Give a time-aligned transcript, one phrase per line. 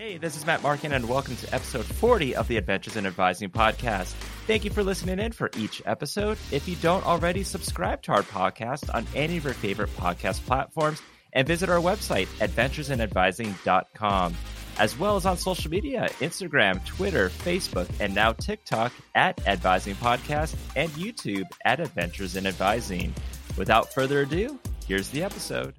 [0.00, 3.50] Hey, this is Matt Markin, and welcome to episode 40 of the Adventures in Advising
[3.50, 4.14] podcast.
[4.46, 6.38] Thank you for listening in for each episode.
[6.50, 11.02] If you don't already, subscribe to our podcast on any of your favorite podcast platforms
[11.34, 14.34] and visit our website, adventuresinadvising.com,
[14.78, 20.56] as well as on social media Instagram, Twitter, Facebook, and now TikTok at Advising Podcast
[20.76, 23.14] and YouTube at Adventures in Advising.
[23.58, 25.74] Without further ado, here's the episode.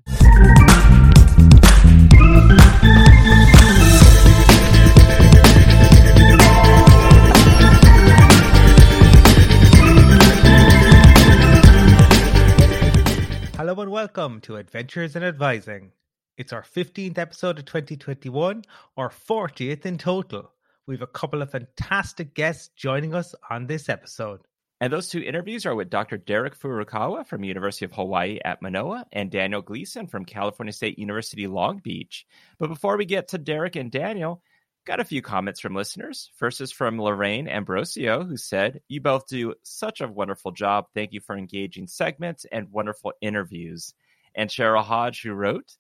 [13.72, 15.94] Hello and welcome to Adventures in Advising.
[16.38, 18.64] It's our 15th episode of 2021,
[18.98, 20.52] or 40th in total.
[20.86, 24.42] We have a couple of fantastic guests joining us on this episode.
[24.82, 26.18] And those two interviews are with Dr.
[26.18, 31.48] Derek Furukawa from University of Hawaii at Manoa and Daniel Gleason from California State University
[31.48, 32.26] Long Beach.
[32.60, 34.44] But before we get to Derek and Daniel,
[34.86, 36.32] got a few comments from listeners.
[36.36, 40.86] First is from Lorraine Ambrosio, who said, You both do such a wonderful job.
[40.94, 43.94] Thank you for engaging segments and wonderful interviews.
[44.36, 45.76] And Cheryl Hodge, who wrote,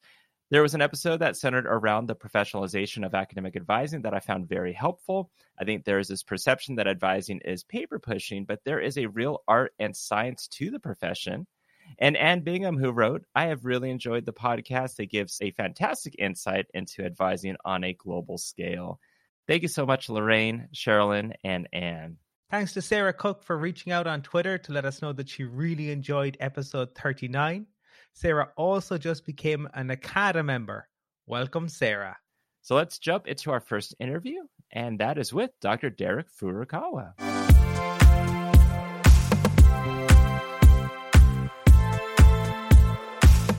[0.52, 4.50] there was an episode that centered around the professionalization of academic advising that I found
[4.50, 5.32] very helpful.
[5.58, 9.06] I think there is this perception that advising is paper pushing, but there is a
[9.06, 11.48] real art and science to the profession.
[12.00, 15.00] And Ann Bingham, who wrote, I have really enjoyed the podcast.
[15.00, 19.00] It gives a fantastic insight into advising on a global scale.
[19.48, 22.18] Thank you so much, Lorraine, Sherilyn, and Anne.
[22.50, 25.44] Thanks to Sarah Cook for reaching out on Twitter to let us know that she
[25.44, 27.66] really enjoyed episode 39.
[28.14, 30.88] Sarah also just became an NACADA member.
[31.26, 32.18] Welcome, Sarah.
[32.62, 35.90] So let's jump into our first interview, and that is with Dr.
[35.90, 37.14] Derek Furukawa.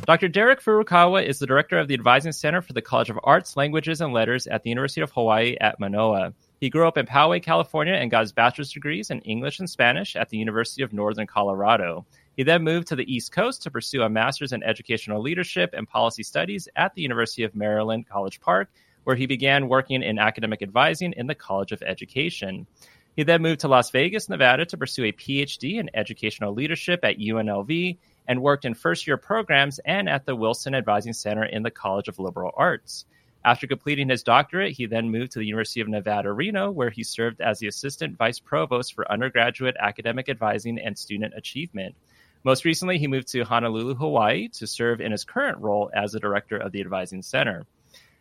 [0.05, 0.27] Dr.
[0.27, 4.01] Derek Furukawa is the director of the Advising Center for the College of Arts, Languages,
[4.01, 6.35] and Letters at the University of Hawaii at Manoa.
[6.61, 10.17] He grew up in Poway, California, and got his bachelor's degrees in English and Spanish
[10.17, 12.05] at the University of Northern Colorado.
[12.37, 15.89] He then moved to the East Coast to pursue a master's in educational leadership and
[15.89, 18.71] policy studies at the University of Maryland, College Park,
[19.05, 22.67] where he began working in academic advising in the College of Education.
[23.15, 27.19] He then moved to Las Vegas, Nevada to pursue a PhD in educational leadership at
[27.19, 27.99] UNLV
[28.29, 32.09] and worked in first year programs and at the Wilson Advising Center in the College
[32.09, 33.05] of Liberal Arts.
[33.45, 37.03] After completing his doctorate, he then moved to the University of Nevada, Reno, where he
[37.03, 41.97] served as the assistant vice provost for undergraduate academic advising and student achievement.
[42.45, 46.21] Most recently, he moved to Honolulu, Hawaii to serve in his current role as the
[46.21, 47.67] director of the Advising Center.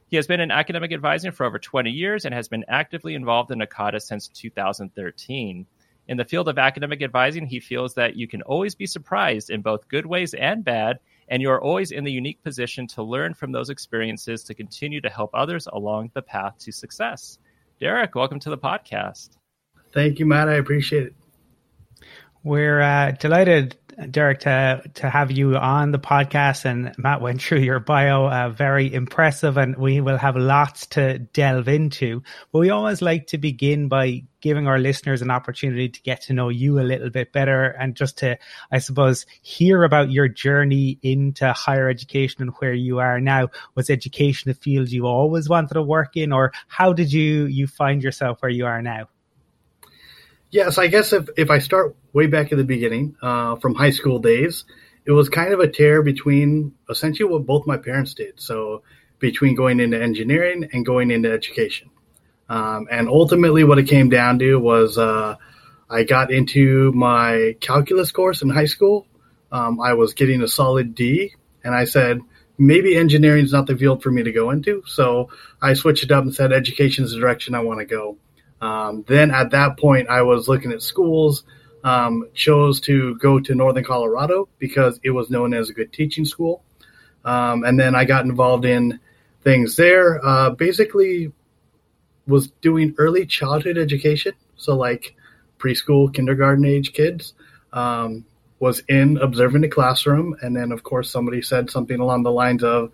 [0.09, 3.50] He has been in academic advising for over 20 years and has been actively involved
[3.51, 5.66] in NACADA since 2013.
[6.07, 9.62] In the field of academic advising, he feels that you can always be surprised in
[9.62, 13.34] both good ways and bad, and you are always in the unique position to learn
[13.34, 17.38] from those experiences to continue to help others along the path to success.
[17.79, 19.38] Derek, welcome to the podcast.
[19.94, 20.50] Thank you, Matt.
[20.50, 21.16] I appreciate it.
[22.44, 23.78] We're uh, delighted
[24.09, 26.66] Derek, to to have you on the podcast.
[26.66, 31.19] And Matt went through your bio, uh, very impressive, and we will have lots to
[31.19, 32.23] delve into.
[32.51, 36.34] But we always like to begin by giving our listeners an opportunity to get to
[36.34, 38.38] know you a little bit better, and just to,
[38.72, 43.50] I suppose, hear about your journey into higher education and where you are now.
[43.75, 47.68] Was education a field you always wanted to work in, or how did you you
[47.68, 49.07] find yourself where you are now?
[50.51, 53.91] Yes, I guess if, if I start way back at the beginning, uh, from high
[53.91, 54.66] school days,
[55.06, 58.39] it was kind of a tear between essentially what both my parents did.
[58.41, 58.84] So
[59.19, 61.89] between going into engineering and going into education.
[62.50, 65.35] Um, and ultimately, what it came down to was uh,
[65.89, 69.07] I got into my calculus course in high school.
[69.53, 71.33] Um, I was getting a solid D,
[71.63, 72.19] and I said,
[72.57, 74.83] maybe engineering is not the field for me to go into.
[74.85, 75.29] So
[75.62, 78.18] I switched it up and said, education is the direction I want to go.
[78.61, 81.44] Um, then at that point, I was looking at schools.
[81.83, 86.25] Um, chose to go to Northern Colorado because it was known as a good teaching
[86.25, 86.63] school.
[87.25, 89.00] Um, and then I got involved in
[89.44, 90.23] things there.
[90.23, 91.31] Uh, basically,
[92.27, 95.15] was doing early childhood education, so like
[95.57, 97.33] preschool, kindergarten age kids.
[97.74, 98.25] Um,
[98.59, 102.63] was in observing the classroom, and then of course somebody said something along the lines
[102.63, 102.91] of,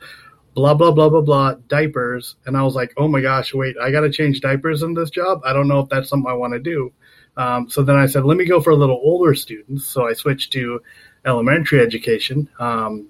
[0.58, 2.36] blah blah blah blah blah diapers.
[2.48, 5.42] And i was like oh my gosh wait i gotta change diapers in this job?
[5.46, 6.92] I don't know if that's something i want to do.
[7.38, 10.14] Um, so then i said let me go for a little older students so i
[10.14, 10.82] switched to
[11.26, 12.50] elementary education.
[12.60, 13.08] Um,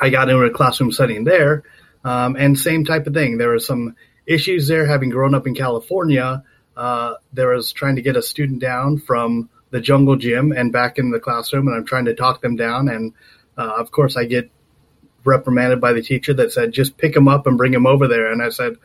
[0.00, 1.62] i got into a classroom setting there.
[2.02, 3.38] Um, and same type of thing.
[3.38, 3.94] There were some
[4.26, 4.84] issues there.
[4.84, 6.42] Having grown up in california
[6.76, 10.98] uh, there was trying to get a student down from the jungle gym and back
[10.98, 12.88] in the classroom and i'm trying to talk them down.
[12.88, 13.12] And
[13.56, 14.50] uh, of course i get
[15.24, 18.30] reprimanded by the teacher that said, just pick him up and bring him over there.
[18.30, 18.76] And I said,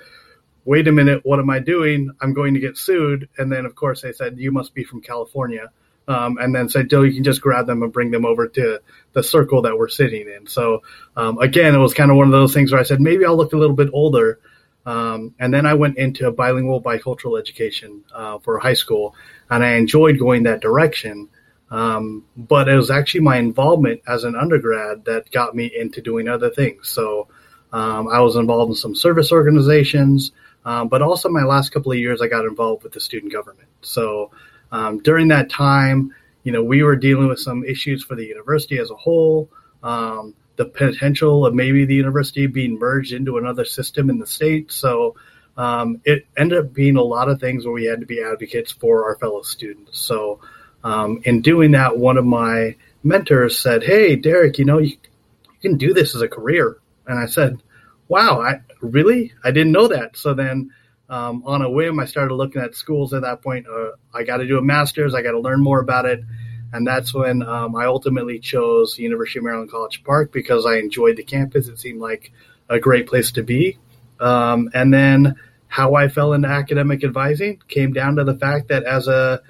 [0.65, 2.11] wait a minute, what am I doing?
[2.21, 3.29] I'm going to get sued.
[3.37, 5.71] And then, of course, they said, you must be from California.
[6.07, 8.81] Um, and then said, Joe, you can just grab them and bring them over to
[9.13, 10.47] the circle that we're sitting in.
[10.47, 10.81] So,
[11.15, 13.37] um, again, it was kind of one of those things where I said, maybe I'll
[13.37, 14.39] look a little bit older.
[14.87, 19.13] Um, and then I went into bilingual bicultural education uh, for high school,
[19.49, 21.29] and I enjoyed going that direction.
[21.71, 26.27] Um, but it was actually my involvement as an undergrad that got me into doing
[26.27, 26.89] other things.
[26.89, 27.27] So
[27.71, 30.31] um, I was involved in some service organizations,
[30.65, 33.69] um, but also my last couple of years, I got involved with the student government.
[33.81, 34.31] So
[34.71, 36.13] um, during that time,
[36.43, 39.49] you know, we were dealing with some issues for the university as a whole.
[39.83, 44.71] Um, the potential of maybe the university being merged into another system in the state.
[44.71, 45.15] So
[45.55, 48.71] um, it ended up being a lot of things where we had to be advocates
[48.71, 49.99] for our fellow students.
[49.99, 50.41] So
[50.83, 55.59] um, in doing that, one of my mentors said, "Hey, Derek, you know you, you
[55.61, 56.77] can do this as a career."
[57.07, 57.61] And I said,
[58.07, 60.71] "Wow, I really I didn't know that." So then,
[61.09, 63.67] um, on a whim, I started looking at schools at that point.
[63.67, 65.13] Uh, I got to do a master's.
[65.13, 66.23] I got to learn more about it,
[66.71, 71.17] and that's when um, I ultimately chose University of Maryland College Park because I enjoyed
[71.17, 71.67] the campus.
[71.67, 72.31] It seemed like
[72.69, 73.77] a great place to be,
[74.19, 75.35] um, and then
[75.67, 79.41] how I fell into academic advising came down to the fact that as a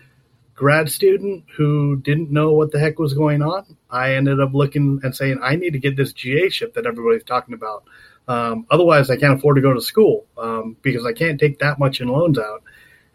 [0.60, 5.00] grad student who didn't know what the heck was going on, I ended up looking
[5.04, 7.86] and saying, I need to get this GA ship that everybody's talking about.
[8.28, 11.80] Um, otherwise, I can't afford to go to school um, because I can't take that
[11.80, 12.64] much in loans out.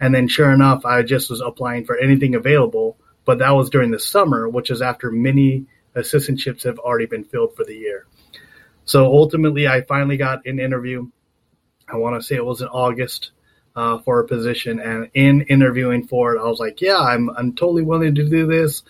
[0.01, 2.97] And then, sure enough, I just was applying for anything available.
[3.27, 7.55] But that was during the summer, which is after many assistantships have already been filled
[7.55, 8.07] for the year.
[8.87, 11.11] So ultimately, I finally got an interview.
[11.87, 13.33] I want to say it was in August
[13.77, 14.81] uh, for a position.
[14.81, 18.47] And in interviewing for it, I was like, yeah, I'm, I'm totally willing to do
[18.47, 18.83] this.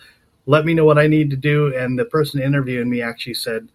[0.45, 1.75] Let me know what I need to do.
[1.75, 3.67] And the person interviewing me actually said,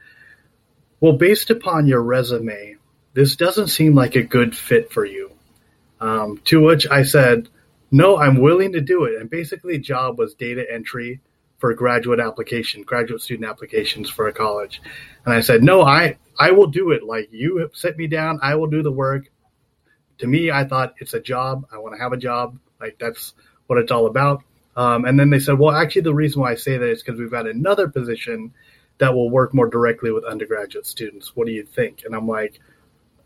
[1.00, 2.76] well, based upon your resume,
[3.14, 5.32] this doesn't seem like a good fit for you.
[6.00, 7.48] Um, to which I said,
[7.90, 9.20] no, I'm willing to do it.
[9.20, 11.20] And basically, job was data entry
[11.58, 14.80] for graduate application, graduate student applications for a college.
[15.24, 17.02] And I said, no, I, I will do it.
[17.02, 18.38] Like you set me down.
[18.42, 19.30] I will do the work
[20.20, 21.66] to me, I thought it's a job.
[21.72, 22.58] I want to have a job.
[22.80, 23.34] Like that's
[23.66, 24.42] what it's all about.
[24.76, 27.18] Um, and then they said, well, actually, the reason why I say that is because
[27.18, 28.54] we've got another position
[28.98, 31.34] that will work more directly with undergraduate students.
[31.34, 32.02] What do you think?
[32.04, 32.60] And I'm like,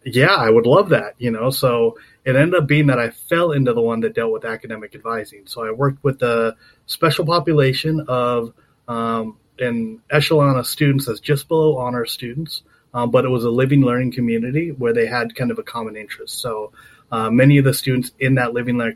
[0.04, 1.50] yeah, I would love that, you know.
[1.50, 4.94] So it ended up being that I fell into the one that dealt with academic
[4.94, 5.46] advising.
[5.46, 6.56] So I worked with the
[6.86, 8.52] special population of
[8.86, 12.62] um, an echelon of students that's just below honor students
[12.94, 15.96] um, but it was a living learning community where they had kind of a common
[15.96, 16.40] interest.
[16.40, 16.72] So
[17.10, 18.92] uh, many of the students in that living le-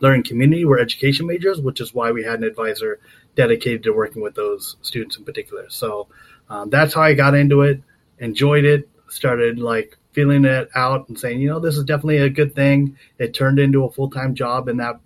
[0.00, 2.98] learning community were education majors, which is why we had an advisor
[3.34, 5.66] dedicated to working with those students in particular.
[5.68, 6.08] So
[6.48, 7.82] um, that's how I got into it,
[8.18, 12.30] enjoyed it, started like feeling it out and saying, you know, this is definitely a
[12.30, 12.96] good thing.
[13.18, 14.98] It turned into a full time job in that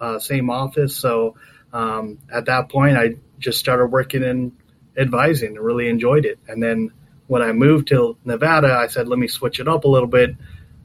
[0.00, 0.96] uh, same office.
[0.96, 1.36] So
[1.72, 4.52] um, at that point, I just started working in
[4.96, 6.38] advising and really enjoyed it.
[6.48, 6.92] And then
[7.34, 10.36] when I moved to Nevada, I said, let me switch it up a little bit.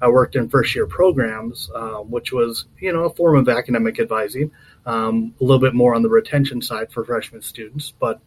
[0.01, 3.99] I worked in first year programs, uh, which was, you know, a form of academic
[3.99, 4.49] advising,
[4.83, 7.93] um, a little bit more on the retention side for freshman students.
[7.99, 8.19] But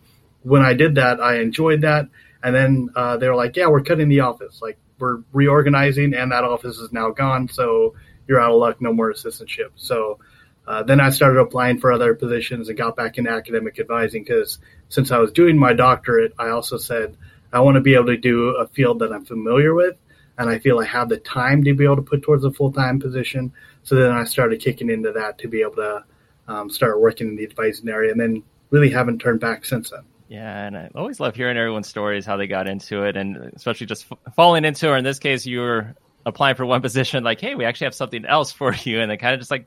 [0.44, 2.10] when I did that, I enjoyed that.
[2.44, 4.62] And then uh, they were like, yeah, we're cutting the office.
[4.62, 7.48] Like, we're reorganizing, and that office is now gone.
[7.48, 7.96] So
[8.28, 8.80] you're out of luck.
[8.80, 9.72] No more assistantship.
[9.74, 10.20] So
[10.64, 14.60] uh, then I started applying for other positions and got back into academic advising because
[14.90, 17.16] since I was doing my doctorate, I also said,
[17.52, 19.96] I want to be able to do a field that I'm familiar with,
[20.38, 22.72] and I feel I have the time to be able to put towards a full
[22.72, 23.52] time position.
[23.82, 26.04] So then I started kicking into that to be able to
[26.48, 30.02] um, start working in the advising area, and then really haven't turned back since then.
[30.28, 33.86] Yeah, and I always love hearing everyone's stories, how they got into it, and especially
[33.86, 35.94] just f- falling into, or in this case, you were
[36.24, 39.18] applying for one position, like, hey, we actually have something else for you, and then
[39.18, 39.66] kind of just like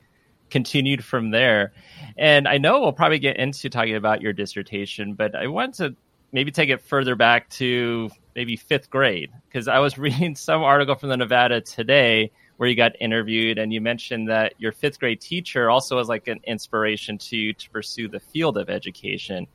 [0.50, 1.72] continued from there.
[2.16, 5.94] And I know we'll probably get into talking about your dissertation, but I want to
[6.32, 10.94] maybe take it further back to maybe fifth grade because I was reading some article
[10.94, 15.20] from the Nevada today where you got interviewed and you mentioned that your fifth grade
[15.20, 19.46] teacher also was like an inspiration to you to pursue the field of education.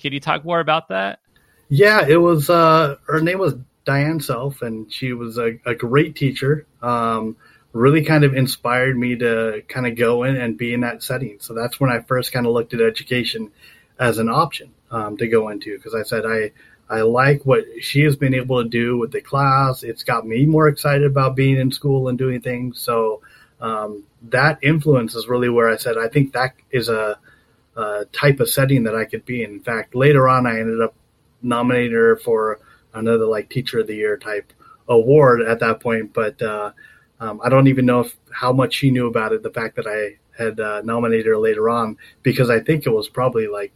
[0.00, 1.20] Could you talk more about that?
[1.68, 2.50] Yeah, it was.
[2.50, 6.66] Uh, her name was Diane Self, and she was a, a great teacher.
[6.82, 7.36] Um,
[7.72, 11.36] really kind of inspired me to kind of go in and be in that setting.
[11.38, 13.52] So that's when I first kind of looked at education
[13.98, 16.52] as an option um, to go into because I said I
[16.88, 19.82] I like what she has been able to do with the class.
[19.82, 22.80] It's got me more excited about being in school and doing things.
[22.80, 23.22] So
[23.60, 27.18] um, that influence is really where I said I think that is a,
[27.76, 29.50] a, type of setting that I could be in.
[29.50, 30.94] In fact, later on, I ended up
[31.42, 32.58] nominating her for
[32.94, 34.52] another like Teacher of the Year type
[34.88, 36.12] award at that point.
[36.12, 36.72] But uh,
[37.20, 39.42] Um, I don't even know if, how much she knew about it.
[39.42, 43.08] The fact that I had uh, nominated her later on, because I think it was
[43.08, 43.72] probably like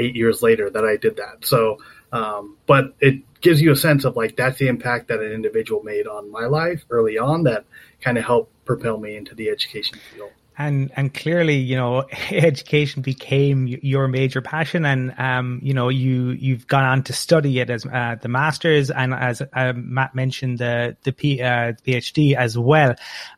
[0.00, 1.44] eight years later that I did that.
[1.44, 1.78] So,
[2.12, 5.82] um, but it gives you a sense of like that's the impact that an individual
[5.82, 7.64] made on my life early on that
[8.00, 10.30] kind of helped propel me into the education field
[10.60, 16.30] and and clearly you know education became your major passion and um you know you
[16.30, 20.58] you've gone on to study it as uh, the masters and as uh, Matt mentioned
[20.58, 22.94] the the P, uh, PhD as well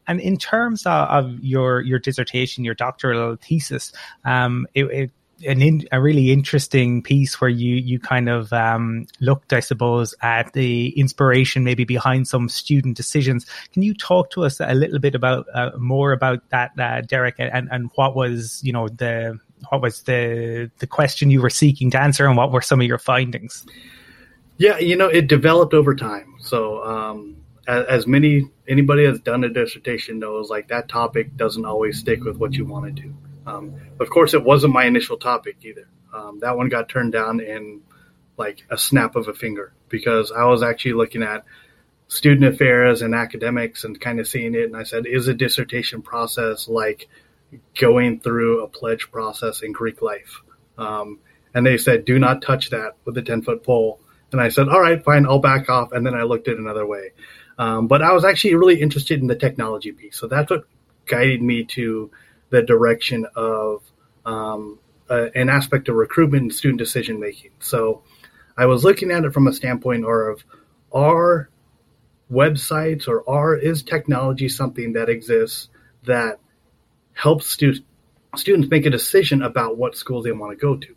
[0.07, 3.93] and in terms of, of, your your dissertation your doctoral thesis
[4.25, 5.11] um it, it
[5.47, 10.15] an in, a really interesting piece where you you kind of um, looked, I suppose,
[10.23, 13.47] at the inspiration maybe behind some student decisions.
[13.73, 17.37] Can you talk to us a little bit about uh, more about that, uh, Derek,
[17.39, 21.91] and and what was you know the what was the the question you were seeking
[21.93, 23.65] to answer, and what were some of your findings?
[24.59, 26.35] Yeah, you know, it developed over time.
[26.39, 31.65] So, um, as, as many anybody that's done a dissertation knows, like that topic doesn't
[31.65, 33.15] always stick with what you want to do.
[33.47, 35.89] Um, of course, it wasn't my initial topic either.
[36.13, 37.83] Um, that one got turned down in
[38.37, 41.45] like a snap of a finger because I was actually looking at
[42.09, 44.65] student affairs and academics and kind of seeing it.
[44.65, 47.09] And I said, is a dissertation process like
[47.79, 50.43] going through a pledge process in Greek life?
[50.77, 51.21] Um,
[51.55, 54.01] and they said, do not touch that with a 10 foot pole.
[54.31, 55.93] And I said, all right, fine, I'll back off.
[55.93, 57.13] And then I looked at another way.
[57.59, 60.19] Um, but I was actually really interested in the technology piece.
[60.19, 60.65] So that's what
[61.07, 62.11] guided me to
[62.53, 63.83] the direction of
[64.25, 64.79] um,
[65.11, 67.51] uh, an aspect of recruitment and student decision making.
[67.61, 68.03] So
[68.57, 70.45] I was looking at it from a standpoint or of
[70.93, 71.49] are
[72.31, 75.71] websites or are is technology something that exists
[76.05, 76.39] that
[77.15, 77.83] helps stu-
[78.37, 80.95] students make a decision about what schools they want to go to.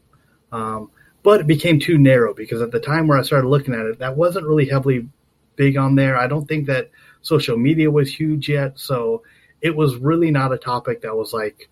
[0.52, 0.92] Um,
[1.24, 4.00] but it became too narrow because at the time where I started looking at it,
[4.00, 5.08] that wasn't really heavily
[5.56, 6.18] big on there.
[6.18, 8.78] I don't think that social media was huge yet.
[8.78, 9.24] So
[9.66, 11.70] it was really not a topic that was like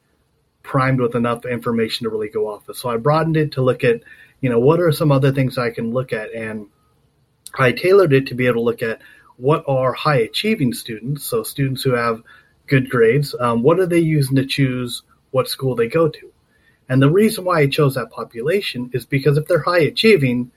[0.64, 2.76] primed with enough information to really go off of.
[2.76, 4.02] So I broadened it to look at,
[4.42, 6.34] you know, what are some other things I can look at?
[6.34, 6.70] And
[7.54, 9.00] I tailored it to be able to look at
[9.38, 12.24] what are high achieving students, so students who have
[12.66, 16.32] good grades, um, what are they using to choose what school they go to?
[16.90, 20.52] And the reason why I chose that population is because if they're high achieving,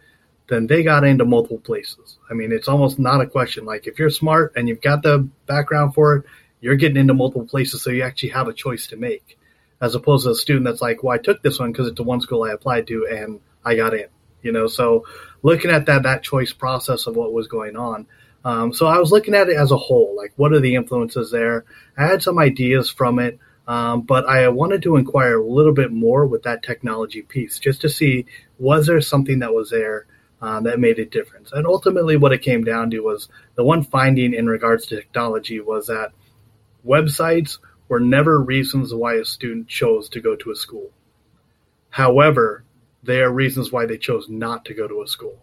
[0.48, 2.16] then they got into multiple places.
[2.30, 3.66] I mean, it's almost not a question.
[3.66, 6.24] Like if you're smart and you've got the background for it,
[6.60, 9.38] you're getting into multiple places, so you actually have a choice to make,
[9.80, 12.02] as opposed to a student that's like, well, I took this one because it's the
[12.02, 14.06] one school I applied to and I got in.
[14.42, 15.06] You know, so
[15.42, 18.06] looking at that that choice process of what was going on.
[18.44, 21.32] Um, so I was looking at it as a whole, like what are the influences
[21.32, 21.64] there?
[21.98, 25.90] I had some ideas from it, um, but I wanted to inquire a little bit
[25.90, 28.26] more with that technology piece, just to see
[28.58, 30.06] was there something that was there
[30.40, 31.50] uh, that made a difference.
[31.50, 35.60] And ultimately, what it came down to was the one finding in regards to technology
[35.60, 36.12] was that
[36.86, 40.90] websites were never reasons why a student chose to go to a school.
[41.90, 42.64] However,
[43.02, 45.42] they are reasons why they chose not to go to a school.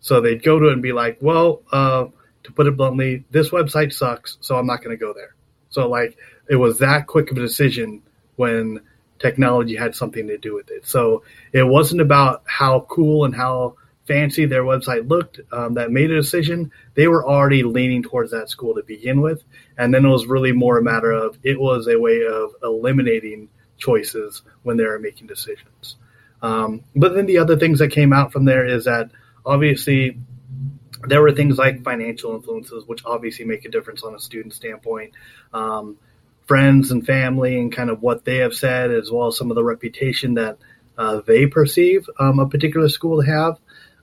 [0.00, 2.06] So they'd go to it and be like, well, uh,
[2.44, 5.34] to put it bluntly, this website sucks, so I'm not going to go there.
[5.70, 6.16] So, like,
[6.48, 8.02] it was that quick of a decision
[8.36, 8.80] when
[9.18, 10.86] technology had something to do with it.
[10.86, 13.74] So it wasn't about how cool and how
[14.08, 18.50] fancy their website looked um, that made a decision, they were already leaning towards that
[18.50, 19.44] school to begin with.
[19.76, 23.48] And then it was really more a matter of it was a way of eliminating
[23.76, 25.96] choices when they were making decisions.
[26.42, 29.10] Um, but then the other things that came out from there is that
[29.44, 30.18] obviously
[31.06, 35.12] there were things like financial influences, which obviously make a difference on a student standpoint.
[35.52, 35.98] Um,
[36.46, 39.54] friends and family and kind of what they have said, as well as some of
[39.54, 40.58] the reputation that
[40.96, 43.58] uh, they perceive um, a particular school to have.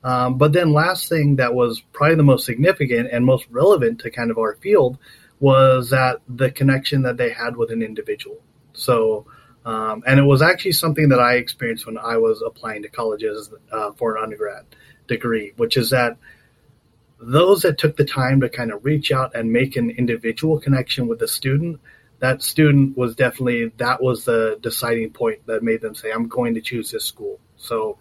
[0.06, 4.12] Um, but then last thing that was probably the most significant and most relevant to
[4.12, 5.00] kind of our field
[5.40, 8.38] was that the connection that they had with an individual.
[8.74, 9.26] So,
[9.66, 13.50] um, and it was actually something that I experienced when I was applying to colleges
[13.72, 14.66] uh, for an undergrad
[15.08, 16.18] degree, which is that
[17.20, 21.08] those that took the time to kind of reach out and make an individual connection
[21.08, 21.80] with the student,
[22.20, 26.54] that student was definitely that was the deciding point that made them say, "I'm going
[26.54, 27.98] to choose this school." So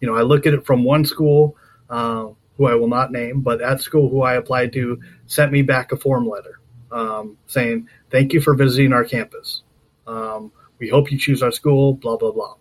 [0.00, 1.56] you know, I look at it from one school,
[1.90, 5.62] uh, who I will not name, but at school who I applied to sent me
[5.62, 6.58] back a form letter
[6.90, 9.62] um, saying, "Thank you for visiting our campus.
[10.06, 12.54] Um, we hope you choose our school." Blah blah blah.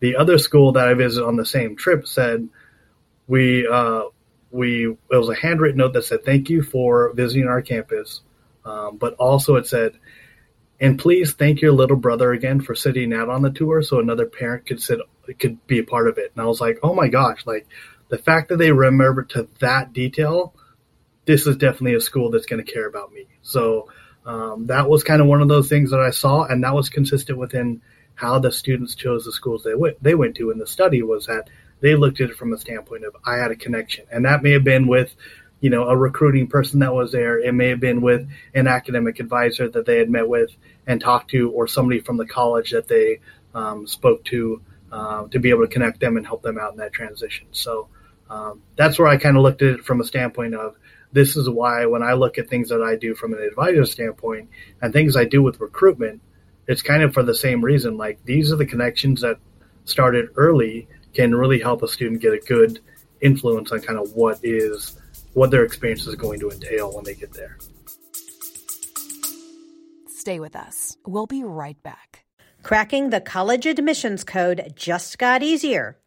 [0.00, 2.48] The other school that I visited on the same trip said,
[3.26, 4.04] "We uh,
[4.50, 8.22] we it was a handwritten note that said thank you for visiting our campus,
[8.64, 9.94] um, but also it said."
[10.84, 14.26] And please thank your little brother again for sitting out on the tour so another
[14.26, 15.00] parent could sit
[15.38, 16.32] could be a part of it.
[16.34, 17.66] And I was like, oh my gosh, like
[18.10, 20.54] the fact that they remember to that detail
[21.24, 23.26] this is definitely a school that's going to care about me.
[23.40, 23.88] So
[24.26, 26.90] um, that was kind of one of those things that I saw, and that was
[26.90, 27.80] consistent within
[28.14, 31.24] how the students chose the schools they went they went to in the study was
[31.26, 31.48] that
[31.80, 34.50] they looked at it from a standpoint of I had a connection, and that may
[34.50, 35.16] have been with
[35.64, 37.38] you know a recruiting person that was there.
[37.38, 40.50] It may have been with an academic advisor that they had met with
[40.86, 43.20] and talked to, or somebody from the college that they
[43.54, 44.60] um, spoke to
[44.92, 47.46] uh, to be able to connect them and help them out in that transition.
[47.52, 47.88] So
[48.28, 50.76] um, that's where I kind of looked at it from a standpoint of
[51.12, 54.50] this is why when I look at things that I do from an advisor standpoint
[54.82, 56.20] and things I do with recruitment,
[56.68, 57.96] it's kind of for the same reason.
[57.96, 59.38] Like these are the connections that
[59.86, 62.80] started early can really help a student get a good
[63.22, 65.00] influence on kind of what is
[65.34, 67.58] what their experience is going to entail when they get there.
[70.08, 70.96] Stay with us.
[71.06, 72.24] We'll be right back.
[72.62, 75.98] Cracking the college admissions code just got easier.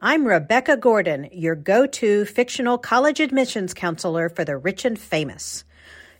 [0.00, 5.62] I'm Rebecca Gordon, your go to fictional college admissions counselor for the rich and famous.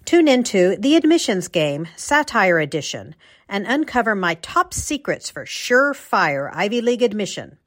[0.05, 3.15] Tune into The Admissions Game Satire Edition
[3.49, 7.59] and uncover my top secrets for surefire Ivy League admission.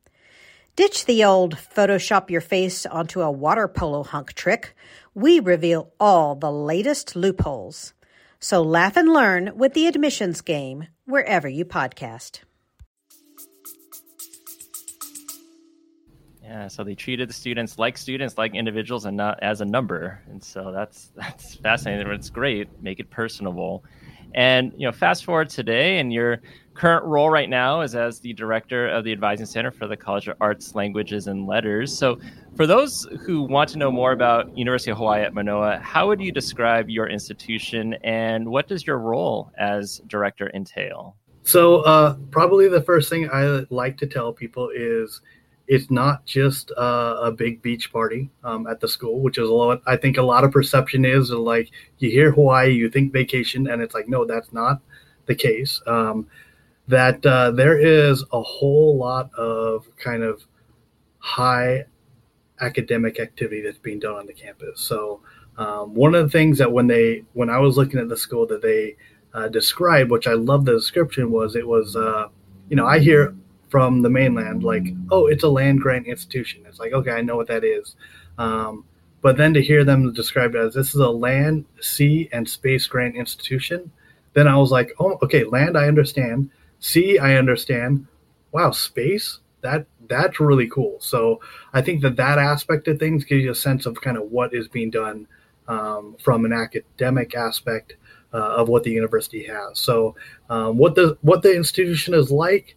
[0.75, 4.75] Ditch the old Photoshop your face onto a water polo hunk trick.
[5.13, 7.93] We reveal all the latest loopholes.
[8.39, 12.39] So laugh and learn with The Admissions Game wherever you podcast.
[16.41, 20.23] Yeah, so they treated the students like students, like individuals, and not as a number.
[20.27, 22.11] And so that's that's fascinating.
[22.13, 22.81] It's great.
[22.81, 23.85] Make it personable.
[24.33, 26.41] And you know, fast forward today, and your
[26.73, 30.27] current role right now is as the director of the Advising Center for the College
[30.27, 31.95] of Arts, Languages, and Letters.
[31.95, 32.19] So,
[32.55, 36.21] for those who want to know more about University of Hawaii at Manoa, how would
[36.21, 41.15] you describe your institution, and what does your role as director entail?
[41.43, 45.21] So, uh, probably the first thing I like to tell people is
[45.67, 49.53] it's not just uh, a big beach party um, at the school, which is a
[49.53, 49.81] lot.
[49.87, 53.81] I think a lot of perception is like you hear Hawaii, you think vacation, and
[53.81, 54.81] it's like no, that's not
[55.25, 55.81] the case.
[55.87, 56.27] Um,
[56.87, 60.45] that uh, there is a whole lot of kind of
[61.19, 61.85] high
[62.59, 64.79] academic activity that's being done on the campus.
[64.81, 65.21] So
[65.57, 68.45] um, one of the things that when they when I was looking at the school
[68.47, 68.95] that they
[69.33, 72.27] uh, described, which I love the description, was it was uh,
[72.69, 73.35] you know I hear
[73.73, 76.63] from the mainland, like, oh, it's a land grant institution.
[76.67, 77.95] It's like, okay, I know what that is.
[78.37, 78.85] Um,
[79.23, 82.85] but then to hear them describe it as this is a land, sea, and space
[82.85, 83.91] grant institution,
[84.33, 86.51] then I was like, oh, okay, land, I understand.
[86.83, 88.07] Sea, I understand.
[88.51, 90.97] Wow, space, that that's really cool.
[90.99, 91.39] So
[91.73, 94.53] I think that that aspect of things gives you a sense of kind of what
[94.53, 95.27] is being done
[95.67, 97.95] um, from an academic aspect
[98.33, 99.79] uh, of what the university has.
[99.79, 100.15] So
[100.49, 102.75] um, what the what the institution is like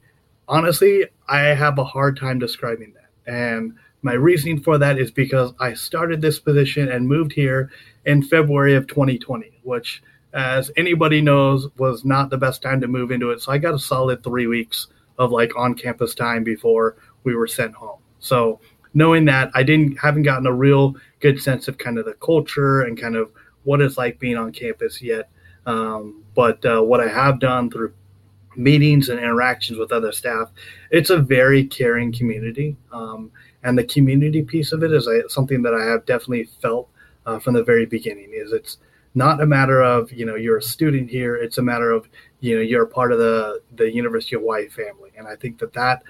[0.48, 3.32] honestly, I have a hard time describing that.
[3.32, 7.70] And my reasoning for that is because I started this position and moved here
[8.04, 10.02] in February of 2020, which,
[10.36, 13.40] as anybody knows, was not the best time to move into it.
[13.40, 17.46] So I got a solid three weeks of like on campus time before we were
[17.46, 17.98] sent home.
[18.20, 18.60] So
[18.92, 22.82] knowing that, I didn't haven't gotten a real good sense of kind of the culture
[22.82, 23.32] and kind of
[23.64, 25.30] what it's like being on campus yet.
[25.64, 27.94] Um, but uh, what I have done through
[28.56, 30.50] meetings and interactions with other staff.
[30.90, 33.30] It's a very caring community, um,
[33.62, 36.88] and the community piece of it is something that I have definitely felt
[37.24, 38.30] uh, from the very beginning.
[38.32, 38.78] Is it's
[39.16, 42.08] not a matter of you know you're a student here; it's a matter of
[42.40, 45.58] you know you're a part of the the University of Hawaii family, and I think
[45.58, 46.02] that that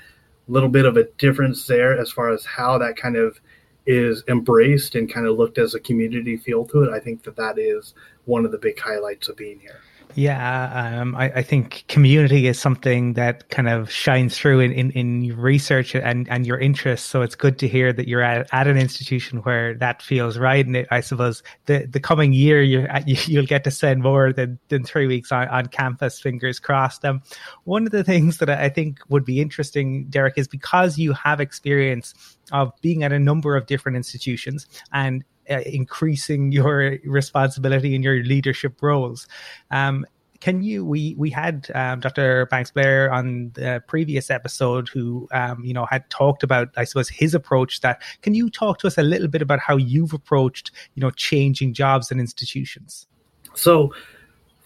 [0.48, 3.40] little bit of a difference there as far as how that kind of
[3.86, 6.90] is embraced and kind of looked as a community feel to it.
[6.90, 9.80] I think that that is one of the big highlights of being here.
[10.16, 14.90] Yeah, um, I, I, think community is something that kind of shines through in, in,
[14.92, 17.06] in research and, and your interests.
[17.06, 20.64] So it's good to hear that you're at, at an institution where that feels right.
[20.64, 24.58] And it, I suppose the, the coming year, you, you'll get to spend more than,
[24.68, 27.04] than three weeks on, on campus, fingers crossed.
[27.04, 27.20] Um,
[27.64, 31.40] one of the things that I think would be interesting, Derek, is because you have
[31.40, 32.14] experience
[32.52, 38.22] of being at a number of different institutions and uh, increasing your responsibility in your
[38.22, 39.26] leadership roles.
[39.70, 40.06] Um,
[40.40, 42.46] can you we we had um, Dr.
[42.46, 47.08] Banks Blair on the previous episode who um, you know had talked about I suppose
[47.08, 50.70] his approach that can you talk to us a little bit about how you've approached
[50.94, 53.06] you know changing jobs and institutions
[53.54, 53.94] so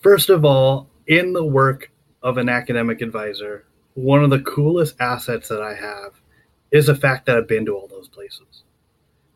[0.00, 1.90] first of all in the work
[2.22, 3.64] of an academic advisor
[3.94, 6.20] one of the coolest assets that I have
[6.70, 8.64] is the fact that I've been to all those places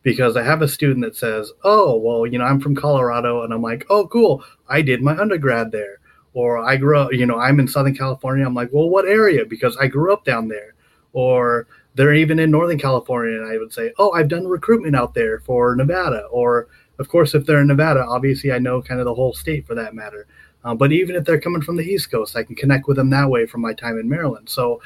[0.04, 3.52] because I have a student that says, "Oh, well, you know, I'm from Colorado," and
[3.52, 5.98] I'm like, "Oh, cool, I did my undergrad there."
[6.34, 8.44] Or I grew up, you know, I'm in Southern California.
[8.44, 9.44] I'm like, well, what area?
[9.44, 10.74] Because I grew up down there.
[11.12, 15.14] Or they're even in Northern California, and I would say, oh, I've done recruitment out
[15.14, 16.24] there for Nevada.
[16.32, 16.66] Or
[16.98, 19.76] of course, if they're in Nevada, obviously I know kind of the whole state for
[19.76, 20.26] that matter.
[20.64, 23.10] Uh, but even if they're coming from the East Coast, I can connect with them
[23.10, 24.48] that way from my time in Maryland.
[24.48, 24.80] So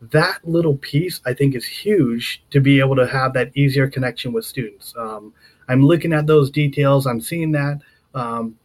[0.00, 4.32] that little piece I think is huge to be able to have that easier connection
[4.32, 4.94] with students.
[4.96, 5.32] Um,
[5.68, 7.06] I'm looking at those details.
[7.06, 7.80] I'm seeing that.
[8.14, 8.56] Um,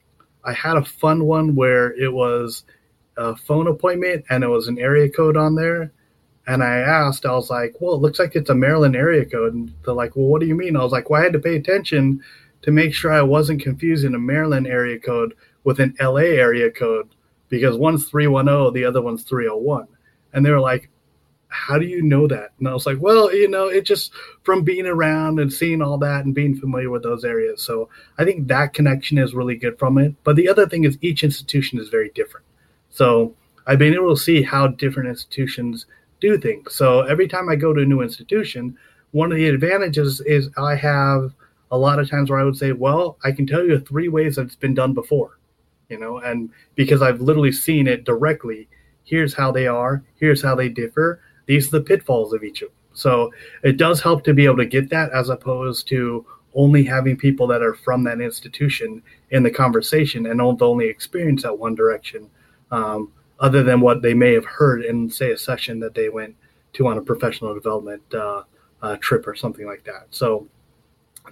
[0.44, 2.64] I had a fun one where it was
[3.18, 5.92] a phone appointment and it was an area code on there.
[6.48, 9.54] And I asked, I was like, well, it looks like it's a Maryland area code.
[9.54, 10.76] And they're like, well, what do you mean?
[10.76, 12.22] I was like, well, I had to pay attention
[12.64, 17.10] to make sure I wasn't confusing a Maryland area code with an LA area code
[17.50, 19.88] because one's 310, the other one's 301.
[20.34, 20.90] And they were like,
[21.52, 22.54] how do you know that?
[22.60, 25.98] And I was like, well, you know, it just from being around and seeing all
[26.00, 27.62] that and being familiar with those areas.
[27.62, 30.16] So I think that connection is really good from it.
[30.24, 32.46] But the other thing is each institution is very different.
[32.90, 33.36] So
[33.68, 35.86] I've been able to see how different institutions
[36.22, 36.74] do things.
[36.74, 38.78] So every time I go to a new institution,
[39.12, 41.34] one of the advantages is I have
[41.70, 44.38] a lot of times where I would say, well, I can tell you three ways
[44.38, 45.38] that it's been done before,
[45.90, 48.70] you know, and because I've literally seen it directly,
[49.04, 52.70] here's how they are, here's how they differ these are the pitfalls of each of
[52.70, 52.78] them.
[52.94, 53.32] So
[53.64, 57.48] it does help to be able to get that as opposed to only having people
[57.48, 62.30] that are from that institution in the conversation and only experience that one direction,
[62.72, 66.36] um, other than what they may have heard in, say, a session that they went
[66.74, 68.44] to on a professional development uh,
[68.82, 70.08] uh, trip or something like that.
[70.10, 70.48] So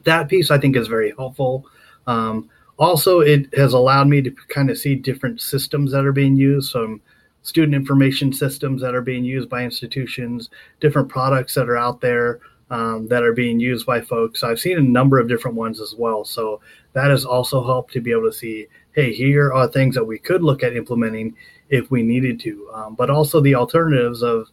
[0.03, 1.65] that piece I think is very helpful.
[2.07, 6.37] Um, also, it has allowed me to kind of see different systems that are being
[6.37, 6.71] used.
[6.71, 6.99] So
[7.41, 10.49] student information systems that are being used by institutions,
[10.79, 12.39] different products that are out there
[12.71, 14.43] um, that are being used by folks.
[14.43, 16.23] I've seen a number of different ones as well.
[16.23, 16.61] So
[16.93, 20.19] that has also helped to be able to see, hey, here are things that we
[20.19, 21.35] could look at implementing
[21.69, 22.69] if we needed to.
[22.73, 24.49] Um, but also the alternatives of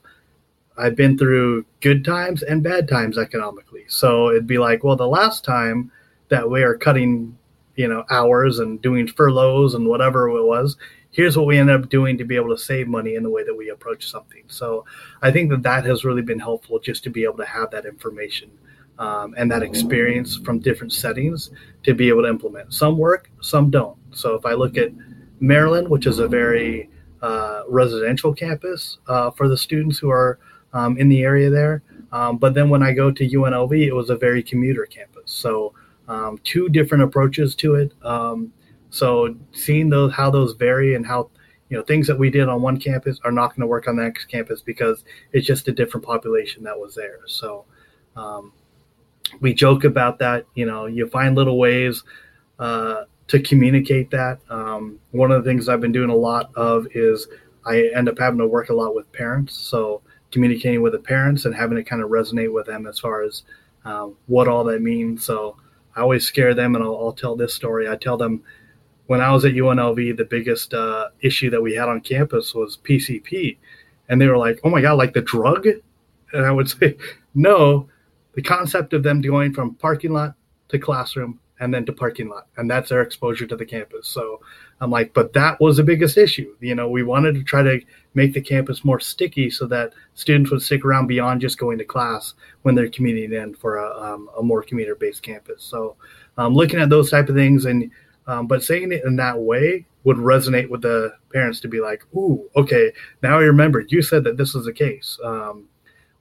[0.78, 3.84] I've been through good times and bad times economically.
[3.88, 5.90] So it'd be like, well, the last time
[6.28, 7.36] that we are cutting,
[7.76, 10.76] you know, hours and doing furloughs and whatever it was,
[11.16, 13.42] here's what we end up doing to be able to save money in the way
[13.42, 14.42] that we approach something.
[14.48, 14.84] So
[15.22, 17.86] I think that that has really been helpful just to be able to have that
[17.86, 18.50] information
[18.98, 21.50] um, and that experience from different settings
[21.84, 22.74] to be able to implement.
[22.74, 23.96] Some work, some don't.
[24.10, 24.92] So if I look at
[25.40, 26.90] Maryland, which is a very
[27.22, 30.38] uh, residential campus uh, for the students who are
[30.74, 31.82] um, in the area there.
[32.12, 35.32] Um, but then when I go to UNLV, it was a very commuter campus.
[35.32, 35.72] So
[36.08, 37.94] um, two different approaches to it.
[38.02, 38.52] Um,
[38.90, 41.30] so seeing those how those vary and how
[41.68, 43.96] you know things that we did on one campus are not going to work on
[43.96, 47.20] the next campus because it's just a different population that was there.
[47.26, 47.64] So
[48.16, 48.52] um,
[49.40, 50.46] we joke about that.
[50.54, 52.04] You know, you find little ways
[52.58, 54.38] uh, to communicate that.
[54.48, 57.26] Um, one of the things I've been doing a lot of is
[57.64, 59.56] I end up having to work a lot with parents.
[59.56, 63.22] So communicating with the parents and having to kind of resonate with them as far
[63.22, 63.42] as
[63.84, 65.24] um, what all that means.
[65.24, 65.56] So
[65.94, 67.88] I always scare them, and I'll, I'll tell this story.
[67.88, 68.42] I tell them
[69.06, 72.78] when I was at UNLV, the biggest uh, issue that we had on campus was
[72.78, 73.56] PCP.
[74.08, 75.66] And they were like, oh my God, like the drug?
[76.32, 76.96] And I would say,
[77.34, 77.88] no,
[78.34, 80.34] the concept of them going from parking lot
[80.68, 82.48] to classroom and then to parking lot.
[82.56, 84.08] And that's their exposure to the campus.
[84.08, 84.40] So
[84.80, 86.54] I'm like, but that was the biggest issue.
[86.60, 87.80] You know, we wanted to try to
[88.14, 91.84] make the campus more sticky so that students would stick around beyond just going to
[91.84, 95.62] class when they're commuting in for a, um, a more commuter based campus.
[95.62, 95.96] So
[96.36, 97.90] um, looking at those type of things and
[98.26, 102.02] um, but saying it in that way would resonate with the parents to be like,
[102.14, 105.68] "Ooh, okay, now I remember you said that this was the case." Um,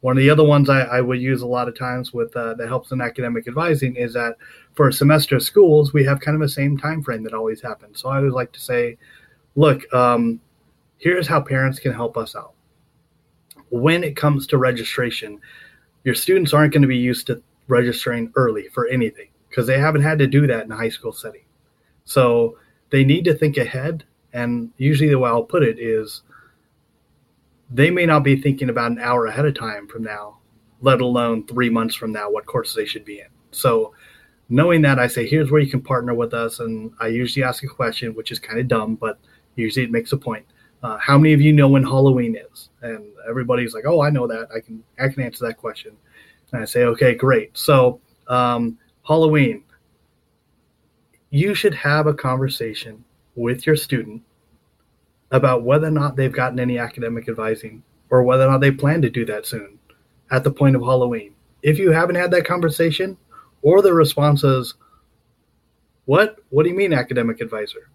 [0.02, 2.54] one of the other ones I, I, would use a lot of times with uh,
[2.56, 4.36] that helps in academic advising is that
[4.76, 7.60] for a semester of schools we have kind of the same time frame that always
[7.60, 8.02] happens.
[8.02, 8.98] So I always like to say,
[9.56, 10.40] "Look, um,
[10.98, 12.54] here's how parents can help us out."
[13.70, 15.40] When it comes to registration,
[16.04, 20.04] your students aren't going to be used to registering early for anything because they haven't
[20.04, 21.45] had to do that in a high school setting.
[22.06, 22.58] So
[22.90, 24.04] they need to think ahead.
[24.34, 26.22] And usually, the way I'll put it is
[27.70, 30.38] they may not be thinking about an hour ahead of time from now,
[30.82, 33.28] let alone three months from now, what courses they should be in.
[33.52, 33.94] So,
[34.50, 36.60] knowing that, I say, here's where you can partner with us.
[36.60, 39.18] And I usually ask a question, which is kind of dumb, but
[39.56, 40.46] usually it makes a point.
[40.84, 42.70] Uh, how many of you know when Halloween is?
[42.82, 44.50] And everybody's like, oh, I know that.
[44.56, 45.96] I can I can answer that question.
[46.52, 47.58] And I say, okay, great.
[47.58, 49.64] So um, Halloween,
[51.36, 53.04] you should have a conversation
[53.36, 54.22] with your student
[55.32, 59.02] about whether or not they've gotten any academic advising or whether or not they plan
[59.02, 59.78] to do that soon
[60.32, 61.36] at the point of Halloween.
[61.62, 63.18] If you haven't had that conversation,
[63.64, 64.76] or the response is,
[66.06, 66.38] What?
[66.52, 67.90] What do you mean, academic advisor?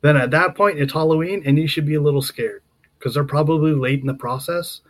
[0.00, 2.64] Then at that point, it's Halloween and you should be a little scared
[2.98, 4.80] because they're probably late in the process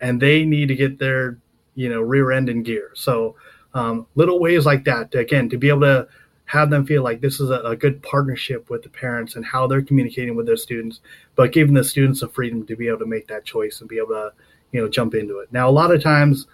[0.00, 1.36] and they need to get their
[1.74, 2.92] you know rear end in gear.
[2.94, 3.36] So
[3.74, 6.08] um, little ways like that again to be able to
[6.46, 9.66] have them feel like this is a, a, good partnership with the parents and how
[9.66, 11.00] they're communicating with their students,
[11.36, 13.96] but giving the students the freedom to be able to make that choice and be
[13.96, 14.32] able to,
[14.72, 15.50] you know, jump into it.
[15.52, 16.46] Now, a lot of times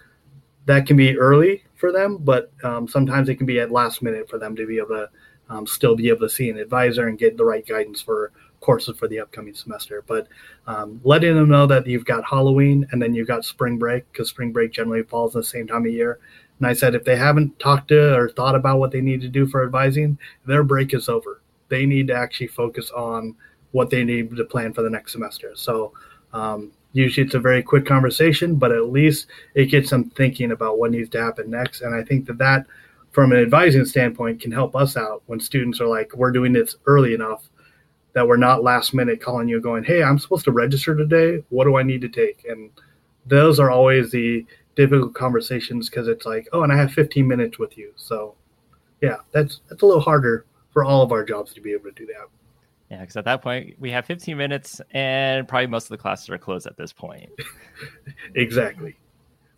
[0.65, 4.29] that can be early for them, but um, sometimes it can be at last minute
[4.29, 5.09] for them to be able to
[5.49, 8.97] um, still be able to see an advisor and get the right guidance for courses
[8.97, 10.03] for the upcoming semester.
[10.07, 10.27] But
[10.67, 14.29] um, letting them know that you've got Halloween and then you've got spring break because
[14.29, 16.19] spring break generally falls in the same time of year.
[16.61, 19.27] And I said if they haven't talked to or thought about what they need to
[19.27, 21.41] do for advising, their break is over.
[21.69, 23.35] They need to actually focus on
[23.71, 25.53] what they need to plan for the next semester.
[25.55, 25.93] So
[26.33, 30.77] um, usually it's a very quick conversation, but at least it gets them thinking about
[30.77, 31.81] what needs to happen next.
[31.81, 32.67] And I think that that,
[33.11, 36.75] from an advising standpoint, can help us out when students are like, we're doing this
[36.85, 37.49] early enough
[38.13, 41.43] that we're not last minute calling you going, Hey, I'm supposed to register today.
[41.49, 42.45] What do I need to take?
[42.47, 42.69] And
[43.25, 47.59] those are always the difficult conversations because it's like, oh, and I have 15 minutes
[47.59, 47.91] with you.
[47.95, 48.35] So
[49.01, 51.91] yeah, that's, that's a little harder for all of our jobs to be able to
[51.91, 52.27] do that.
[52.89, 56.29] Yeah, because at that point we have 15 minutes, and probably most of the classes
[56.29, 57.29] are closed at this point.
[58.35, 58.97] exactly.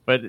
[0.05, 0.21] But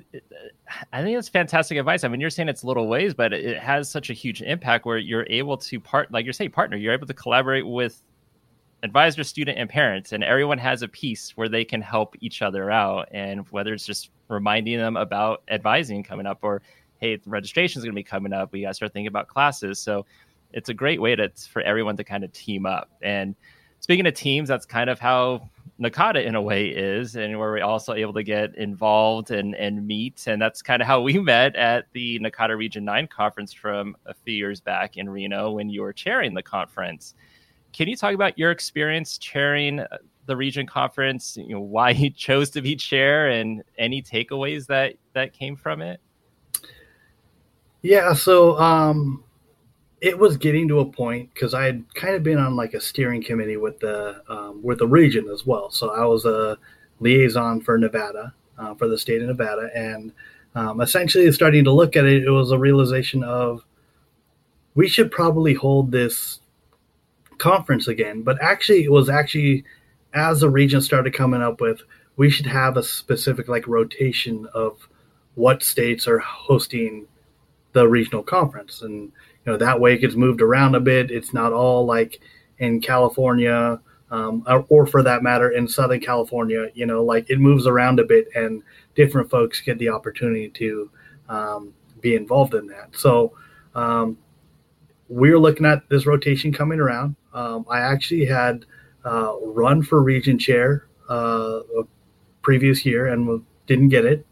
[0.92, 2.05] I think it's fantastic advice.
[2.05, 4.99] I mean, you're saying it's little ways, but it has such a huge impact where
[4.99, 6.77] you're able to part, like you're saying, partner.
[6.77, 8.03] You're able to collaborate with
[8.85, 12.70] advisor, student, and parents, and everyone has a piece where they can help each other
[12.70, 13.09] out.
[13.12, 16.61] And whether it's just reminding them about advising coming up, or
[17.01, 19.79] hey, registration is going to be coming up, we got to start thinking about classes.
[19.79, 20.05] So
[20.53, 22.90] it's a great way to for everyone to kind of team up.
[23.01, 23.35] And
[23.81, 25.49] speaking of teams, that's kind of how
[25.81, 29.87] NACADA in a way is, and where we're also able to get involved and, and
[29.87, 30.27] meet.
[30.27, 34.12] And that's kind of how we met at the NACADA Region 9 conference from a
[34.12, 37.14] few years back in Reno when you were chairing the conference.
[37.75, 41.37] Can you talk about your experience chairing uh, the region conference?
[41.37, 45.83] You know, why you chose to be chair, and any takeaways that that came from
[45.83, 46.01] it?
[47.83, 49.25] Yeah, so um,
[50.01, 52.81] it was getting to a point because I had kind of been on like a
[52.81, 55.69] steering committee with the um, with the region as well.
[55.71, 56.57] So I was a
[57.01, 60.13] liaison for Nevada uh, for the state of Nevada, and
[60.55, 63.65] um, essentially starting to look at it, it was a realization of
[64.77, 66.39] we should probably hold this
[67.38, 68.23] conference again.
[68.23, 69.64] But actually, it was actually
[70.14, 71.81] as the region started coming up with,
[72.16, 74.88] we should have a specific like rotation of
[75.35, 77.07] what states are hosting
[77.73, 79.12] the regional conference, and you
[79.53, 81.11] know that way it gets moved around a bit.
[81.11, 82.20] It's not all like
[82.59, 83.81] in California.
[84.11, 87.99] Um, or, or, for that matter, in Southern California, you know, like it moves around
[87.99, 88.62] a bit, and
[88.94, 90.90] different folks get the opportunity to
[91.29, 92.90] um, be involved in that.
[92.92, 93.33] So,
[93.75, 94.16] um,
[95.09, 97.16] we're looking at this rotation coming around.
[97.35, 98.64] Um, I actually had
[99.05, 101.61] uh, run for region chair uh,
[102.42, 104.25] previous year and didn't get it.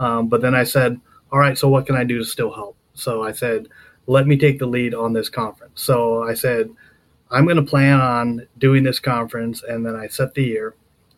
[0.00, 1.00] Um, but then I said,
[1.32, 2.76] all right, so what can I do to still help?
[2.94, 3.68] So I said,
[4.06, 5.82] let me take the lead on this conference.
[5.82, 6.70] So I said,
[7.30, 9.62] I'm going to plan on doing this conference.
[9.62, 10.76] And then I set the year.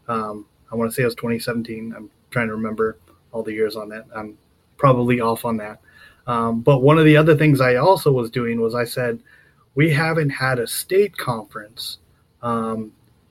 [0.09, 1.93] Um, I want to say it was 2017.
[1.97, 2.99] I'm trying to remember
[3.33, 4.07] all the years on that.
[4.15, 4.39] I'm
[4.79, 5.81] probably off on that.
[6.27, 9.21] Um, but one of the other things I also was doing was I said,
[9.77, 11.99] we haven't had a state conference
[12.43, 12.91] um,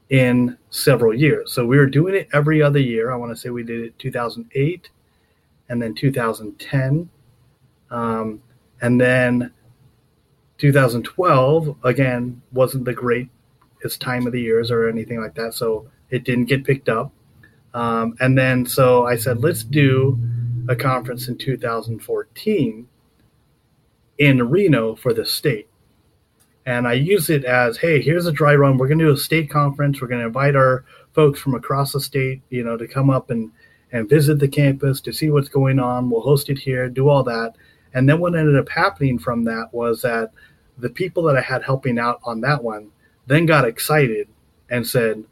[0.09, 1.51] in several years.
[1.51, 3.11] So we were doing it every other year.
[3.11, 4.89] I want to say we did it 2008
[5.67, 7.09] and then 2010.
[7.89, 8.41] Um,
[8.81, 9.51] and then
[10.59, 15.55] 2012, again, wasn't the greatest time of the years or anything like that.
[15.55, 17.11] So it didn't get picked up.
[17.73, 20.19] Um, and then so I said, let's do
[20.69, 22.87] a conference in 2014
[24.19, 25.67] in Reno for the state.
[26.65, 28.77] And I use it as, hey, here's a dry run.
[28.77, 30.01] We're going to do a state conference.
[30.01, 33.29] We're going to invite our folks from across the state, you know, to come up
[33.29, 33.51] and,
[33.91, 36.09] and visit the campus to see what's going on.
[36.09, 37.53] We'll host it here, do all that.
[37.93, 40.31] And then what ended up happening from that was that
[40.77, 42.89] the people that I had helping out on that one
[43.27, 44.27] then got excited
[44.69, 45.23] and said,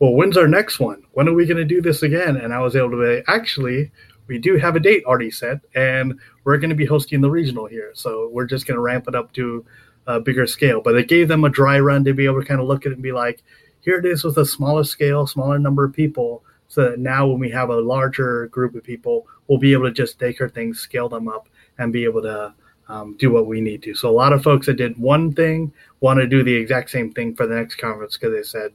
[0.00, 1.02] well, when's our next one?
[1.12, 2.36] When are we going to do this again?
[2.36, 3.90] And I was able to say, actually,
[4.26, 7.66] we do have a date already set, and we're going to be hosting the regional
[7.66, 7.90] here.
[7.94, 9.64] So we're just going to ramp it up to
[10.06, 10.80] a bigger scale.
[10.80, 12.92] But it gave them a dry run to be able to kind of look at
[12.92, 13.42] it and be like,
[13.80, 16.44] here it is with a smaller scale, smaller number of people.
[16.68, 19.92] So that now when we have a larger group of people, we'll be able to
[19.92, 22.54] just take our things, scale them up, and be able to
[22.88, 23.94] um, do what we need to.
[23.94, 27.12] So a lot of folks that did one thing want to do the exact same
[27.12, 28.72] thing for the next conference because they said,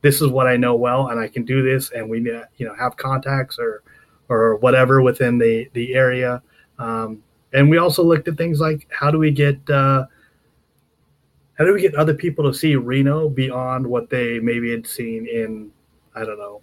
[0.00, 2.74] "This is what I know well, and I can do this." And we, you know,
[2.78, 3.82] have contacts or
[4.28, 6.42] or whatever within the the area.
[6.78, 10.06] Um, and we also looked at things like how do we get uh,
[11.58, 15.26] how do we get other people to see Reno beyond what they maybe had seen
[15.26, 15.70] in
[16.14, 16.62] I don't know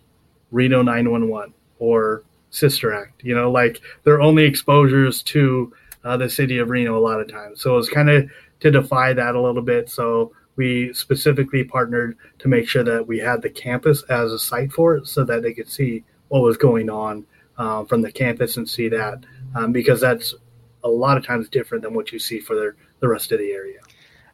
[0.52, 3.24] Reno 911 or Sister Act.
[3.24, 5.74] You know, like their only exposures to
[6.04, 7.62] uh, the city of Reno a lot of times.
[7.62, 9.90] So it's kind of to defy that a little bit.
[9.90, 14.72] So we specifically partnered to make sure that we had the campus as a site
[14.72, 17.26] for it so that they could see what was going on
[17.58, 19.24] uh, from the campus and see that
[19.56, 20.36] um, because that's
[20.84, 23.52] a lot of times different than what you see for the, the rest of the
[23.52, 23.80] area.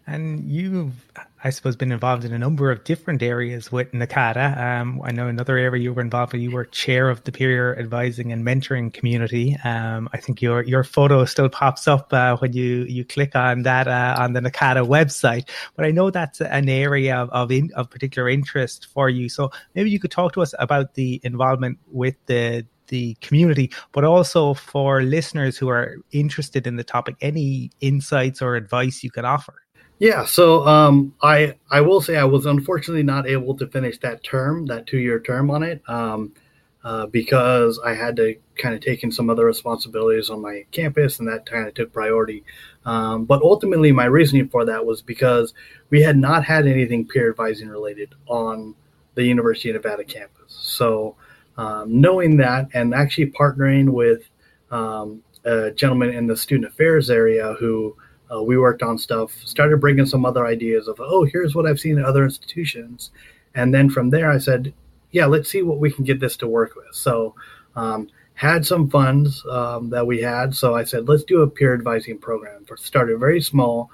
[0.10, 0.94] And you've,
[1.44, 4.58] I suppose, been involved in a number of different areas with NACADA.
[4.58, 6.42] Um, I know another area you were involved with.
[6.42, 9.58] You were chair of the peer advising and mentoring community.
[9.66, 13.64] Um, I think your your photo still pops up uh, when you you click on
[13.64, 15.50] that uh, on the NACADA website.
[15.76, 19.28] But I know that's an area of of, in, of particular interest for you.
[19.28, 24.06] So maybe you could talk to us about the involvement with the the community, but
[24.06, 29.26] also for listeners who are interested in the topic, any insights or advice you can
[29.26, 29.67] offer.
[30.00, 34.24] Yeah, so um, I I will say I was unfortunately not able to finish that
[34.24, 36.34] term, that two year term on it, um,
[36.84, 41.18] uh, because I had to kind of take in some other responsibilities on my campus,
[41.18, 42.44] and that kind of took priority.
[42.86, 45.54] Um, but ultimately, my reasoning for that was because
[45.90, 48.76] we had not had anything peer advising related on
[49.16, 50.54] the University of Nevada campus.
[50.62, 51.16] So
[51.58, 54.30] um, knowing that, and actually partnering with
[54.70, 57.96] um, a gentleman in the student affairs area who
[58.32, 61.80] uh, we worked on stuff, started bringing some other ideas of, oh, here's what I've
[61.80, 63.12] seen in other institutions.
[63.56, 64.74] And then from there, I said,
[65.12, 66.94] yeah, let's see what we can get this to work with.
[66.94, 67.36] So,
[67.76, 70.54] um, had some funds um, that we had.
[70.54, 72.66] So I said, let's do a peer advising program.
[72.66, 73.90] For started very small,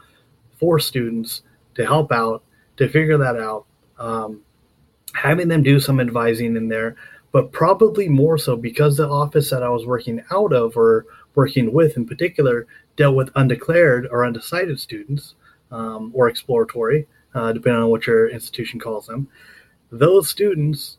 [0.60, 1.44] for students
[1.76, 2.44] to help out,
[2.76, 3.66] to figure that out,
[3.98, 4.42] um,
[5.14, 6.98] having them do some advising in there,
[7.32, 11.72] but probably more so because the office that I was working out of or working
[11.72, 15.36] with in particular dealt with undeclared or undecided students
[15.72, 19.28] um, or exploratory, uh, depending on what your institution calls them.
[19.92, 20.98] Those students,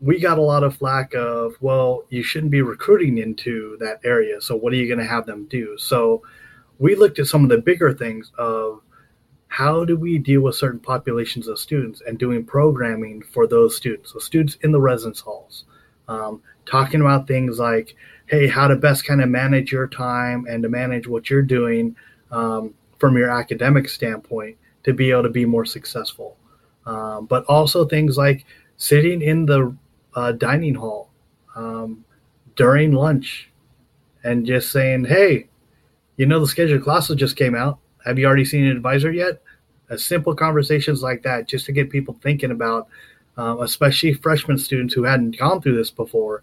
[0.00, 4.40] we got a lot of flack of, well, you shouldn't be recruiting into that area.
[4.40, 5.76] So what are you going to have them do?
[5.78, 6.22] So
[6.78, 8.80] we looked at some of the bigger things of
[9.48, 14.12] how do we deal with certain populations of students and doing programming for those students,
[14.12, 15.64] so students in the residence halls,
[16.08, 17.94] um, talking about things like
[18.34, 21.94] hey, how to best kind of manage your time and to manage what you're doing
[22.32, 26.36] um, from your academic standpoint to be able to be more successful.
[26.84, 28.44] Um, but also things like
[28.76, 29.74] sitting in the
[30.14, 31.10] uh, dining hall
[31.54, 32.04] um,
[32.56, 33.50] during lunch
[34.24, 35.48] and just saying, hey,
[36.16, 37.78] you know, the scheduled classes just came out.
[38.04, 39.40] Have you already seen an advisor yet?
[39.90, 42.88] Uh, simple conversations like that, just to get people thinking about,
[43.38, 46.42] uh, especially freshman students who hadn't gone through this before,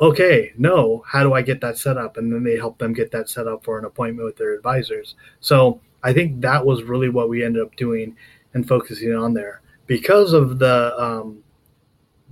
[0.00, 2.16] okay, no, how do I get that set up?
[2.16, 5.14] And then they help them get that set up for an appointment with their advisors.
[5.40, 8.16] So I think that was really what we ended up doing
[8.54, 9.60] and focusing on there.
[9.86, 11.42] Because of the um,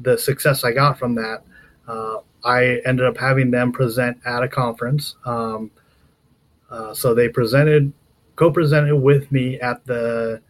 [0.01, 1.43] the success I got from that,
[1.87, 5.17] uh, I ended up having them present at a conference.
[5.25, 5.71] Um,
[6.71, 7.93] uh, so they presented,
[8.37, 10.41] co-presented with me at the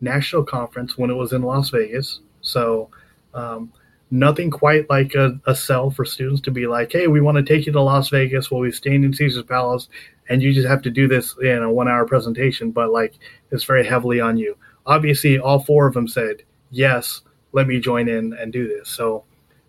[0.00, 2.20] national conference when it was in Las Vegas.
[2.40, 2.88] So
[3.34, 3.72] um,
[4.10, 7.42] nothing quite like a, a sell for students to be like, hey, we want to
[7.42, 8.50] take you to Las Vegas.
[8.50, 9.88] We'll in Caesar's Palace,
[10.28, 12.70] and you just have to do this in a one hour presentation.
[12.70, 13.14] But like,
[13.50, 14.56] it's very heavily on you.
[14.86, 18.88] Obviously, all four of them said, yes, let me join in and do this.
[18.88, 19.24] So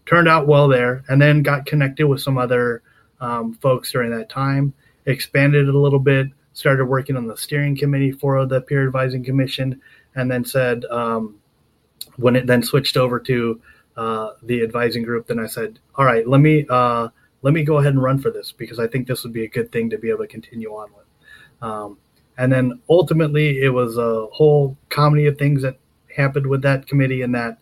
[0.05, 2.83] turned out well there, and then got connected with some other
[3.21, 4.73] um, folks during that time,
[5.05, 9.23] expanded it a little bit, started working on the steering committee for the peer advising
[9.23, 9.81] commission,
[10.15, 11.35] and then said, um,
[12.17, 13.59] when it then switched over to
[13.97, 17.07] uh, the advising group, then I said, all right, let me uh,
[17.41, 19.47] let me go ahead and run for this because I think this would be a
[19.47, 21.05] good thing to be able to continue on with.
[21.61, 21.97] Um,
[22.37, 25.77] and then ultimately, it was a whole comedy of things that
[26.15, 27.57] happened with that committee, and that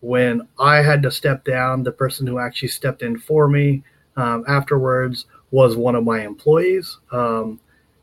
[0.00, 3.82] when I had to step down, the person who actually stepped in for me
[4.16, 7.58] um, afterwards was one of my employees, um,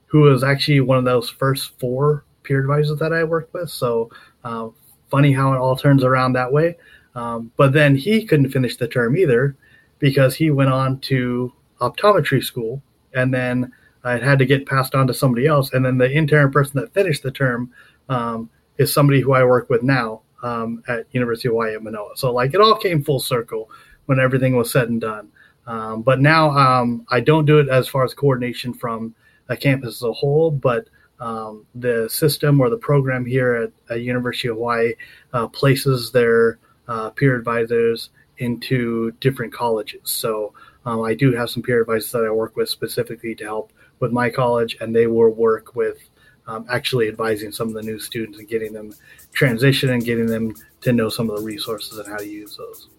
[0.07, 3.69] who was actually one of those first four peer advisors that I worked with.
[3.69, 4.09] So,
[4.43, 4.69] uh,
[5.09, 6.77] funny how it all turns around that way.
[7.15, 9.55] Um, but then he couldn't finish the term either
[9.99, 12.81] because he went on to optometry school
[13.13, 13.71] and then
[14.05, 15.73] it had to get passed on to somebody else.
[15.73, 17.71] And then the intern person that finished the term
[18.09, 22.11] um, is somebody who I work with now um, at University of Hawaii at Manoa.
[22.15, 23.69] So like it all came full circle
[24.05, 25.29] when everything was said and done.
[25.67, 29.13] Um, but now um, I don't do it as far as coordination from
[29.49, 30.87] a campus as a whole, but
[31.19, 34.93] um, the system or the program here at, at University of Hawaii
[35.33, 36.57] uh, places their
[36.87, 40.01] uh, peer advisors into different colleges.
[40.05, 40.53] So
[40.85, 44.11] um, I do have some peer advisors that I work with specifically to help with
[44.11, 46.09] my college, and they will work with
[46.47, 48.93] um, actually advising some of the new students and getting them
[49.31, 52.89] transition and getting them to know some of the resources and how to use those.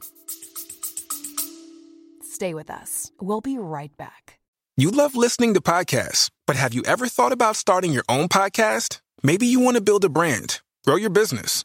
[2.22, 3.10] Stay with us.
[3.20, 4.38] We'll be right back.
[4.76, 9.00] You love listening to podcasts But have you ever thought about starting your own podcast?
[9.22, 11.64] Maybe you want to build a brand, grow your business,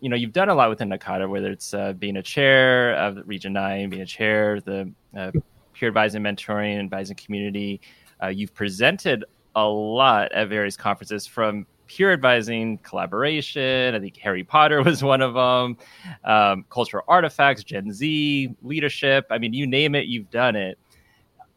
[0.00, 3.18] You know, you've done a lot within NACADA, whether it's uh, being a chair of
[3.26, 5.30] Region 9, being a chair of the uh,
[5.74, 7.80] peer advising, mentoring, advising community.
[8.22, 9.24] Uh, you've presented
[9.56, 13.94] a lot at various conferences from peer advising collaboration.
[13.94, 15.76] I think Harry Potter was one of them.
[16.24, 19.26] Um, cultural artifacts, Gen Z leadership.
[19.30, 20.78] I mean, you name it, you've done it.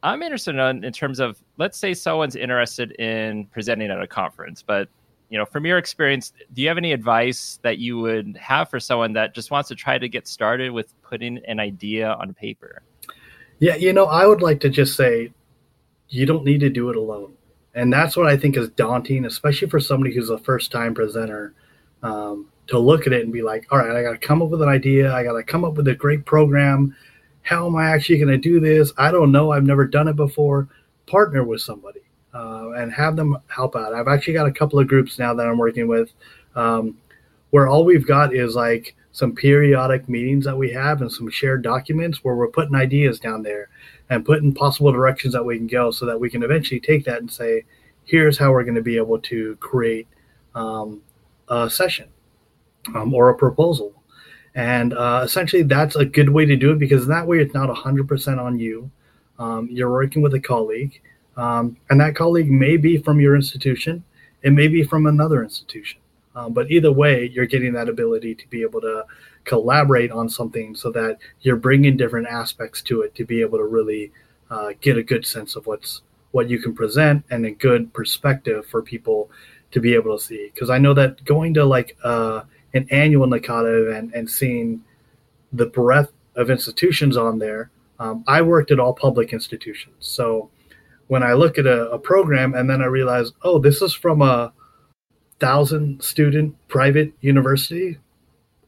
[0.01, 4.61] I'm interested in, in terms of let's say someone's interested in presenting at a conference,
[4.61, 4.89] but
[5.34, 8.80] you know, from your experience, do you have any advice that you would have for
[8.80, 12.84] someone that just wants to try to get started with putting an idea on paper?
[13.60, 15.34] Yeah, you know, I would like to just say
[16.08, 17.34] you don't need to do it alone
[17.76, 21.54] and that's what I think is daunting, especially for somebody who's a first time presenter.
[22.02, 24.50] Um, to look at it and be like, all right, I got to come up
[24.50, 25.14] with an idea.
[25.14, 26.96] I got to come up with a great program.
[27.42, 28.94] How am I actually going to do this?
[28.98, 29.52] I don't know.
[29.52, 30.70] I've never done it before.
[31.06, 32.03] Partner with somebody
[32.34, 33.94] uh, and have them help out.
[33.94, 36.12] I've actually got a couple of groups now that I'm working with
[36.56, 36.98] um,
[37.52, 41.62] where all we've got is like some periodic meetings that we have and some shared
[41.62, 43.70] documents where we're putting ideas down there
[44.10, 47.20] and putting possible directions that we can go so that we can eventually take that
[47.20, 47.64] and say,
[48.06, 50.08] here's how we're going to be able to create
[50.56, 51.02] um,
[51.50, 52.08] a session
[52.96, 53.94] um, or a proposal.
[54.56, 57.70] And uh, essentially, that's a good way to do it because that way it's not
[57.70, 58.90] 100% on you.
[59.40, 61.02] Um, you're working with a colleague,
[61.38, 64.04] um, and that colleague may be from your institution,
[64.42, 66.00] it may be from another institution.
[66.36, 69.06] Um, but either way, you're getting that ability to be able to
[69.44, 73.66] collaborate on something so that you're bringing different aspects to it to be able to
[73.66, 74.12] really
[74.50, 78.66] uh, get a good sense of what's what you can present and a good perspective
[78.66, 79.30] for people
[79.72, 80.50] to be able to see.
[80.52, 82.42] Because I know that going to like uh,
[82.74, 84.84] an annual NACADA event and seeing
[85.52, 87.70] the breadth of institutions on there,
[88.00, 89.96] um, I worked at all public institutions.
[90.00, 90.50] So
[91.14, 94.24] when I look at a, a program and then I realize, oh, this is from
[94.24, 94.51] a
[95.39, 97.99] thousand student private university,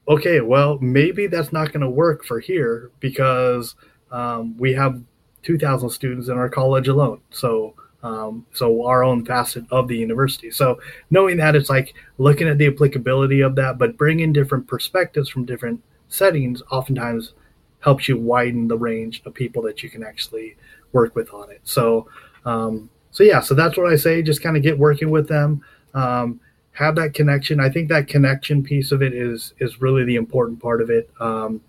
[0.07, 3.73] okay, well, maybe that's not going to work for here because
[4.11, 5.01] um, we have
[5.41, 7.19] 2,000 students in our college alone.
[7.31, 7.73] So,
[8.03, 10.51] um, so our own facet of the university.
[10.51, 10.79] So,
[11.09, 15.45] knowing that, it's like looking at the applicability of that, but bringing different perspectives from
[15.45, 17.33] different settings oftentimes
[17.79, 20.55] helps you widen the range of people that you can actually
[20.91, 21.61] work with on it.
[21.63, 22.07] So,
[22.45, 24.21] um, so yeah, so that's what I say.
[24.21, 25.61] Just kind of get working with them.
[25.93, 26.39] Um,
[26.73, 27.59] have that connection.
[27.59, 31.09] I think that connection piece of it is is really the important part of it.
[31.19, 31.61] Um,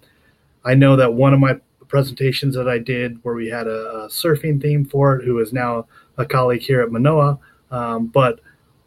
[0.65, 1.59] I know that one of my
[1.89, 5.53] presentations that I did where we had a, a surfing theme for it, who is
[5.53, 5.87] now
[6.19, 7.39] a colleague here at Manoa,
[7.71, 8.41] um, but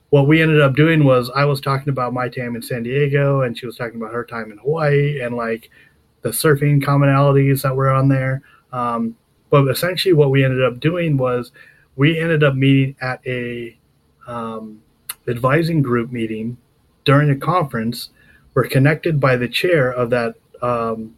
[0.09, 3.41] what we ended up doing was I was talking about my time in San Diego,
[3.41, 5.69] and she was talking about her time in Hawaii, and like
[6.21, 8.41] the surfing commonalities that were on there.
[8.73, 9.15] Um,
[9.49, 11.51] but essentially, what we ended up doing was
[11.99, 13.77] we ended up meeting at a
[14.25, 14.81] um,
[15.27, 16.55] advising group meeting
[17.03, 18.11] during a conference
[18.53, 21.13] We're connected by the chair of that um,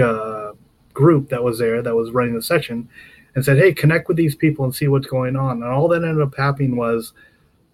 [0.00, 0.52] uh,
[0.94, 2.88] group that was there that was running the session
[3.34, 5.62] and said, Hey, connect with these people and see what's going on.
[5.62, 7.12] And all that ended up happening was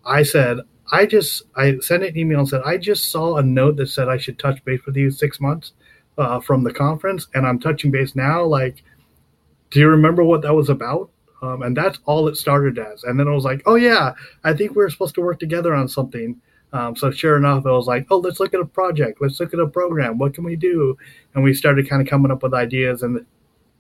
[0.05, 0.59] I said,
[0.91, 4.09] I just, I sent an email and said, I just saw a note that said
[4.09, 5.73] I should touch base with you six months
[6.19, 7.29] uh, from the conference.
[7.33, 8.43] And I'm touching base now.
[8.43, 8.83] Like,
[9.71, 11.11] do you remember what that was about?
[11.43, 13.05] Um, and that's all it started as.
[13.05, 14.13] And then I was like, oh, yeah,
[14.45, 16.41] I think we are supposed to work together on something.
[16.73, 19.21] Um, so sure enough, I was like, oh, let's look at a project.
[19.21, 20.19] Let's look at a program.
[20.19, 20.97] What can we do?
[21.35, 23.25] And we started kind of coming up with ideas and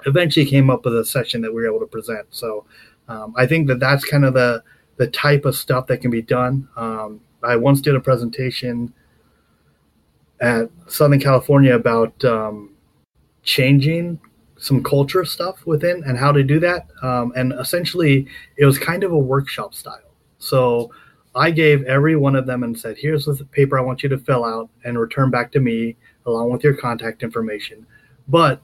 [0.06, 2.26] eventually came up with a session that we were able to present.
[2.30, 2.64] So
[3.08, 4.62] um, I think that that's kind of the,
[4.96, 6.68] the type of stuff that can be done.
[6.76, 8.92] Um, I once did a presentation
[10.40, 12.70] at Southern California about um,
[13.42, 14.18] changing
[14.61, 16.86] some culture stuff within and how to do that.
[17.02, 20.12] Um, and essentially, it was kind of a workshop style.
[20.38, 20.92] So
[21.34, 24.18] I gave every one of them and said, here's the paper I want you to
[24.18, 25.96] fill out and return back to me
[26.26, 27.86] along with your contact information.
[28.28, 28.61] But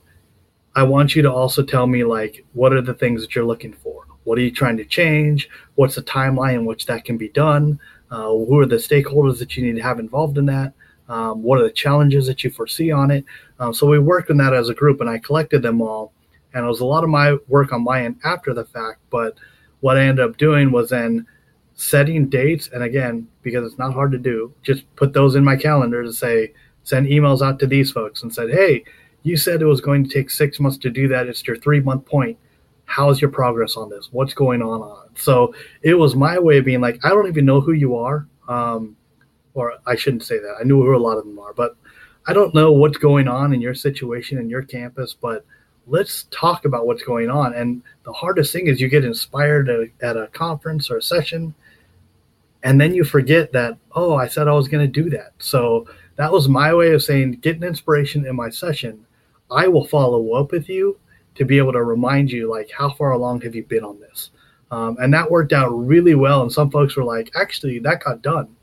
[0.74, 3.72] I want you to also tell me, like, what are the things that you're looking
[3.72, 4.04] for?
[4.24, 5.48] What are you trying to change?
[5.76, 7.80] What's the timeline in which that can be done?
[8.10, 10.74] Uh, who are the stakeholders that you need to have involved in that?
[11.08, 13.24] Um, what are the challenges that you foresee on it?
[13.60, 16.12] Um, so we worked on that as a group, and I collected them all.
[16.54, 19.00] And it was a lot of my work on my end after the fact.
[19.10, 19.36] But
[19.80, 21.26] what I ended up doing was then
[21.74, 25.56] setting dates, and again, because it's not hard to do, just put those in my
[25.56, 26.52] calendar to say,
[26.82, 28.82] send emails out to these folks and said, hey,
[29.22, 31.26] you said it was going to take six months to do that.
[31.26, 32.38] It's your three month point.
[32.84, 34.08] How's your progress on this?
[34.12, 35.08] What's going on on?
[35.16, 38.26] So it was my way of being like, I don't even know who you are.
[38.48, 38.96] Um,
[39.56, 40.56] or I shouldn't say that.
[40.60, 41.76] I knew who a lot of them are, but
[42.26, 45.44] I don't know what's going on in your situation in your campus, but
[45.86, 47.54] let's talk about what's going on.
[47.54, 51.02] And the hardest thing is you get inspired at a, at a conference or a
[51.02, 51.54] session,
[52.62, 55.32] and then you forget that, oh, I said I was going to do that.
[55.38, 55.86] So
[56.16, 59.06] that was my way of saying, get an inspiration in my session.
[59.50, 60.98] I will follow up with you
[61.36, 64.30] to be able to remind you, like, how far along have you been on this?
[64.72, 66.42] Um, and that worked out really well.
[66.42, 68.55] And some folks were like, actually, that got done.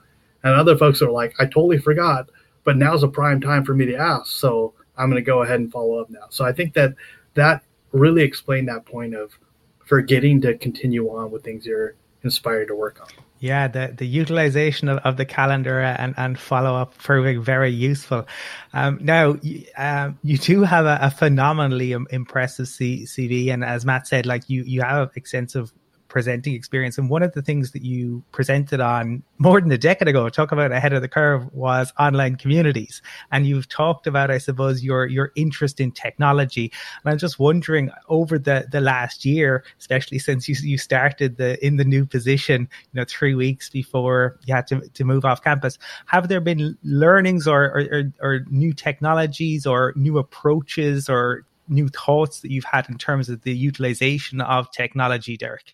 [0.43, 2.29] And other folks are like, I totally forgot,
[2.63, 4.27] but now's a prime time for me to ask.
[4.27, 6.25] So I'm going to go ahead and follow up now.
[6.29, 6.93] So I think that
[7.33, 9.37] that really explained that point of
[9.85, 13.07] forgetting to continue on with things you're inspired to work on.
[13.39, 18.25] Yeah, the, the utilization of, of the calendar and, and follow up proving very useful.
[18.71, 19.35] Um, now,
[19.75, 24.49] um, you do have a, a phenomenally impressive C- CV, and as Matt said, like
[24.49, 25.73] you you have extensive
[26.13, 26.99] presenting experience.
[26.99, 30.51] And one of the things that you presented on more than a decade ago, talk
[30.51, 33.01] about ahead of the curve, was online communities.
[33.31, 36.71] And you've talked about, I suppose, your your interest in technology.
[37.03, 41.51] And I'm just wondering, over the the last year, especially since you you started the
[41.65, 45.43] in the new position, you know, three weeks before you had to to move off
[45.43, 51.43] campus, have there been learnings or or, or, or new technologies or new approaches or
[51.67, 55.73] new thoughts that you've had in terms of the utilization of technology, Derek?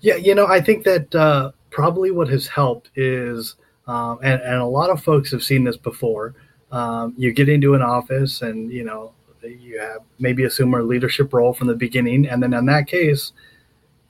[0.00, 3.56] Yeah, you know, I think that uh, probably what has helped is,
[3.86, 6.34] um, and, and a lot of folks have seen this before.
[6.72, 9.12] Um, you get into an office and, you know,
[9.42, 12.28] you have maybe assume a leadership role from the beginning.
[12.28, 13.32] And then in that case,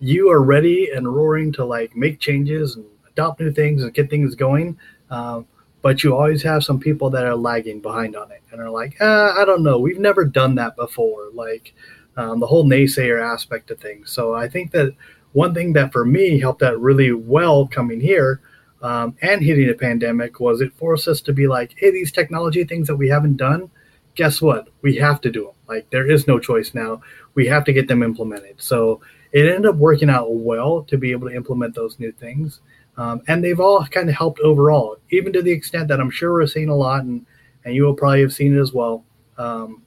[0.01, 4.11] you are ready and roaring to like make changes and adopt new things and get
[4.11, 4.79] things going.
[5.11, 5.47] Um,
[5.83, 9.01] but you always have some people that are lagging behind on it and are like,
[9.01, 11.31] uh, I don't know, we've never done that before.
[11.33, 11.75] Like
[12.17, 14.11] um, the whole naysayer aspect of things.
[14.11, 14.95] So I think that
[15.33, 18.41] one thing that for me helped out really well coming here
[18.83, 22.65] um, and hitting a pandemic was it forced us to be like, hey, these technology
[22.65, 23.71] things that we haven't done,
[24.15, 24.69] guess what?
[24.83, 25.55] We have to do them.
[25.69, 27.03] Like there is no choice now.
[27.35, 28.61] We have to get them implemented.
[28.61, 29.01] So
[29.33, 32.61] it ended up working out well to be able to implement those new things.
[32.97, 36.33] Um, and they've all kind of helped overall, even to the extent that I'm sure
[36.33, 37.25] we're seeing a lot, and,
[37.65, 39.05] and you will probably have seen it as well.
[39.39, 39.83] Um,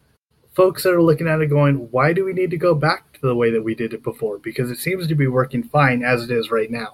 [0.54, 3.28] folks that are looking at it going, why do we need to go back to
[3.28, 4.38] the way that we did it before?
[4.38, 6.94] Because it seems to be working fine as it is right now.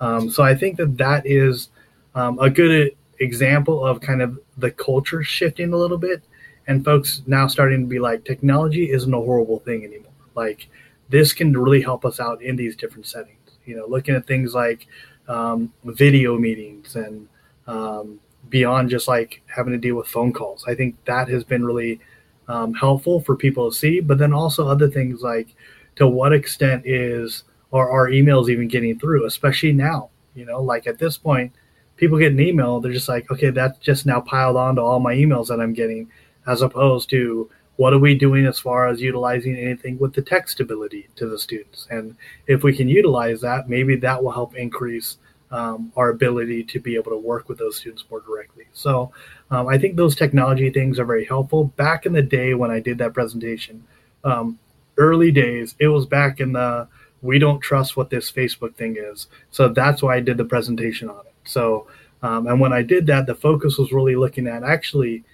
[0.00, 1.68] Um, so I think that that is
[2.14, 6.22] um, a good example of kind of the culture shifting a little bit
[6.66, 10.12] and folks now starting to be like, technology isn't a horrible thing anymore.
[10.34, 10.68] Like
[11.10, 13.36] this can really help us out in these different settings.
[13.66, 14.86] You know, looking at things like
[15.28, 17.28] um, video meetings and
[17.66, 20.64] um, beyond just like having to deal with phone calls.
[20.66, 22.00] I think that has been really
[22.48, 25.54] um, helpful for people to see, but then also other things like
[25.96, 30.10] to what extent is are our emails even getting through, especially now?
[30.34, 31.52] You know, like at this point,
[31.96, 35.00] people get an email, they're just like, okay, that's just now piled on to all
[35.00, 36.10] my emails that I'm getting,
[36.46, 40.60] as opposed to what are we doing as far as utilizing anything with the text
[40.60, 41.86] ability to the students?
[41.90, 45.18] And if we can utilize that, maybe that will help increase
[45.50, 48.66] um, our ability to be able to work with those students more directly.
[48.72, 49.12] So
[49.50, 51.64] um, I think those technology things are very helpful.
[51.76, 53.84] Back in the day when I did that presentation,
[54.24, 54.58] um,
[54.96, 56.88] early days, it was back in the
[57.22, 59.26] we don't trust what this Facebook thing is.
[59.50, 61.34] So that's why I did the presentation on it.
[61.44, 61.88] So,
[62.22, 65.24] um, and when I did that, the focus was really looking at actually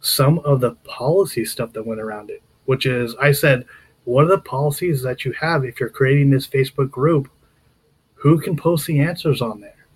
[0.00, 3.64] some of the policy stuff that went around it, which is I said,
[4.04, 7.28] what are the policies that you have if you're creating this Facebook group?
[8.14, 9.86] Who can post the answers on there?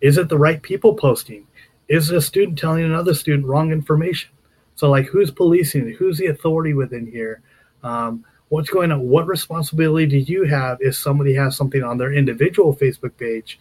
[0.00, 1.46] Is it the right people posting?
[1.88, 4.30] Is a student telling another student wrong information?
[4.74, 5.94] So, like, who's policing?
[5.98, 7.40] Who's the authority within here?
[7.82, 9.08] Um, what's going on?
[9.08, 13.58] What responsibility do you have if somebody has something on their individual Facebook page?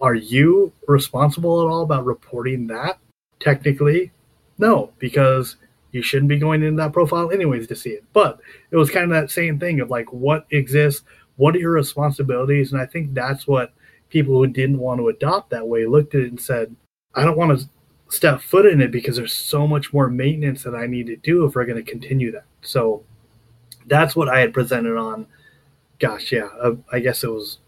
[0.00, 2.98] Are you responsible at all about reporting that?
[3.40, 4.12] Technically,
[4.58, 5.56] no, because
[5.92, 8.04] you shouldn't be going into that profile anyways to see it.
[8.12, 11.04] But it was kind of that same thing of like what exists,
[11.36, 12.72] what are your responsibilities?
[12.72, 13.72] And I think that's what
[14.08, 16.74] people who didn't want to adopt that way looked at it and said,
[17.14, 17.68] I don't want to
[18.08, 21.44] step foot in it because there's so much more maintenance that I need to do
[21.44, 22.44] if we're going to continue that.
[22.62, 23.04] So
[23.86, 25.26] that's what I had presented on.
[25.98, 27.58] Gosh, yeah, uh, I guess it was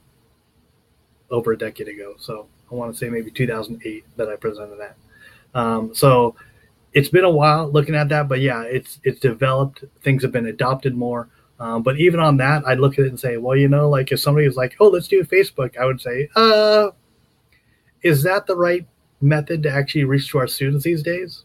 [1.31, 2.15] over a decade ago.
[2.19, 4.97] So I want to say maybe 2008 that I presented that.
[5.55, 6.37] Um, so
[6.93, 9.85] it's been a while looking at that, but yeah, it's it's developed.
[10.03, 11.29] Things have been adopted more
[11.59, 14.13] Um, but even on that, I'd look at it and say, well, you know, like
[14.13, 16.91] if somebody was like, oh, let's do Facebook, I would say, uh,
[18.03, 18.87] is that the right
[19.21, 21.45] method to actually reach to our students these days?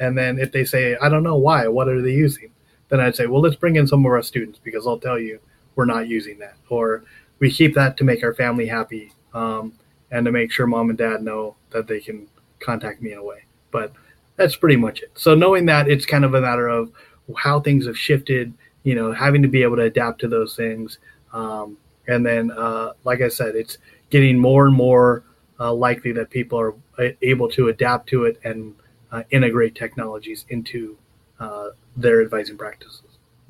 [0.00, 2.50] And then if they say, I don't know why, what are they using?
[2.88, 5.38] Then I'd say, well, let's bring in some of our students because I'll tell you
[5.76, 6.56] we're not using that.
[6.68, 7.04] Or
[7.38, 9.72] we keep that to make our family happy um,
[10.10, 12.26] and to make sure mom and dad know that they can
[12.60, 13.44] contact me in a way.
[13.70, 13.92] But
[14.36, 15.10] that's pretty much it.
[15.14, 16.90] So knowing that it's kind of a matter of
[17.36, 18.52] how things have shifted,
[18.82, 20.98] you know, having to be able to adapt to those things.
[21.32, 21.76] Um,
[22.08, 23.78] and then, uh, like I said, it's
[24.10, 25.22] getting more and more
[25.62, 28.74] uh, likely that people are uh, able to adapt to it and
[29.12, 30.98] uh, integrate technologies into
[31.38, 33.02] uh, their advising practices.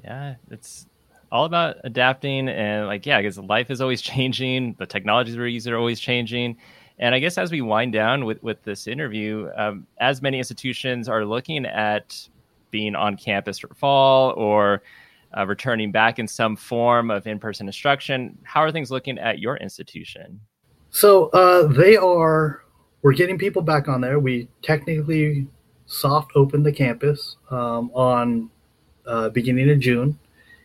[0.04, 0.86] Yeah, it's
[1.30, 4.76] all about adapting and like yeah, because life is always changing.
[4.78, 6.58] The technologies we use are always changing.
[6.98, 11.08] And I guess as we wind down with, with this interview, um, as many institutions
[11.08, 12.28] are looking at
[12.70, 14.82] being on campus for fall or
[15.36, 19.38] uh, returning back in some form of in person instruction, how are things looking at
[19.38, 20.40] your institution?
[20.92, 22.62] So uh, they are,
[23.00, 24.20] we're getting people back on there.
[24.20, 25.46] We technically
[25.86, 28.50] soft opened the campus um, on
[29.06, 30.18] uh, beginning of June.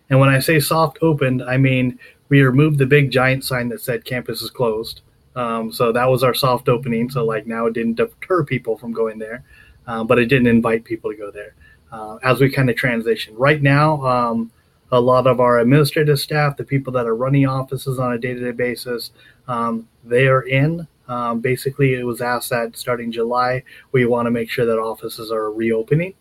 [0.10, 1.98] And when I say soft opened, I mean
[2.30, 5.02] we removed the big giant sign that said campus is closed.
[5.36, 7.10] Um, so that was our soft opening.
[7.10, 9.44] So like now it didn't deter people from going there,
[9.88, 11.56] um, but it didn't invite people to go there.
[11.90, 14.52] Uh, as we kind of transition right now, um,
[14.92, 18.52] a lot of our administrative staff, the people that are running offices on a day-to-day
[18.52, 19.12] basis,
[19.48, 20.88] um, they are in.
[21.08, 25.32] Um, basically, it was asked that starting July, we want to make sure that offices
[25.32, 26.14] are reopening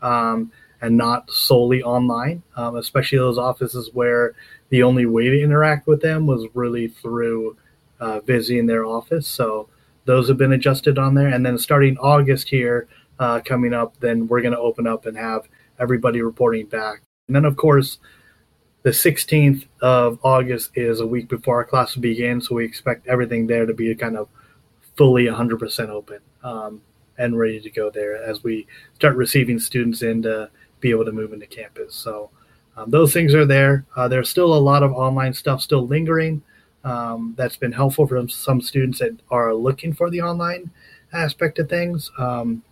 [0.00, 0.50] um,
[0.80, 4.34] and not solely online, um, especially those offices where
[4.70, 7.56] the only way to interact with them was really through
[7.98, 9.26] uh, visiting their office.
[9.26, 9.68] So
[10.06, 11.28] those have been adjusted on there.
[11.28, 15.16] And then starting August here, uh, coming up, then we're going to open up and
[15.16, 15.46] have
[15.78, 17.02] everybody reporting back.
[17.28, 17.98] And then, of course,
[18.82, 23.06] the 16th of August is a week before our class will begin, so we expect
[23.06, 24.28] everything there to be kind of
[24.96, 26.80] fully 100% open um,
[27.18, 30.50] and ready to go there as we start receiving students in to
[30.80, 31.94] be able to move into campus.
[31.94, 32.30] So
[32.76, 33.84] um, those things are there.
[33.96, 36.42] Uh, there's still a lot of online stuff still lingering.
[36.82, 40.70] Um, that's been helpful for some students that are looking for the online
[41.12, 42.10] aspect of things.
[42.18, 42.62] Um,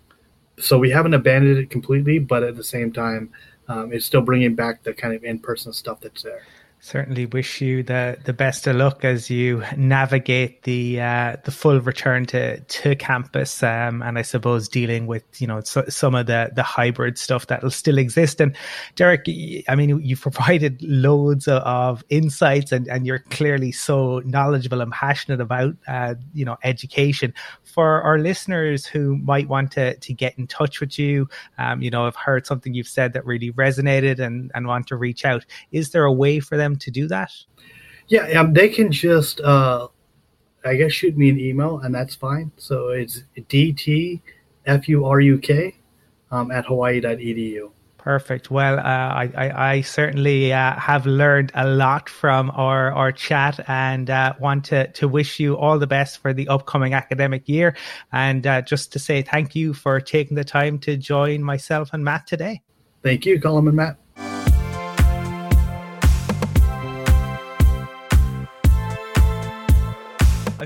[0.59, 3.30] so we haven't abandoned it completely, but at the same time,
[3.69, 6.43] um, it's still bringing back the kind of in-person stuff that's there
[6.81, 11.81] certainly wish you the the best of luck as you navigate the uh, the full
[11.81, 16.26] return to to campus um, and I suppose dealing with you know so, some of
[16.26, 18.41] the the hybrid stuff that will still exist.
[18.41, 18.55] And
[18.95, 19.26] Derek
[19.68, 24.93] I mean you've provided loads of, of insights and, and you're clearly so knowledgeable and
[24.93, 27.35] passionate about uh, you know education.
[27.64, 31.91] For our listeners who might want to to get in touch with you um, you
[31.91, 35.45] know I've heard something you've said that really resonated and and want to reach out
[35.72, 37.33] is there a way for them them to do that?
[38.09, 39.89] Yeah, um, they can just, uh,
[40.64, 42.53] I guess, shoot me an email, and that's fine.
[42.57, 44.23] So it's dtfuruk
[46.31, 47.71] um, at hawaii.edu.
[47.99, 48.51] Perfect.
[48.51, 53.61] Well, uh, I, I, I, certainly uh, have learned a lot from our, our chat
[53.69, 57.77] and uh, want to, to wish you all the best for the upcoming academic year.
[58.12, 62.03] And uh, just to say thank you for taking the time to join myself and
[62.03, 62.62] Matt today.
[63.03, 63.99] Thank you, Colin and Matt.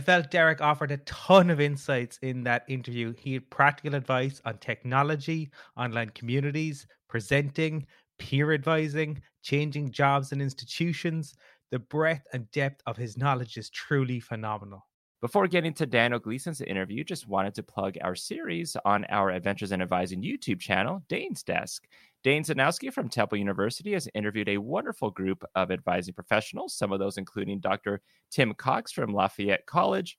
[0.03, 3.15] Felt Derek offered a ton of insights in that interview.
[3.19, 7.87] He had practical advice on technology, online communities, presenting,
[8.19, 11.35] peer advising, changing jobs and institutions.
[11.71, 14.87] The breadth and depth of his knowledge is truly phenomenal.
[15.23, 19.71] Before getting to Daniel Gleason's interview, just wanted to plug our series on our Adventures
[19.71, 21.87] in Advising YouTube channel, Dane's Desk.
[22.25, 26.99] Dane Zanowski from Temple University has interviewed a wonderful group of advising professionals, some of
[26.99, 28.01] those including Dr.
[28.33, 30.19] Tim Cox from Lafayette College,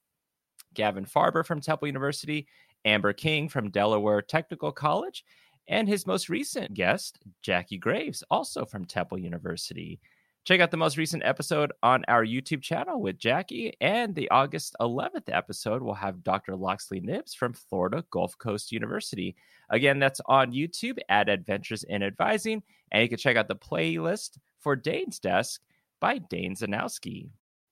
[0.73, 2.47] Gavin Farber from Temple University,
[2.85, 5.25] Amber King from Delaware Technical College,
[5.67, 9.99] and his most recent guest, Jackie Graves, also from Temple University.
[10.45, 14.75] Check out the most recent episode on our YouTube channel with Jackie, and the August
[14.81, 16.57] 11th episode will have Dr.
[16.57, 19.37] Loxley Nibbs from Florida Gulf Coast University.
[19.69, 24.37] Again, that's on YouTube at Adventures in Advising, and you can check out the playlist
[24.59, 25.61] for Dane's Desk
[26.01, 27.29] by Dane Zanowski.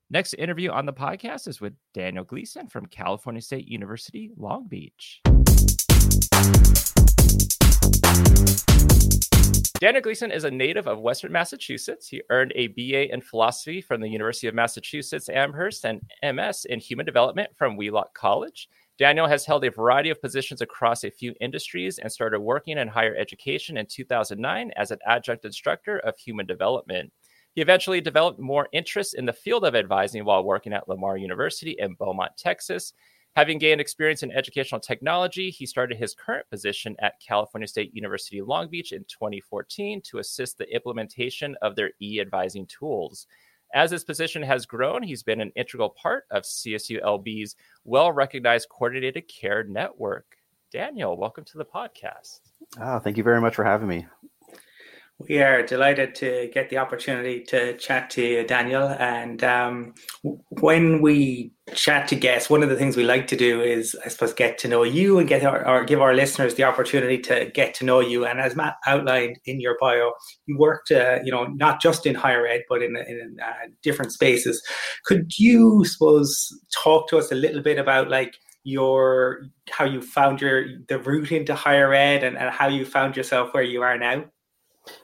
[0.09, 5.21] Next interview on the podcast is with Daniel Gleason from California State University, Long Beach.
[9.81, 12.07] Daniel Gleason is a native of Western Massachusetts.
[12.07, 16.79] He earned a BA in philosophy from the University of Massachusetts Amherst and MS in
[16.79, 18.69] human development from Wheelock College.
[18.99, 22.87] Daniel has held a variety of positions across a few industries and started working in
[22.87, 27.11] higher education in 2009 as an adjunct instructor of human development.
[27.55, 31.75] He eventually developed more interest in the field of advising while working at Lamar University
[31.79, 32.93] in Beaumont, Texas.
[33.37, 38.41] Having gained experience in educational technology, he started his current position at California State University
[38.41, 43.27] Long Beach in 2014 to assist the implementation of their e advising tools.
[43.73, 47.55] As his position has grown, he's been an integral part of CSULB's
[47.85, 50.25] well recognized coordinated care network.
[50.69, 52.41] Daniel, welcome to the podcast.
[52.81, 54.07] Oh, thank you very much for having me.
[55.27, 58.87] We are delighted to get the opportunity to chat to you, Daniel.
[58.87, 59.93] And um,
[60.61, 64.09] when we chat to guests, one of the things we like to do is, I
[64.09, 67.51] suppose, get to know you and get our, or give our listeners the opportunity to
[67.53, 68.25] get to know you.
[68.25, 70.13] And as Matt outlined in your bio,
[70.45, 74.13] you worked, uh, you know, not just in higher ed, but in, in uh, different
[74.13, 74.61] spaces.
[75.05, 79.41] Could you, suppose, talk to us a little bit about like your
[79.71, 83.53] how you found your the route into higher ed and, and how you found yourself
[83.53, 84.23] where you are now?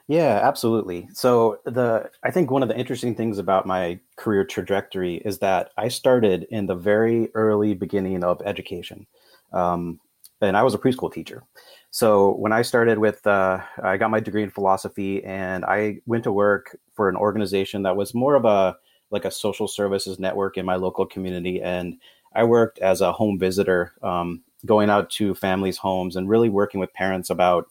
[0.07, 1.07] Yeah, absolutely.
[1.13, 5.71] So the I think one of the interesting things about my career trajectory is that
[5.77, 9.05] I started in the very early beginning of education,
[9.53, 9.99] um,
[10.41, 11.43] and I was a preschool teacher.
[11.91, 16.23] So when I started with, uh, I got my degree in philosophy, and I went
[16.25, 18.77] to work for an organization that was more of a
[19.11, 21.97] like a social services network in my local community, and
[22.33, 26.79] I worked as a home visitor, um, going out to families' homes and really working
[26.79, 27.67] with parents about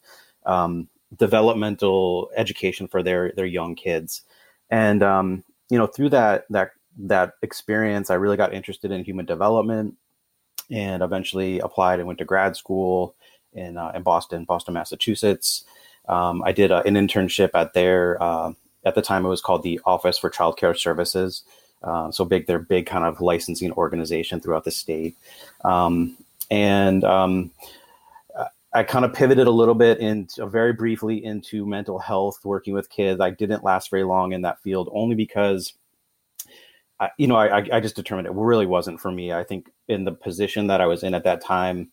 [0.46, 4.22] um, developmental education for their their young kids.
[4.70, 9.26] And um, you know, through that that that experience, I really got interested in human
[9.26, 9.96] development,
[10.70, 13.14] and eventually applied and went to grad school
[13.52, 15.64] in uh, in Boston, Boston, Massachusetts.
[16.09, 18.52] Um, I did a, an internship at their uh,
[18.84, 21.42] at the time it was called the Office for Child Care Services.
[21.82, 25.14] Uh, so big, they're big kind of licensing organization throughout the state.
[25.64, 26.16] Um,
[26.50, 27.50] and um,
[28.76, 32.90] I kind of pivoted a little bit into very briefly into mental health, working with
[32.90, 33.22] kids.
[33.22, 35.72] I didn't last very long in that field only because,
[37.00, 39.32] I, you know, I, I just determined it really wasn't for me.
[39.32, 41.90] I think in the position that I was in at that time,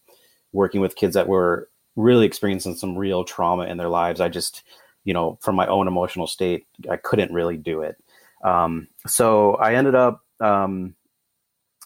[0.52, 4.64] working with kids that were really experiencing some real trauma in their lives, I just,
[5.06, 7.96] you know, from my own emotional state, I couldn't really do it.
[8.44, 10.96] Um, so I ended up, um,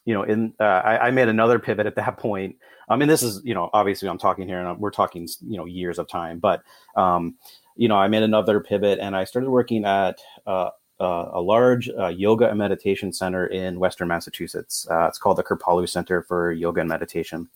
[0.06, 2.56] you know, in uh, I, I, made another pivot at that point
[2.88, 5.66] I mean, this is, you know, obviously I'm talking here and we're talking, you know,
[5.66, 6.64] years of time, but,
[6.96, 7.36] um,
[7.76, 10.70] you know, I made another pivot and I started working at uh,
[11.00, 14.88] uh, a large uh, yoga and meditation center in Western Massachusetts.
[14.90, 17.50] Uh, it's called the Kripalu Center for Yoga and Meditation.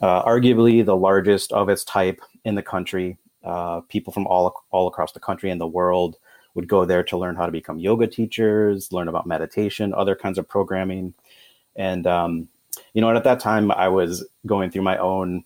[0.00, 3.18] Uh, arguably the largest of its type in the country.
[3.44, 6.16] Uh, people from all all across the country and the world
[6.54, 10.38] would go there to learn how to become yoga teachers, learn about meditation, other kinds
[10.38, 11.14] of programming,
[11.76, 12.48] and um,
[12.94, 15.44] you know, and at that time I was going through my own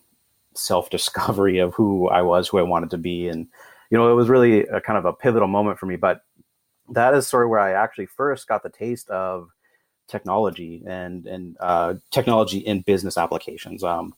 [0.53, 3.27] self discovery of who I was, who I wanted to be.
[3.27, 3.47] And,
[3.89, 5.95] you know, it was really a kind of a pivotal moment for me.
[5.95, 6.21] But
[6.89, 9.49] that is sort of where I actually first got the taste of
[10.07, 13.83] technology and, and uh, technology in business applications.
[13.83, 14.13] Um,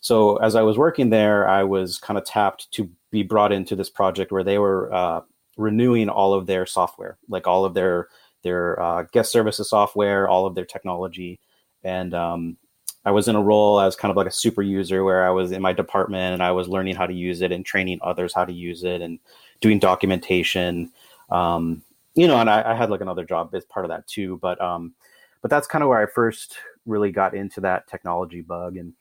[0.00, 3.76] so as I was working there, I was kind of tapped to be brought into
[3.76, 5.20] this project where they were uh,
[5.56, 8.08] renewing all of their software, like all of their
[8.42, 11.40] their uh, guest services software, all of their technology
[11.84, 12.56] and um,
[13.04, 15.52] I was in a role as kind of like a super user where I was
[15.52, 18.44] in my department and I was learning how to use it and training others how
[18.44, 19.18] to use it and
[19.60, 20.90] doing documentation.
[21.30, 21.82] Um,
[22.14, 24.38] you know, and I, I, had like another job as part of that too.
[24.40, 24.94] But um,
[25.42, 26.56] but that's kind of where I first
[26.86, 28.76] really got into that technology bug.
[28.76, 28.94] And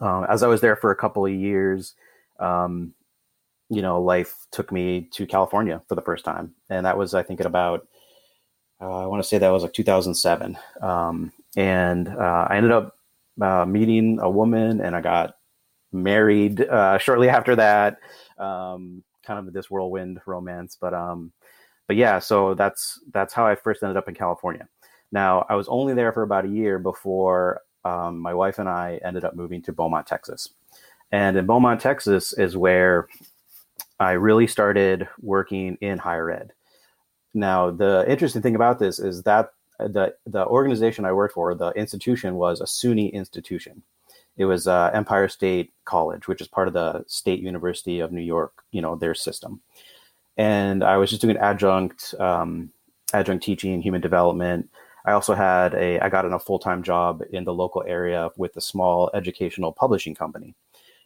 [0.00, 1.94] uh, as I was there for a couple of years,
[2.38, 2.94] um,
[3.70, 7.22] you know, life took me to California for the first time, and that was I
[7.22, 7.86] think at about
[8.80, 10.58] uh, I want to say that was like 2007.
[10.82, 12.96] Um, and uh, I ended up
[13.40, 15.36] uh, meeting a woman, and I got
[15.92, 17.98] married uh, shortly after that.
[18.38, 21.32] Um, kind of this whirlwind romance, but um,
[21.86, 24.68] but yeah, so that's that's how I first ended up in California.
[25.12, 29.00] Now I was only there for about a year before um, my wife and I
[29.04, 30.48] ended up moving to Beaumont, Texas.
[31.10, 33.08] And in Beaumont, Texas, is where
[34.00, 36.52] I really started working in higher ed.
[37.34, 39.52] Now, the interesting thing about this is that
[39.88, 43.82] the the organization I worked for, the institution was a SUNY institution.
[44.36, 48.22] It was uh, Empire State College, which is part of the State University of New
[48.22, 49.60] York, you know, their system.
[50.36, 52.70] And I was just doing adjunct um,
[53.12, 54.70] adjunct teaching, human development.
[55.04, 58.30] I also had a I got in a full time job in the local area
[58.36, 60.54] with a small educational publishing company.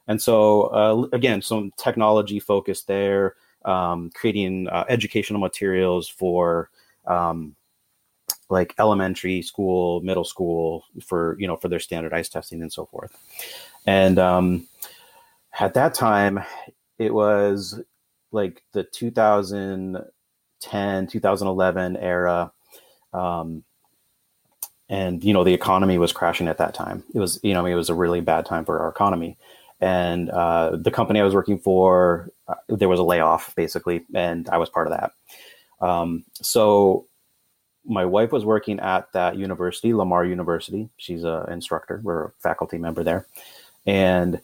[0.07, 6.71] And so uh, again, some technology focused there, um, creating uh, educational materials for
[7.07, 7.57] um,
[8.49, 13.17] like elementary school, middle school for you know for their standardized testing and so forth.
[13.87, 14.67] And um,
[15.59, 16.41] at that time,
[16.99, 17.81] it was
[18.33, 20.05] like the 2000
[20.61, 22.53] 2010, 2011 era.
[23.13, 23.65] Um,
[24.89, 27.03] and you know the economy was crashing at that time.
[27.13, 29.37] It was you know it was a really bad time for our economy,
[29.81, 34.49] and uh, the company I was working for uh, there was a layoff basically, and
[34.49, 35.13] I was part of that.
[35.85, 37.09] Um, so
[37.87, 40.89] my wife was working at that university, Lamar University.
[40.97, 42.01] She's an instructor.
[42.03, 43.27] We're a faculty member there,
[43.87, 44.41] and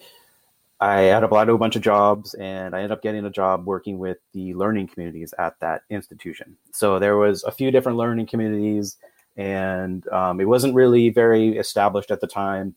[0.80, 3.66] I had applied to a bunch of jobs, and I ended up getting a job
[3.66, 6.56] working with the learning communities at that institution.
[6.72, 8.96] So there was a few different learning communities
[9.36, 12.74] and um, it wasn't really very established at the time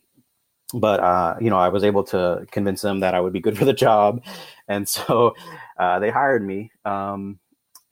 [0.74, 3.58] but uh, you know i was able to convince them that i would be good
[3.58, 4.24] for the job
[4.68, 5.36] and so
[5.78, 7.40] uh, they hired me um,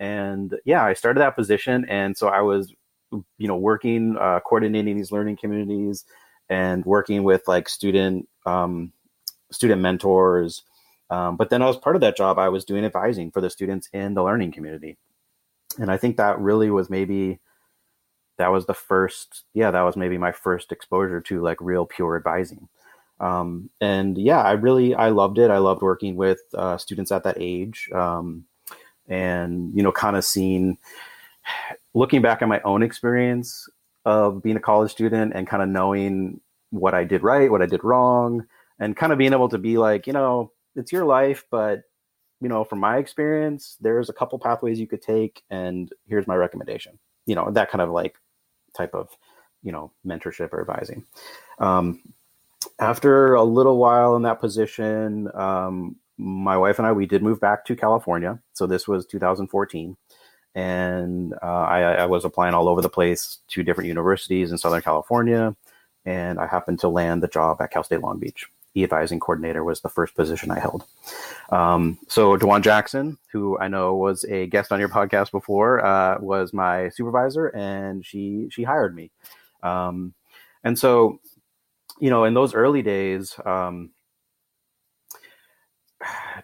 [0.04, 2.74] and yeah i started that position and so i was
[3.38, 6.04] you know working uh, coordinating these learning communities
[6.50, 8.92] and working with like student um,
[9.52, 10.64] student mentors
[11.10, 13.50] um, but then i was part of that job i was doing advising for the
[13.50, 14.98] students in the learning community.
[15.80, 17.40] And i think that really was maybe
[18.38, 22.18] that was the first yeah that was maybe my first exposure to like real pure
[22.18, 22.68] advising.
[23.20, 25.50] Um, and yeah i really i loved it.
[25.50, 28.46] I loved working with uh, students at that age um,
[29.08, 30.78] and you know kind of seeing
[31.94, 33.70] looking back at my own experience
[34.06, 36.40] of being a college student and kind of knowing
[36.72, 38.46] what i did right what i did wrong
[38.80, 41.84] and kind of being able to be like you know it's your life but
[42.44, 46.36] you know from my experience there's a couple pathways you could take and here's my
[46.36, 47.00] recommendation.
[47.26, 48.20] You know that kind of like
[48.76, 49.10] type of
[49.64, 51.06] you know mentorship or advising.
[51.58, 52.02] Um,
[52.80, 57.40] after a little while in that position um, my wife and i we did move
[57.40, 59.98] back to california so this was 2014
[60.56, 64.82] and uh, I, I, was applying all over the place to different universities in southern
[64.82, 65.56] california
[66.06, 69.82] and i happened to land the job at cal state long beach e-advising coordinator was
[69.82, 70.84] the first position I held.
[71.50, 76.18] Um, so Dewan Jackson, who I know was a guest on your podcast before, uh,
[76.20, 79.12] was my supervisor, and she she hired me.
[79.62, 80.14] Um,
[80.64, 81.20] and so,
[82.00, 83.92] you know, in those early days, um,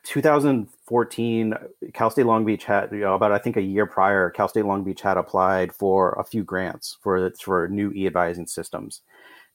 [0.04, 1.54] 2014,
[1.94, 4.66] Cal State Long Beach had, you know, about I think a year prior, Cal State
[4.66, 9.02] Long Beach had applied for a few grants for for new e-advising systems,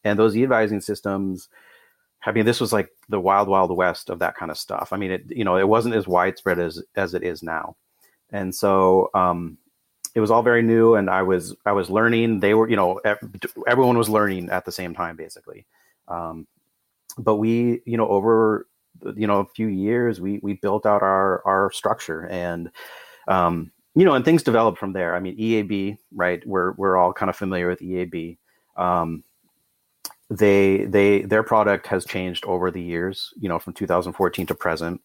[0.05, 1.49] and those e-advising systems
[2.27, 4.93] I mean, this was like the wild, wild west of that kind of stuff.
[4.93, 7.77] I mean, it you know, it wasn't as widespread as as it is now,
[8.31, 9.59] and so um,
[10.15, 10.95] it was all very new.
[10.95, 12.41] And I was I was learning.
[12.41, 13.01] They were, you know,
[13.67, 15.67] everyone was learning at the same time, basically.
[16.09, 16.47] Um,
[17.19, 18.67] but we, you know, over
[19.17, 22.71] you know a few years, we we built out our our structure and.
[23.27, 25.15] Um, you know, and things developed from there.
[25.15, 26.45] I mean, EAB, right?
[26.45, 28.39] We're we're all kind of familiar with EAB.
[28.77, 29.23] Um,
[30.31, 35.01] they they their product has changed over the years you know from 2014 to present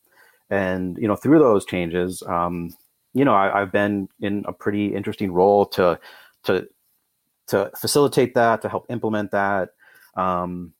[0.49, 2.73] and you know through those changes um,
[3.13, 5.99] you know I, have been in a pretty interesting role to
[6.43, 6.67] to
[7.47, 9.69] to facilitate that to help implement that
[10.15, 10.73] um,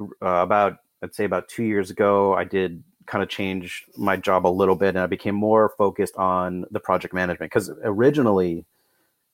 [0.00, 4.46] uh, about i'd say about two years ago i did kind of change my job
[4.46, 8.64] a little bit and i became more focused on the project management because originally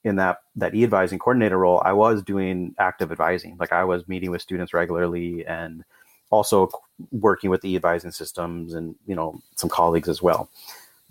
[0.04, 3.56] in that that e-advising coordinator role, I was doing active advising.
[3.58, 5.84] Like I was meeting with students regularly and
[6.30, 6.70] also
[7.10, 10.48] working with the e-advising systems and you know some colleagues as well.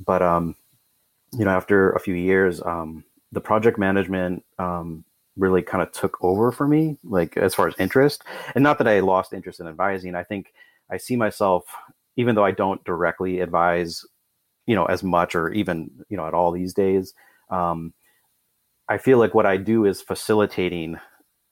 [0.03, 0.55] But um,
[1.33, 5.03] you know, after a few years, um, the project management um,
[5.39, 8.23] really kind of took over for me, like as far as interest.
[8.55, 10.15] And not that I lost interest in advising.
[10.15, 10.53] I think
[10.91, 11.63] I see myself,
[12.17, 14.05] even though I don't directly advise,
[14.67, 17.13] you know, as much or even you know at all these days.
[17.49, 17.93] Um,
[18.87, 20.97] I feel like what I do is facilitating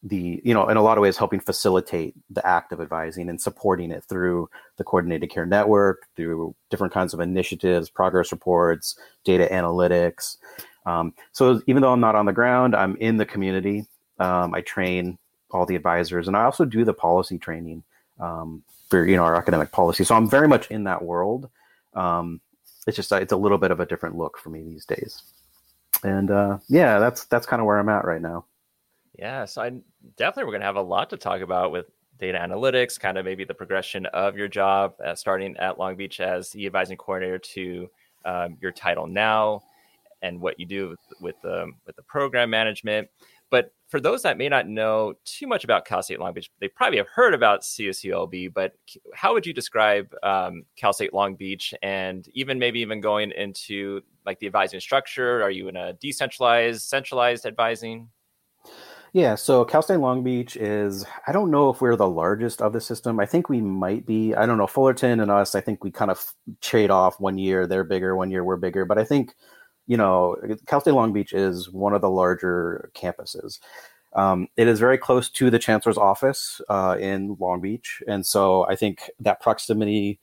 [0.03, 3.41] the, you know, in a lot of ways, helping facilitate the act of advising and
[3.41, 9.47] supporting it through the coordinated care network, through different kinds of initiatives, progress reports, data
[9.51, 10.37] analytics.
[10.87, 13.85] Um, so even though I'm not on the ground, I'm in the community.
[14.19, 15.17] Um, I train
[15.51, 17.83] all the advisors, and I also do the policy training
[18.19, 20.03] um, for you know our academic policy.
[20.03, 21.49] So I'm very much in that world.
[21.93, 22.41] Um,
[22.87, 25.21] it's just it's a little bit of a different look for me these days
[26.03, 28.45] and uh, yeah, that's that's kind of where I'm at right now.
[29.17, 29.71] Yeah, so I
[30.15, 31.87] definitely we're gonna have a lot to talk about with
[32.19, 36.19] data analytics, kind of maybe the progression of your job, uh, starting at Long Beach
[36.19, 37.89] as the advising coordinator to
[38.25, 39.63] um, your title now,
[40.21, 43.07] and what you do with, the with the program management.
[43.49, 46.67] But for those that may not know too much about Cal State Long Beach, they
[46.67, 48.73] probably have heard about CSULB, but
[49.13, 54.01] how would you describe um, Cal State Long Beach and even maybe even going into
[54.25, 55.41] like the advising structure?
[55.41, 58.09] Are you in a decentralized, centralized advising?
[59.13, 62.73] Yeah, so Cal State Long Beach is, I don't know if we're the largest of
[62.73, 63.21] the system.
[63.21, 64.35] I think we might be.
[64.35, 64.67] I don't know.
[64.67, 66.23] Fullerton and us, I think we kind of
[66.61, 68.83] trade off one year, they're bigger, one year, we're bigger.
[68.83, 69.33] But I think
[69.87, 70.35] you know,
[70.67, 73.59] Cal State Long Beach is one of the larger campuses.
[74.13, 78.67] Um, it is very close to the chancellor's office uh, in Long Beach, and so
[78.67, 80.19] I think that proximity.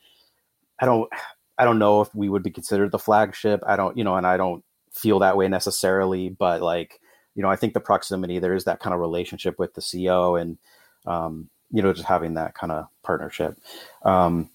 [0.81, 1.11] I don't.
[1.57, 3.63] I don't know if we would be considered the flagship.
[3.65, 7.01] I don't, you know, and I don't feel that way necessarily, but like,
[7.37, 10.41] you know, I think the proximity there is that kind of relationship with the CEO,
[10.41, 10.59] and
[11.07, 13.57] um, you know, just having that kind of partnership.
[14.03, 14.51] Um,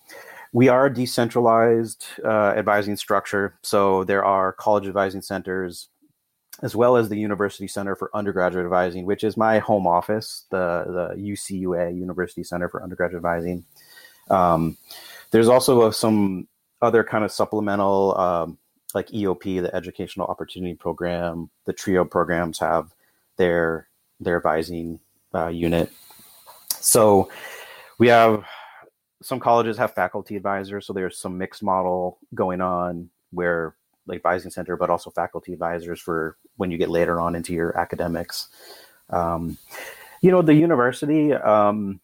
[0.54, 5.90] we are a decentralized uh, advising structure, so there are college advising centers
[6.62, 10.84] as well as the University Center for Undergraduate Advising, which is my home office, the,
[11.16, 13.64] the UCUA, University Center for Undergraduate Advising.
[14.30, 14.78] Um,
[15.32, 16.48] there's also uh, some
[16.82, 18.58] other kind of supplemental, um,
[18.94, 22.94] like EOP, the Educational Opportunity Program, the TRIO programs have
[23.38, 23.88] their
[24.20, 25.00] their advising
[25.34, 25.90] uh, unit.
[26.82, 27.30] So
[27.98, 28.44] we have
[29.22, 33.76] some colleges have faculty advisors, so there's some mixed model going on where
[34.08, 37.78] like advising center, but also faculty advisors for when you get later on into your
[37.78, 38.50] academics.
[39.10, 39.58] Um,
[40.22, 42.00] you know, the university, um,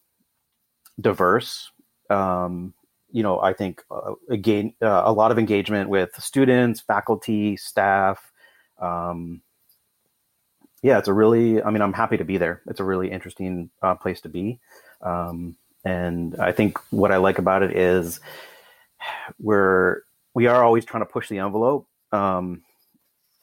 [1.00, 1.72] diverse.
[2.10, 2.74] Um,
[3.12, 8.32] you know, I think uh, again uh, a lot of engagement with students, faculty, staff.
[8.80, 9.42] Um,
[10.84, 11.64] yeah, it's a really.
[11.64, 12.62] I mean, I'm happy to be there.
[12.68, 14.60] It's a really interesting uh, place to be,
[15.02, 18.20] um, and I think what I like about it is
[19.40, 20.02] we're
[20.34, 22.62] we are always trying to push the envelope um,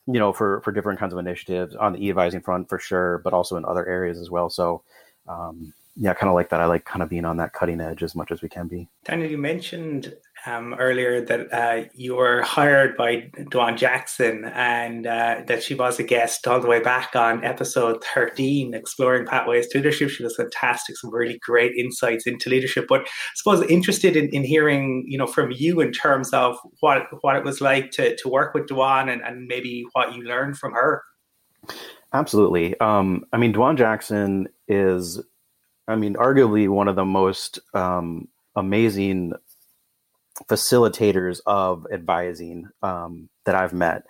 [0.06, 3.32] you know, for for different kinds of initiatives on the e-advising front for sure, but
[3.32, 4.50] also in other areas as well.
[4.50, 4.82] So,
[5.28, 6.60] um, yeah, I kind of like that.
[6.60, 8.88] I like kind of being on that cutting edge as much as we can be.
[9.04, 10.14] Daniel, you mentioned
[10.46, 15.98] um, earlier that uh, you were hired by Dwan Jackson and uh, that she was
[15.98, 20.10] a guest all the way back on episode 13, exploring pathways to leadership.
[20.10, 22.86] She was fantastic, some really great insights into leadership.
[22.88, 27.06] But I suppose interested in, in hearing, you know, from you in terms of what
[27.22, 30.58] what it was like to, to work with Dwan and, and maybe what you learned
[30.58, 31.02] from her.
[32.12, 32.78] Absolutely.
[32.80, 35.20] Um, I mean, Dwan Jackson is,
[35.88, 39.32] I mean, arguably one of the most um, amazing
[40.48, 44.04] facilitators of advising um, that I've met,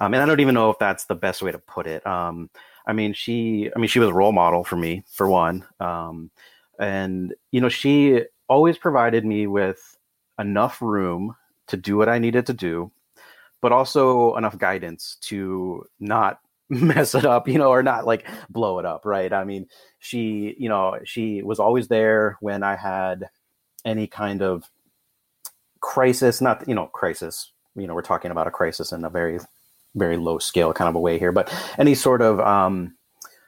[0.00, 2.06] um, and I don't even know if that's the best way to put it.
[2.06, 2.50] Um,
[2.86, 6.30] I mean, she, I mean, she was a role model for me, for one, um,
[6.78, 9.96] and you know, she always provided me with
[10.38, 11.34] enough room
[11.68, 12.92] to do what I needed to do,
[13.60, 18.78] but also enough guidance to not mess it up, you know, or not like blow
[18.78, 19.32] it up, right?
[19.32, 19.66] I mean,
[19.98, 23.28] she, you know, she was always there when I had
[23.84, 24.68] any kind of
[25.86, 27.52] crisis, not you know crisis.
[27.76, 29.38] You know, we're talking about a crisis in a very
[29.94, 32.96] very low scale kind of a way here, but any sort of um,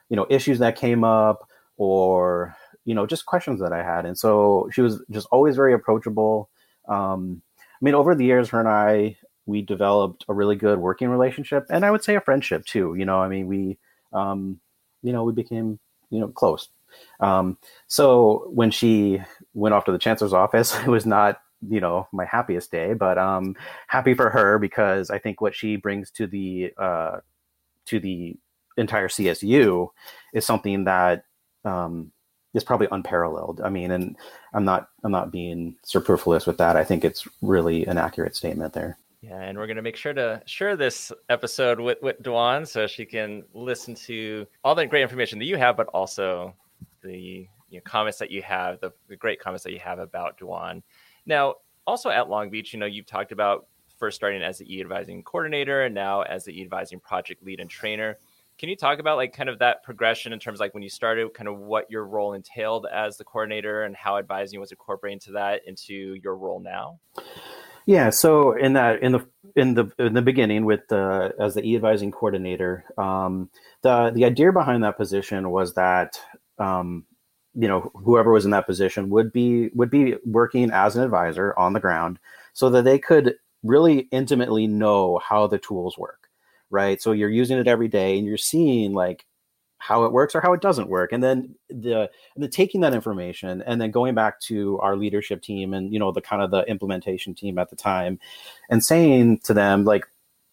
[0.09, 4.17] you know issues that came up or you know just questions that I had, and
[4.17, 6.49] so she was just always very approachable.
[6.89, 9.17] Um, I mean, over the years, her and I
[9.47, 12.95] we developed a really good working relationship, and I would say a friendship too.
[12.95, 13.79] You know, I mean, we
[14.13, 14.61] um,
[15.03, 15.81] you know we became
[16.11, 16.69] you know close.
[17.19, 17.59] Um,
[17.89, 19.21] so when she
[19.55, 23.19] went off to the chancellor's office, it was not you know my happiest day but
[23.19, 23.57] um
[23.89, 27.19] happy for her because i think what she brings to the uh
[27.85, 28.37] to the
[28.77, 29.89] entire csu
[30.33, 31.25] is something that
[31.65, 32.13] um
[32.55, 33.61] is probably unparalleled.
[33.63, 34.17] I mean and
[34.55, 36.77] i'm not i'm not being superfluous with that.
[36.77, 38.97] I think it's really an accurate statement there.
[39.21, 42.87] Yeah, and we're going to make sure to share this episode with, with Dwan so
[42.87, 46.55] she can listen to all the great information that you have, but also
[47.03, 50.39] the you know, comments that you have, the, the great comments that you have about
[50.39, 50.83] Dwan.
[51.29, 51.57] Now,
[51.87, 53.67] also at Long Beach, you know, you've talked about
[53.99, 58.17] first starting as the e-advising coordinator and now as the e-advising project lead and trainer.
[58.57, 60.89] Can you talk about like kind of that progression in terms of like when you
[60.89, 65.21] started, kind of what your role entailed as the coordinator and how advising was incorporated
[65.23, 66.99] to that into your role now?
[67.87, 71.63] Yeah, so in that in the in the in the beginning with the as the
[71.63, 73.49] e-advising coordinator, um,
[73.83, 76.21] the the idea behind that position was that
[76.59, 77.07] um,
[77.55, 81.55] you know whoever was in that position would be would be working as an advisor
[81.59, 82.19] on the ground
[82.53, 86.29] so that they could really intimately know how the tools work
[86.71, 87.01] right?
[87.01, 89.27] So you're using it every day and you're seeing like
[89.79, 91.13] how it works or how it doesn't work.
[91.13, 95.73] And then the then taking that information and then going back to our leadership team
[95.73, 98.19] and you know the kind of the implementation team at the time
[98.71, 100.05] and saying to them like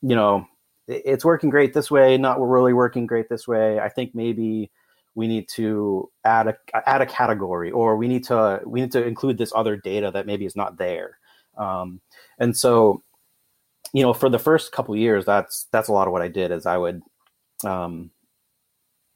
[0.02, 0.48] you know
[0.88, 3.80] it's working great this way not really working great this way.
[3.80, 4.72] I think maybe
[5.16, 6.58] we need to add a
[6.88, 10.26] add a category or we need to we need to include this other data that
[10.26, 11.18] maybe is not there.
[11.58, 12.02] Um,
[12.38, 13.02] and so
[13.96, 16.52] you know for the first couple years that's that's a lot of what i did
[16.52, 17.02] is i would
[17.64, 18.12] um,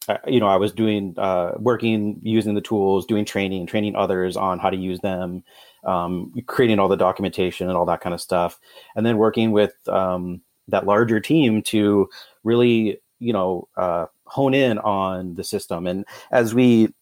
[0.07, 4.37] I, you know i was doing uh, working using the tools doing training training others
[4.37, 5.43] on how to use them
[5.83, 8.57] um, creating all the documentation and all that kind of stuff
[8.95, 12.09] and then working with um, that larger team to
[12.43, 15.87] really you know uh, hone in on the system.
[15.87, 16.93] And as we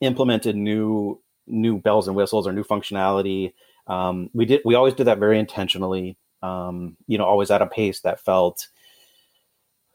[0.00, 3.52] implemented new new bells and whistles or new functionality
[3.86, 7.66] um, we did we always did that very intentionally um, you know always at a
[7.66, 8.68] pace that felt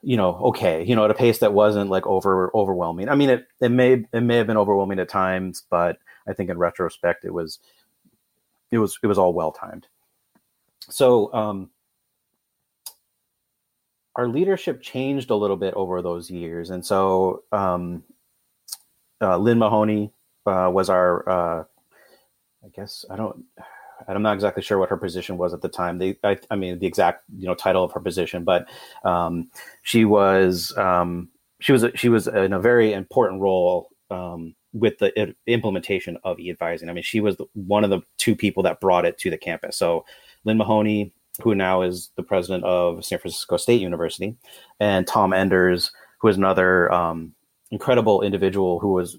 [0.02, 3.10] you know okay you know at a pace that wasn't like over overwhelming.
[3.10, 5.98] I mean it, it may it may have been overwhelming at times but
[6.28, 7.60] i think in retrospect it was
[8.72, 9.88] it was it was all well timed
[10.90, 11.70] so um
[14.16, 18.04] our leadership changed a little bit over those years, and so um,
[19.22, 20.12] uh, Lynn Mahoney
[20.46, 21.64] uh, was our, uh,
[22.64, 23.46] I guess I don't,
[24.08, 25.98] I'm not exactly sure what her position was at the time.
[25.98, 28.68] They, I, I mean, the exact you know title of her position, but
[29.04, 29.50] um,
[29.84, 35.36] she was um, she was she was in a very important role um, with the
[35.48, 36.90] implementation of e-advising.
[36.90, 39.78] I mean, she was one of the two people that brought it to the campus.
[39.78, 40.06] So
[40.44, 44.36] Lynn Mahoney who now is the president of San Francisco State University,
[44.80, 47.34] and Tom Enders, who is another um,
[47.72, 49.18] incredible individual who was,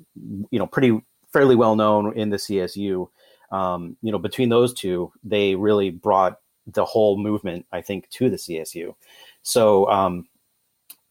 [0.50, 1.00] you know, pretty
[1.32, 3.08] fairly well known in the CSU.
[3.50, 8.30] Um, you know, between those two, they really brought the whole movement, I think, to
[8.30, 8.94] the CSU.
[9.42, 10.28] So, um,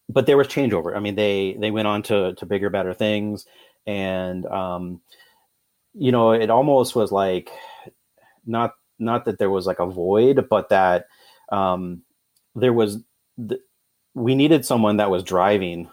[0.09, 0.95] but there was changeover.
[0.95, 3.45] I mean, they they went on to to bigger, better things,
[3.85, 5.01] and um,
[5.93, 7.49] you know, it almost was like
[8.45, 11.07] not not that there was like a void, but that
[11.51, 12.03] um,
[12.55, 12.99] there was
[13.37, 13.61] th-
[14.13, 15.89] we needed someone that was driving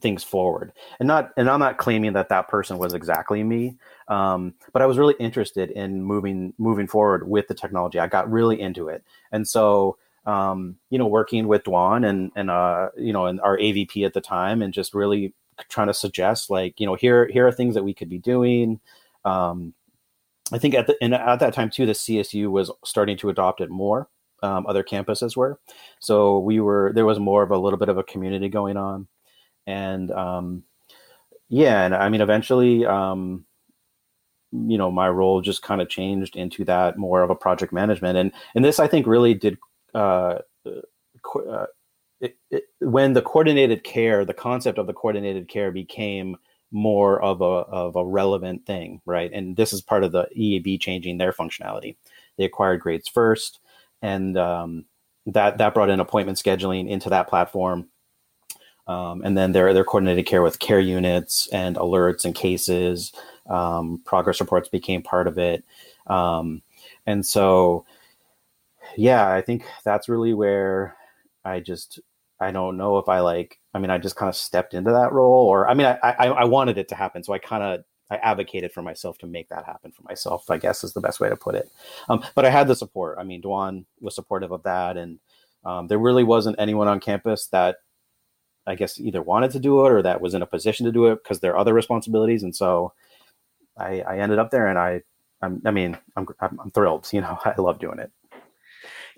[0.00, 0.72] things forward.
[0.98, 3.76] And not and i'm not claiming that that person was exactly me
[4.08, 7.98] um, but i was really interested in moving moving forward with the technology.
[7.98, 9.04] I got really into it.
[9.32, 13.58] And so um, you know working with dwan and and uh, you know and our
[13.58, 15.34] avp at the time and just really
[15.68, 18.80] trying to suggest like you know here here are things that we could be doing
[19.24, 19.74] um,
[20.52, 23.60] I think at the and at that time too, the CSU was starting to adopt
[23.60, 24.08] it more.
[24.42, 25.58] Um, other campuses were,
[25.98, 29.08] so we were there was more of a little bit of a community going on,
[29.66, 30.62] and um,
[31.48, 33.44] yeah, and I mean eventually, um,
[34.52, 38.18] you know, my role just kind of changed into that more of a project management,
[38.18, 39.58] and and this I think really did.
[39.94, 41.66] Uh, uh,
[42.20, 46.36] it, it, when the coordinated care, the concept of the coordinated care became
[46.70, 49.30] more of a of a relevant thing, right?
[49.32, 51.96] And this is part of the EAB changing their functionality.
[52.36, 53.58] They acquired GradesFirst,
[54.02, 54.84] and um,
[55.26, 57.88] that that brought in appointment scheduling into that platform.
[58.88, 63.12] Um, and then their their coordinated care with care units and alerts and cases,
[63.50, 65.64] um, progress reports became part of it,
[66.06, 66.62] um,
[67.04, 67.84] and so
[68.96, 70.96] yeah, I think that's really where
[71.44, 72.00] I just
[72.40, 73.58] I don't know if I like.
[73.74, 76.26] I mean, I just kind of stepped into that role, or I mean, I I,
[76.28, 79.48] I wanted it to happen, so I kind of I advocated for myself to make
[79.48, 80.50] that happen for myself.
[80.50, 81.70] I guess is the best way to put it.
[82.08, 83.18] Um, but I had the support.
[83.18, 85.18] I mean, Dwan was supportive of that, and
[85.64, 87.76] um, there really wasn't anyone on campus that
[88.66, 91.06] I guess either wanted to do it or that was in a position to do
[91.06, 92.92] it because there are other responsibilities, and so
[93.78, 95.02] I, I ended up there, and I
[95.42, 97.08] I'm, i mean I'm, I'm thrilled.
[97.12, 98.10] You know, I love doing it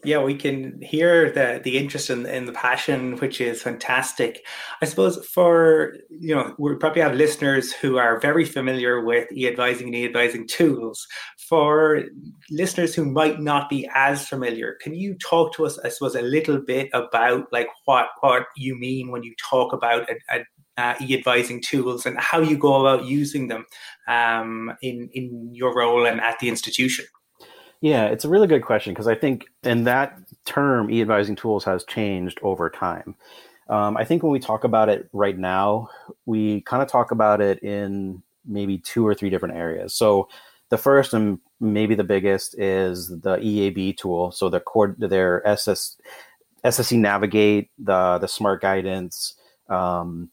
[0.04, 4.46] yeah, we can hear the the interest in, in the passion, which is fantastic.
[4.80, 9.88] I suppose for you know we probably have listeners who are very familiar with e-advising
[9.88, 11.06] and e-advising tools.
[11.48, 12.04] For
[12.50, 16.22] listeners who might not be as familiar, can you talk to us, I suppose, a
[16.22, 20.44] little bit about like what what you mean when you talk about a, a
[20.76, 23.66] uh, e-advising tools and how you go about using them
[24.06, 27.04] um, in in your role and at the institution.
[27.80, 31.84] Yeah, it's a really good question because I think, and that term e-advising tools has
[31.84, 33.14] changed over time.
[33.68, 35.88] Um, I think when we talk about it right now,
[36.26, 39.94] we kind of talk about it in maybe two or three different areas.
[39.94, 40.28] So
[40.70, 44.32] the first and maybe the biggest is the EAB tool.
[44.32, 45.98] So the core, their SS,
[46.64, 49.34] SSC Navigate, the the Smart Guidance,
[49.68, 50.30] um,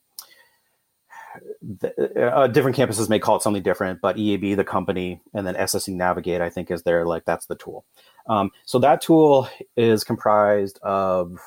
[1.66, 5.56] the, uh, different campuses may call it something different, but EAB, the company, and then
[5.56, 7.06] SSC Navigate, I think, is there.
[7.06, 7.86] like that's the tool.
[8.28, 11.40] Um, so that tool is comprised of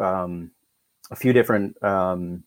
[0.00, 0.50] um,
[1.10, 2.44] a few different um,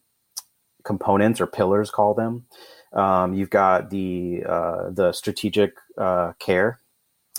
[0.83, 2.45] components or pillars, call them.
[2.93, 6.79] Um, you've got the uh, the strategic uh, care,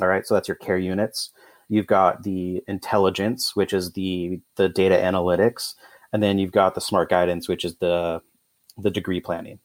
[0.00, 0.26] all right.
[0.26, 1.30] So that's your care units.
[1.68, 5.74] You've got the intelligence, which is the the data analytics,
[6.12, 8.22] and then you've got the smart guidance, which is the
[8.82, 9.58] the degree planning,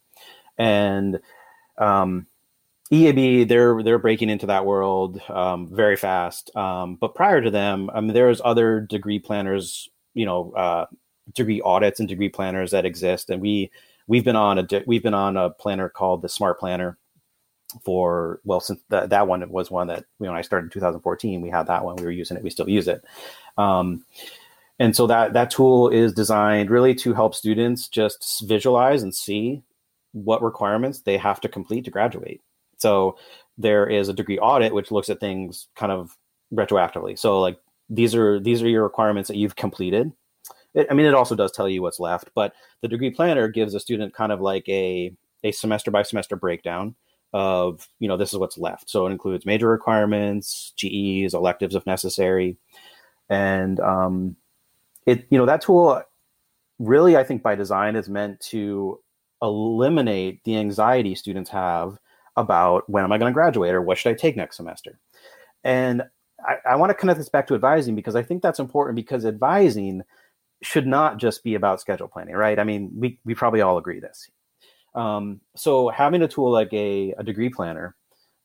[0.57, 1.19] and
[1.77, 2.27] um,
[2.91, 6.55] EAB they're they're breaking into that world um, very fast.
[6.55, 10.85] Um, but prior to them, I mean, there's other degree planners, you know, uh,
[11.33, 13.71] degree audits and degree planners that exist, and we
[14.07, 16.97] we've been on a we've been on a planner called the Smart Planner
[17.83, 20.69] for well since that that one was one that you know, when I started in
[20.69, 23.03] 2014 we had that one we were using it we still use it.
[23.57, 24.05] Um,
[24.79, 29.63] and so that that tool is designed really to help students just visualize and see
[30.11, 32.41] what requirements they have to complete to graduate.
[32.77, 33.17] So
[33.57, 36.17] there is a degree audit which looks at things kind of
[36.53, 37.17] retroactively.
[37.17, 40.11] So like these are these are your requirements that you've completed.
[40.73, 43.73] It, I mean, it also does tell you what's left, but the degree planner gives
[43.73, 46.95] a student kind of like a a semester by semester breakdown
[47.33, 48.89] of you know this is what's left.
[48.89, 52.57] So it includes major requirements, GEs, electives if necessary,
[53.29, 54.35] and um,
[55.05, 56.01] it you know that tool
[56.79, 58.99] really I think by design is meant to
[59.41, 61.97] eliminate the anxiety students have
[62.35, 64.99] about when am I going to graduate or what should I take next semester.
[65.63, 66.03] And
[66.45, 69.25] I, I want to connect this back to advising because I think that's important because
[69.25, 70.03] advising
[70.61, 72.59] should not just be about schedule planning, right?
[72.59, 74.29] I mean, we, we probably all agree this.
[74.95, 77.95] Um, so having a tool like a, a degree planner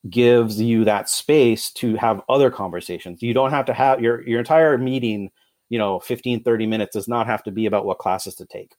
[0.08, 3.22] gives you that space to have other conversations.
[3.22, 5.30] You don't have to have your, your entire meeting,
[5.70, 8.74] you know, 15, 30 minutes does not have to be about what classes to take.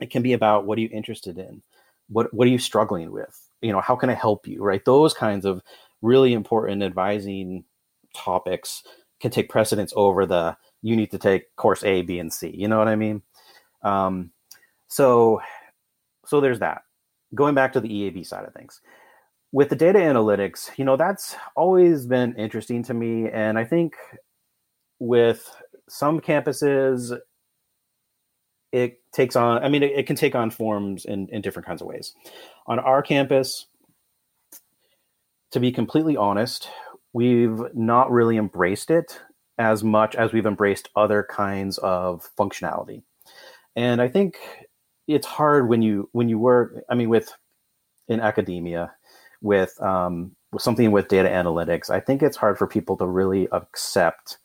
[0.00, 1.62] It can be about what are you interested in?
[2.08, 3.38] What, what are you struggling with?
[3.60, 4.62] You know, how can I help you?
[4.62, 4.84] Right.
[4.84, 5.62] Those kinds of
[6.00, 7.64] really important advising
[8.14, 8.82] topics
[9.20, 12.52] can take precedence over the you need to take course A, B, and C.
[12.54, 13.22] You know what I mean?
[13.82, 14.32] Um,
[14.88, 15.40] so,
[16.26, 16.82] so there's that.
[17.34, 18.80] Going back to the EAB side of things,
[19.52, 23.94] with the data analytics, you know that's always been interesting to me, and I think
[24.98, 25.48] with
[25.88, 27.18] some campuses,
[28.72, 29.62] it takes on.
[29.62, 32.14] I mean, it, it can take on forms in in different kinds of ways.
[32.66, 33.66] On our campus,
[35.50, 36.68] to be completely honest,
[37.12, 39.20] we've not really embraced it
[39.58, 43.02] as much as we've embraced other kinds of functionality.
[43.76, 44.36] And I think
[45.06, 46.82] it's hard when you when you work.
[46.88, 47.30] I mean, with
[48.08, 48.92] in academia,
[49.40, 53.48] with um, with something with data analytics, I think it's hard for people to really
[53.52, 54.38] accept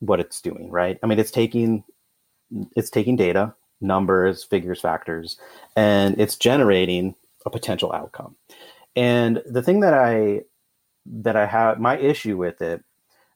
[0.00, 0.70] what it's doing.
[0.70, 0.98] Right?
[1.02, 1.84] I mean, it's taking
[2.76, 5.38] it's taking data, numbers, figures, factors,
[5.76, 7.14] and it's generating
[7.46, 8.36] a potential outcome.
[8.96, 10.42] And the thing that I
[11.06, 12.84] that I have my issue with it,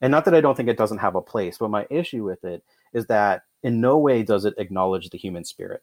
[0.00, 2.44] and not that I don't think it doesn't have a place, but my issue with
[2.44, 2.62] it
[2.92, 5.82] is that in no way does it acknowledge the human spirit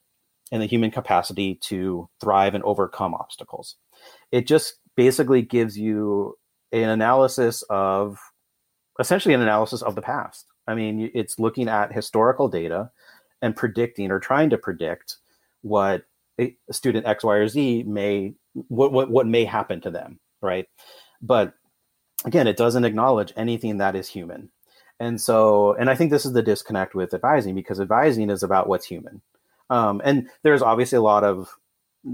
[0.51, 3.76] and the human capacity to thrive and overcome obstacles.
[4.31, 6.38] It just basically gives you
[6.72, 8.19] an analysis of
[8.99, 10.45] essentially an analysis of the past.
[10.70, 12.91] I mean, it's looking at historical data
[13.41, 15.18] and predicting or trying to predict
[15.62, 16.04] what
[16.40, 20.68] a student X, Y, or Z may what what, what may happen to them, right?
[21.22, 21.54] But
[22.24, 24.50] again, it doesn't acknowledge anything that is human.
[25.00, 28.68] And so, and I think this is the disconnect with advising because advising is about
[28.68, 29.22] what's human.
[29.70, 31.50] Um, and there's obviously a lot of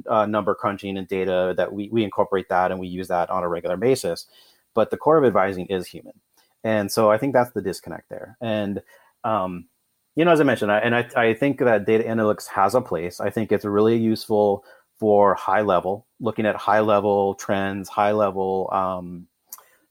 [0.08, 3.44] uh, number crunching and data that we, we incorporate that and we use that on
[3.44, 4.28] a regular basis.
[4.76, 6.14] But the core of advising is human.
[6.66, 8.38] And so I think that's the disconnect there.
[8.42, 8.82] And,
[9.24, 9.68] um,
[10.16, 12.82] you know, as I mentioned, I, and I, I think that data analytics has a
[12.82, 13.22] place.
[13.22, 14.66] I think it's really useful
[14.98, 19.28] for high level, looking at high level trends, high level um,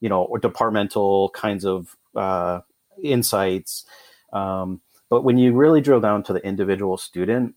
[0.05, 2.61] you know, or departmental kinds of uh,
[3.03, 3.87] insights.
[4.35, 7.55] Um, but when you really drill down to the individual student,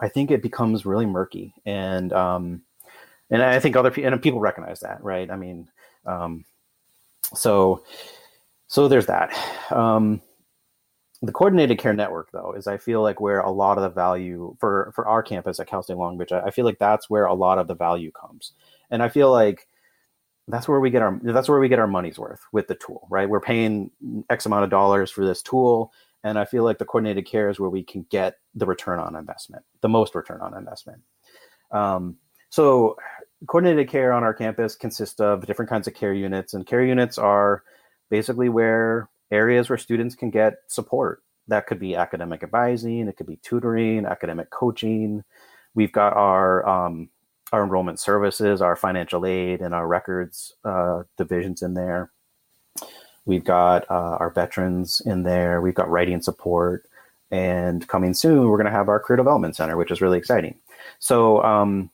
[0.00, 2.62] I think it becomes really murky, and um,
[3.30, 5.30] and I think other people and people recognize that, right?
[5.30, 5.70] I mean,
[6.04, 6.44] um,
[7.34, 7.84] so
[8.66, 9.32] so there's that.
[9.72, 10.20] Um,
[11.22, 14.56] the coordinated care network, though, is I feel like where a lot of the value
[14.58, 17.26] for for our campus at Cal State Long Beach, I, I feel like that's where
[17.26, 18.52] a lot of the value comes,
[18.90, 19.66] and I feel like
[20.48, 23.06] that's where we get our that's where we get our money's worth with the tool
[23.10, 23.28] right?
[23.28, 23.90] We're paying
[24.30, 25.92] x amount of dollars for this tool
[26.22, 29.16] and i feel like the coordinated care is where we can get the return on
[29.16, 31.00] investment the most return on investment.
[31.70, 32.16] Um,
[32.50, 32.96] so
[33.46, 37.18] coordinated care on our campus consists of different kinds of care units and care units
[37.18, 37.62] are
[38.10, 43.26] basically where areas where students can get support that could be academic advising it could
[43.26, 45.24] be tutoring academic coaching
[45.74, 47.08] we've got our um,
[47.52, 52.10] our enrollment services, our financial aid, and our records uh, divisions in there.
[53.24, 55.60] We've got uh, our veterans in there.
[55.60, 56.86] We've got writing support.
[57.30, 60.58] And coming soon, we're going to have our career development center, which is really exciting.
[60.98, 61.90] So um,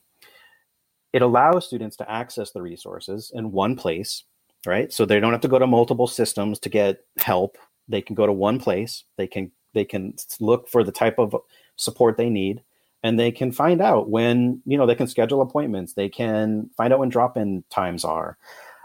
[1.13, 4.23] it allows students to access the resources in one place,
[4.65, 4.91] right?
[4.91, 7.57] So they don't have to go to multiple systems to get help.
[7.87, 9.03] They can go to one place.
[9.17, 11.35] They can they can look for the type of
[11.75, 12.63] support they need
[13.03, 16.91] and they can find out when you know they can schedule appointments they can find
[16.91, 18.37] out when drop-in times are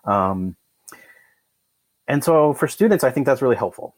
[0.05, 0.57] um,
[2.09, 3.95] and so for students i think that's really helpful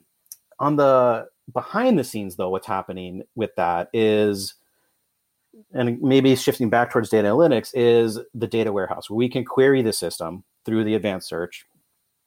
[0.58, 4.54] on the behind the scenes though what's happening with that is
[5.72, 9.10] and maybe shifting back towards data analytics is the data warehouse.
[9.10, 11.66] We can query the system through the advanced search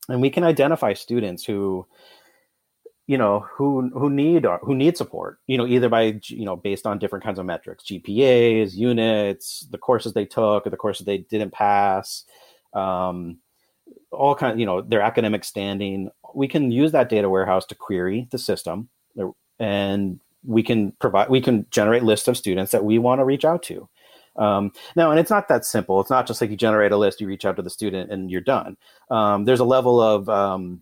[0.09, 1.85] and we can identify students who
[3.07, 6.85] you know who who need who need support you know either by you know based
[6.85, 11.17] on different kinds of metrics gpas units the courses they took or the courses they
[11.17, 12.25] didn't pass
[12.73, 13.39] um,
[14.11, 16.09] all kind of you know their academic standing.
[16.33, 18.89] We can use that data warehouse to query the system
[19.59, 23.45] and we can provide we can generate lists of students that we want to reach
[23.45, 23.88] out to.
[24.35, 25.99] Um, now and it's not that simple.
[25.99, 28.30] It's not just like you generate a list you reach out to the student and
[28.30, 28.77] you're done.
[29.09, 30.81] Um, there's a level of um,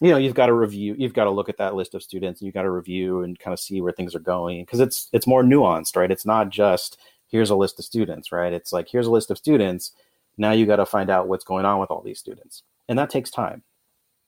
[0.00, 2.40] you know you've got to review you've got to look at that list of students
[2.40, 5.08] and you've got to review and kind of see where things are going because it's
[5.12, 6.10] it's more nuanced right?
[6.10, 6.98] It's not just
[7.28, 8.52] here's a list of students right?
[8.52, 9.92] It's like here's a list of students.
[10.36, 12.62] Now you got to find out what's going on with all these students.
[12.88, 13.62] And that takes time.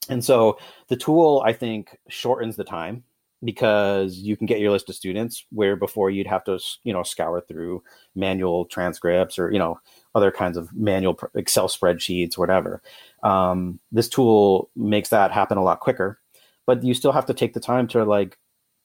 [0.08, 0.58] And so
[0.88, 3.04] the tool i think shortens the time
[3.42, 7.02] because you can get your list of students where before you'd have to you know
[7.02, 7.82] scour through
[8.14, 9.78] manual transcripts or you know
[10.14, 12.82] other kinds of manual excel spreadsheets whatever.
[13.22, 16.20] Um, this tool makes that happen a lot quicker
[16.66, 18.38] but you still have to take the time to like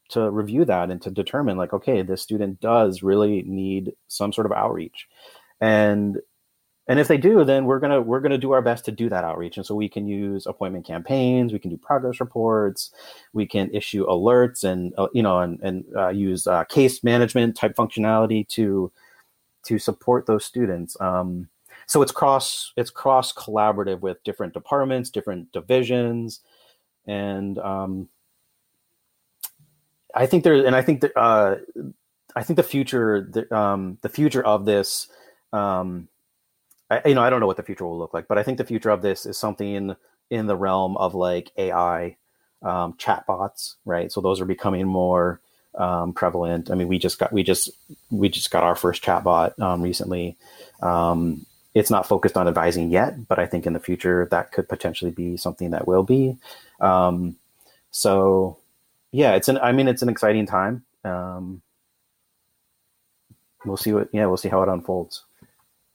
[0.10, 4.46] to review that and to determine like okay this student does really need some sort
[4.46, 5.08] of outreach.
[5.62, 6.18] And
[6.90, 9.24] and if they do then we're gonna we're gonna do our best to do that
[9.24, 9.56] outreach.
[9.56, 12.92] And so we can use appointment campaigns we can do progress reports
[13.32, 17.56] we can issue alerts and uh, you know and, and uh, use uh, case management
[17.56, 18.92] type functionality to
[19.64, 21.00] to support those students.
[21.00, 21.48] Um,
[21.86, 26.42] so it's cross it's cross collaborative with different departments different divisions.
[27.08, 28.10] And um,
[30.16, 31.56] i think there and i think that uh,
[32.36, 35.08] i think the future the, um, the future of this
[35.54, 36.08] um,
[36.90, 38.60] I, you know, I don't know what the future will look like, but I think
[38.60, 39.98] the future of this is something in,
[40.32, 42.18] in the realm of like AI
[42.64, 44.12] um, chatbots, right?
[44.12, 45.42] So those are becoming more
[45.76, 46.72] um, prevalent.
[46.72, 47.70] I mean, we just got we just
[48.12, 50.38] we just got our first chatbot um, recently.
[50.82, 51.46] Um,
[51.76, 55.12] it's not focused on advising yet, but I think in the future that could potentially
[55.12, 56.38] be something that will be.
[56.82, 57.38] Um,
[57.92, 58.58] so,
[59.12, 59.60] yeah, it's an.
[59.60, 60.86] I mean, it's an exciting time.
[61.06, 61.62] Um,
[63.66, 64.10] we'll see what.
[64.14, 65.26] Yeah, we'll see how it unfolds.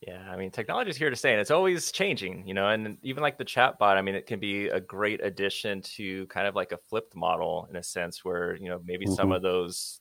[0.07, 2.69] Yeah, I mean, technology is here to stay, and it's always changing, you know.
[2.69, 6.47] And even like the chatbot, I mean, it can be a great addition to kind
[6.47, 9.15] of like a flipped model in a sense, where you know maybe mm-hmm.
[9.15, 10.01] some of those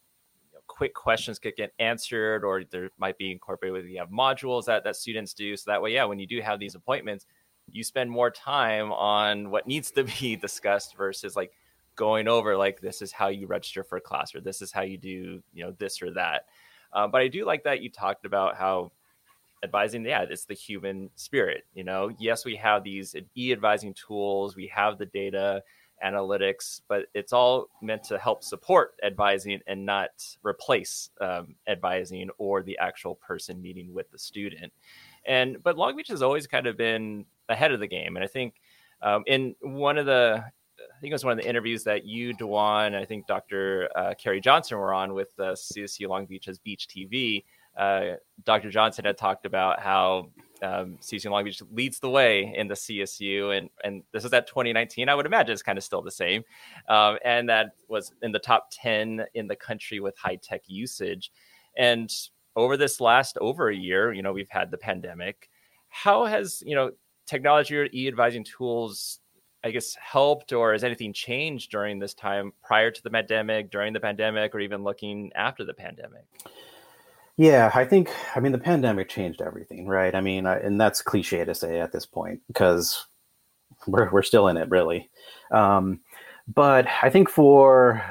[0.52, 4.10] you know, quick questions could get answered, or there might be incorporated with you have
[4.10, 7.26] modules that that students do, so that way, yeah, when you do have these appointments,
[7.72, 11.54] you spend more time on what needs to be discussed versus like
[11.96, 14.82] going over like this is how you register for a class or this is how
[14.82, 16.48] you do you know this or that.
[16.92, 18.92] Uh, but I do like that you talked about how
[19.64, 24.68] advising yeah it's the human spirit you know yes we have these e-advising tools we
[24.68, 25.62] have the data
[26.04, 30.10] analytics but it's all meant to help support advising and not
[30.44, 34.72] replace um, advising or the actual person meeting with the student
[35.26, 38.28] and but long beach has always kind of been ahead of the game and i
[38.28, 38.56] think
[39.02, 40.44] um, in one of the
[40.80, 43.90] I think it was one of the interviews that you, Dwan, I think Dr.
[43.96, 47.44] Uh, Carrie Johnson were on with uh, CSU Long Beach as Beach TV
[47.78, 48.70] uh, Dr.
[48.70, 50.30] Johnson had talked about how
[50.62, 54.48] um, CSU Long Beach leads the way in the CSU, and and this is at
[54.48, 55.10] 2019.
[55.10, 56.44] I would imagine it's kind of still the same,
[56.88, 61.32] um, and that was in the top 10 in the country with high tech usage.
[61.78, 62.12] And
[62.56, 65.50] over this last over a year, you know, we've had the pandemic.
[65.90, 66.92] How has you know
[67.26, 69.20] technology or e-advising tools
[69.64, 73.94] I guess helped or has anything changed during this time prior to the pandemic, during
[73.94, 76.26] the pandemic, or even looking after the pandemic?
[77.38, 80.14] Yeah, I think I mean the pandemic changed everything, right?
[80.14, 83.06] I mean, I, and that's cliche to say at this point because
[83.88, 85.10] we're we're still in it, really.
[85.52, 86.02] Um,
[86.48, 88.04] but I think for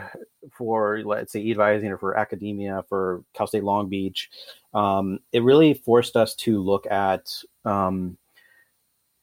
[0.52, 4.28] for let's say advising or for academia for Cal State Long Beach,
[4.74, 7.30] um, it really forced us to look at
[7.64, 8.18] um,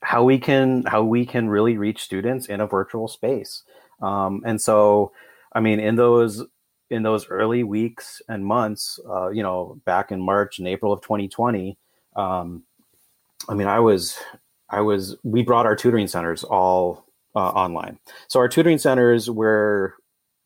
[0.01, 3.63] how we can how we can really reach students in a virtual space.
[4.01, 5.11] Um, and so,
[5.53, 6.45] I mean, in those
[6.89, 11.01] in those early weeks and months, uh, you know, back in March and April of
[11.01, 11.77] 2020,
[12.15, 12.63] um,
[13.47, 14.17] I mean, I was,
[14.69, 17.05] I was, we brought our tutoring centers all
[17.35, 17.99] uh, online.
[18.27, 19.95] So our tutoring centers were,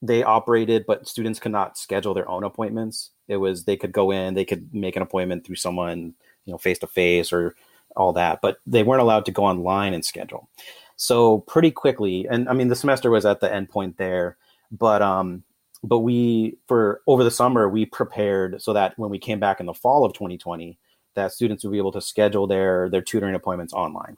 [0.02, 3.12] they operated, but students could not schedule their own appointments.
[3.28, 6.14] It was, they could go in, they could make an appointment through someone,
[6.46, 7.56] you know, face to face or
[7.96, 10.50] all that, but they weren't allowed to go online and schedule.
[10.96, 14.38] So pretty quickly, and I mean, the semester was at the end point there,
[14.72, 15.44] but um,
[15.84, 19.66] but we for over the summer we prepared so that when we came back in
[19.66, 20.78] the fall of 2020
[21.16, 24.18] that students would be able to schedule their their tutoring appointments online.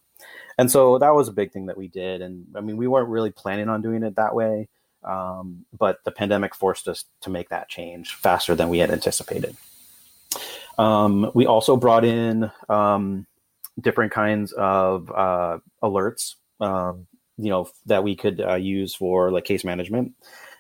[0.58, 2.22] And so that was a big thing that we did.
[2.22, 4.68] And i mean we weren't really planning on doing it that way
[5.04, 9.56] um, but the pandemic forced us to make that change faster than we had anticipated.
[10.80, 13.28] Um, we also brought in um,
[13.80, 19.46] different kinds of uh, alerts um, you know that we could uh, use for like
[19.46, 20.14] case management.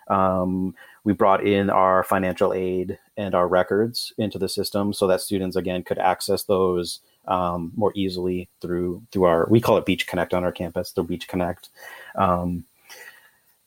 [0.07, 0.76] Um,
[1.06, 5.56] we brought in our financial aid and our records into the system so that students
[5.56, 10.34] again could access those um, more easily through through our we call it Beach Connect
[10.34, 11.69] on our campus through Beach Connect.
[12.15, 12.65] Um,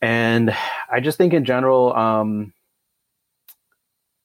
[0.01, 0.55] and
[0.91, 2.53] I just think in general, um,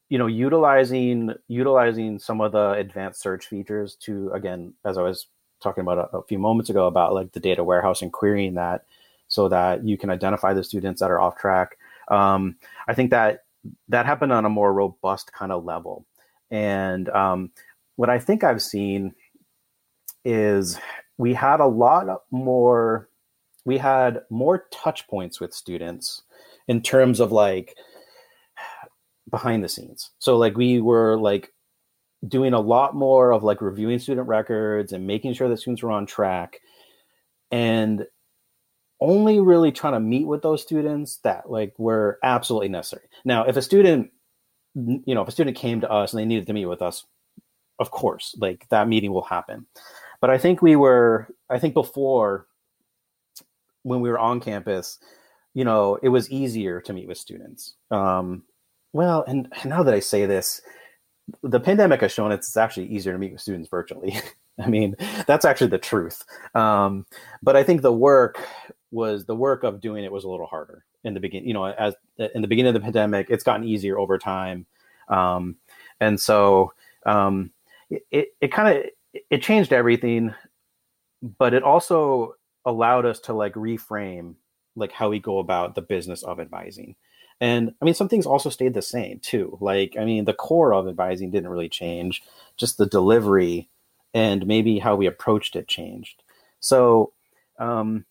[0.08, 5.26] you know, utilizing utilizing some of the advanced search features to again, as I was
[5.60, 8.84] talking about a, a few moments ago about like the data warehouse and querying that
[9.28, 11.78] so that you can identify the students that are off track.
[12.08, 12.56] Um,
[12.88, 13.40] I think that
[13.88, 16.06] that happened on a more robust kind of level.
[16.50, 17.50] And um,
[17.96, 19.14] what I think I've seen
[20.24, 20.78] is
[21.16, 23.08] we had a lot more,
[23.64, 26.22] we had more touch points with students
[26.68, 27.76] in terms of like
[29.30, 30.10] behind the scenes.
[30.18, 31.52] So like we were like
[32.26, 35.90] doing a lot more of like reviewing student records and making sure that students were
[35.90, 36.58] on track
[37.50, 38.06] and
[39.04, 43.04] only really trying to meet with those students that like were absolutely necessary.
[43.24, 44.10] Now, if a student
[44.74, 47.04] you know, if a student came to us and they needed to meet with us,
[47.78, 49.66] of course, like that meeting will happen.
[50.20, 52.46] But I think we were I think before
[53.82, 54.98] when we were on campus,
[55.52, 57.74] you know, it was easier to meet with students.
[57.90, 58.44] Um,
[58.92, 60.62] well, and now that I say this,
[61.42, 64.16] the pandemic has shown it's actually easier to meet with students virtually.
[64.58, 64.94] I mean,
[65.26, 66.24] that's actually the truth.
[66.54, 67.06] Um,
[67.42, 68.40] but I think the work
[68.94, 71.48] was the work of doing it was a little harder in the beginning.
[71.48, 74.66] You know, as in the beginning of the pandemic, it's gotten easier over time,
[75.08, 75.56] um,
[76.00, 76.72] and so
[77.04, 77.50] um,
[77.90, 78.84] it it kind of
[79.30, 80.34] it changed everything,
[81.38, 82.34] but it also
[82.64, 84.34] allowed us to like reframe
[84.76, 86.96] like how we go about the business of advising.
[87.40, 89.58] And I mean, some things also stayed the same too.
[89.60, 92.22] Like, I mean, the core of advising didn't really change,
[92.56, 93.68] just the delivery
[94.14, 96.22] and maybe how we approached it changed.
[96.60, 97.12] So,
[97.58, 98.04] um,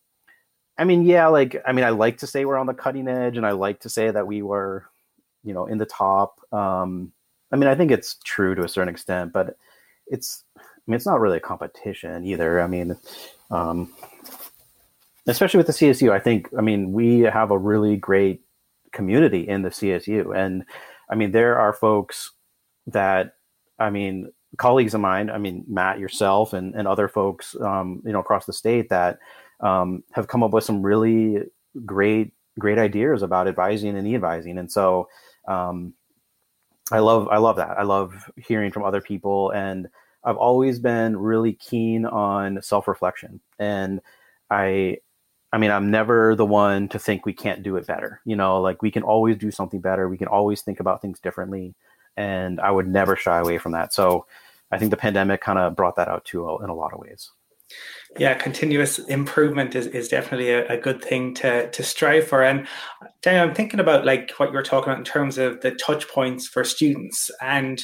[0.77, 3.37] I mean, yeah, like, I mean, I like to say we're on the cutting edge
[3.37, 4.85] and I like to say that we were,
[5.43, 6.39] you know, in the top.
[6.51, 7.11] Um,
[7.51, 9.57] I mean, I think it's true to a certain extent, but
[10.07, 12.59] it's, I mean, it's not really a competition either.
[12.59, 12.97] I mean,
[13.51, 13.93] um,
[15.27, 18.41] especially with the CSU, I think, I mean, we have a really great
[18.91, 20.35] community in the CSU.
[20.35, 20.65] And
[21.09, 22.31] I mean, there are folks
[22.87, 23.35] that,
[23.79, 28.11] I mean, colleagues of mine, I mean, Matt, yourself, and, and other folks, um, you
[28.11, 29.19] know, across the state that
[29.63, 31.39] um, have come up with some really
[31.85, 34.59] great, great ideas about advising and e-advising.
[34.59, 35.09] And so,
[35.47, 35.95] um,
[36.91, 37.79] I love, I love that.
[37.79, 39.87] I love hearing from other people, and
[40.23, 43.39] I've always been really keen on self-reflection.
[43.57, 44.01] And
[44.51, 44.97] I,
[45.51, 48.21] I mean, I'm never the one to think we can't do it better.
[48.25, 50.09] You know, like we can always do something better.
[50.09, 51.73] We can always think about things differently.
[52.17, 53.93] And I would never shy away from that.
[53.93, 54.25] So
[54.71, 57.31] I think the pandemic kind of brought that out too in a lot of ways.
[58.19, 62.43] Yeah, continuous improvement is, is definitely a, a good thing to, to strive for.
[62.43, 62.67] And
[63.23, 66.07] Daniel, I'm thinking about like what you were talking about in terms of the touch
[66.07, 67.31] points for students.
[67.41, 67.83] And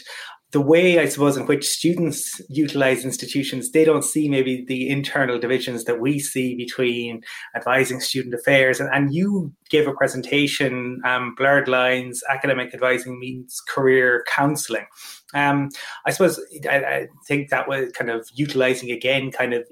[0.51, 5.37] the way I suppose in which students utilize institutions, they don't see maybe the internal
[5.37, 7.21] divisions that we see between
[7.55, 8.79] advising student affairs.
[8.79, 14.87] And, and you gave a presentation, um, Blurred Lines, Academic Advising Means Career Counseling.
[15.35, 15.69] Um,
[16.07, 19.63] I suppose I, I, think that was kind of utilizing again kind of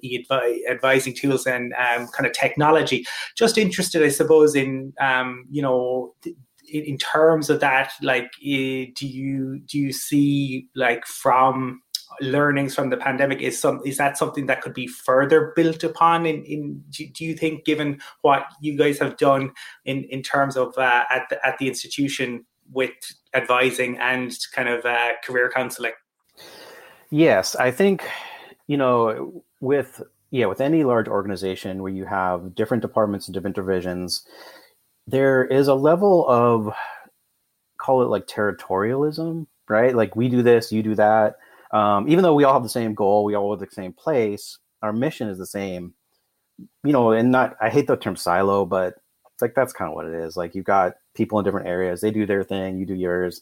[0.70, 3.06] advising tools and um, kind of technology.
[3.36, 6.14] Just interested, I suppose, in um, you know
[6.68, 11.81] in, in terms of that, like, do you do you see like from
[12.22, 16.26] learnings from the pandemic is some is that something that could be further built upon
[16.26, 19.52] in in do, do you think given what you guys have done
[19.85, 22.91] in in terms of uh, at the, at the institution with
[23.34, 25.94] advising and kind of uh, career counseling?
[27.10, 28.07] Yes i think
[28.68, 33.56] you know with yeah with any large organization where you have different departments and different
[33.56, 34.26] divisions
[35.07, 36.73] there is a level of
[37.79, 39.95] call it like territorialism, right?
[39.95, 41.35] Like we do this, you do that.
[41.71, 44.57] Um, even though we all have the same goal, we all have the same place,
[44.81, 45.93] our mission is the same.
[46.84, 48.95] You know, and not I hate the term silo, but
[49.34, 50.35] it's like that's kind of what it is.
[50.35, 53.41] Like you've got people in different areas, they do their thing, you do yours.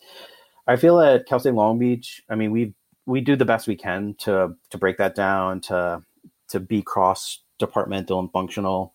[0.67, 2.73] I feel at Cal State Long Beach, I mean, we
[3.05, 6.01] we do the best we can to to break that down, to
[6.49, 8.93] to be cross departmental and functional.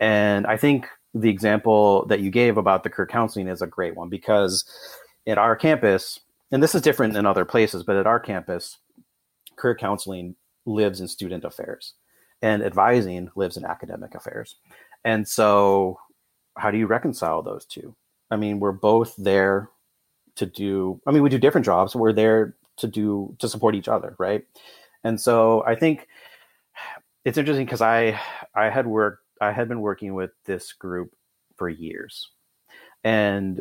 [0.00, 3.96] And I think the example that you gave about the career counseling is a great
[3.96, 4.64] one because
[5.26, 6.20] at our campus,
[6.50, 8.78] and this is different than other places, but at our campus,
[9.56, 11.94] career counseling lives in student affairs
[12.42, 14.56] and advising lives in academic affairs.
[15.04, 15.98] And so,
[16.56, 17.94] how do you reconcile those two?
[18.30, 19.70] I mean, we're both there
[20.36, 21.94] to do, I mean, we do different jobs.
[21.94, 24.44] We're there to do, to support each other, right?
[25.04, 26.06] And so, I think
[27.24, 28.20] it's interesting because I,
[28.54, 31.14] I had worked I had been working with this group
[31.56, 32.30] for years,
[33.04, 33.60] and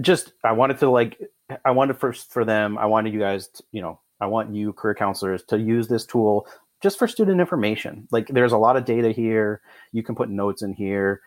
[0.00, 1.18] just I wanted to like
[1.64, 2.78] I wanted first for them.
[2.78, 6.04] I wanted you guys, to, you know, I want you career counselors to use this
[6.04, 6.46] tool
[6.82, 8.06] just for student information.
[8.10, 9.62] Like there's a lot of data here.
[9.92, 11.20] You can put notes in here.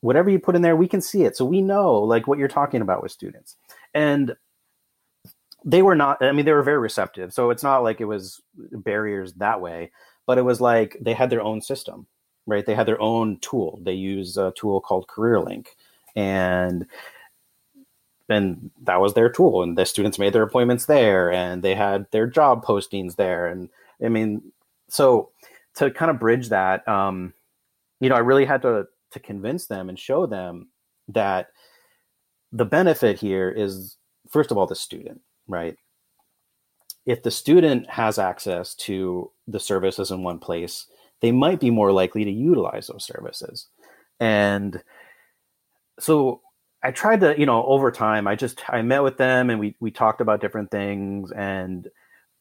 [0.00, 1.36] Whatever you put in there, we can see it.
[1.36, 3.56] So we know like what you're talking about with students.
[3.94, 4.34] And
[5.64, 7.32] they were not I mean they were very receptive.
[7.32, 9.92] So it's not like it was barriers that way,
[10.26, 12.06] but it was like they had their own system,
[12.46, 12.64] right?
[12.66, 13.78] They had their own tool.
[13.82, 15.66] They use a tool called CareerLink
[16.16, 16.86] and
[18.28, 22.06] and that was their tool and the students made their appointments there and they had
[22.10, 23.68] their job postings there and
[24.04, 24.42] i mean
[24.88, 25.30] so
[25.74, 27.32] to kind of bridge that um,
[28.00, 30.68] you know i really had to to convince them and show them
[31.08, 31.48] that
[32.52, 33.96] the benefit here is
[34.28, 35.76] first of all the student right
[37.04, 40.86] if the student has access to the services in one place
[41.22, 43.68] they might be more likely to utilize those services
[44.20, 44.82] and
[45.98, 46.40] so
[46.82, 49.76] I tried to, you know, over time, I just I met with them and we
[49.80, 51.88] we talked about different things and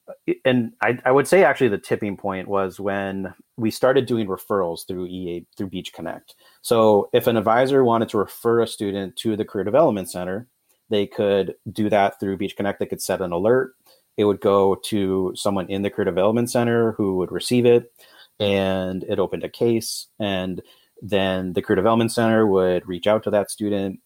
[0.08, 4.28] uh, and I, I would say actually the tipping point was when we started doing
[4.28, 6.36] referrals through EA through Beach Connect.
[6.62, 10.48] So if an advisor wanted to refer a student to the Career Development Center,
[10.90, 12.80] they could do that through Beach Connect.
[12.80, 13.74] They could set an alert.
[14.18, 17.94] It would go to someone in the Career Development Center who would receive it,
[18.42, 20.08] and it opened a case.
[20.20, 20.62] And
[21.02, 24.00] then the Career Development Center would reach out to that student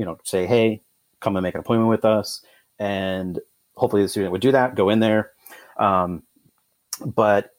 [0.00, 0.80] you know, say, hey,
[1.20, 2.42] come and make an appointment with us.
[2.78, 3.38] And
[3.74, 5.32] hopefully the student would do that, go in there.
[5.78, 6.22] Um,
[7.04, 7.50] but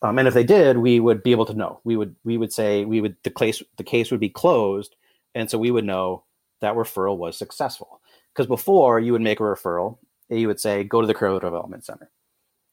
[0.00, 1.80] um, and if they did, we would be able to know.
[1.84, 4.96] We would we would say we would the case the case would be closed,
[5.34, 6.24] and so we would know
[6.62, 8.00] that referral was successful.
[8.32, 9.98] Because before you would make a referral,
[10.30, 12.10] you would say go to the career development center.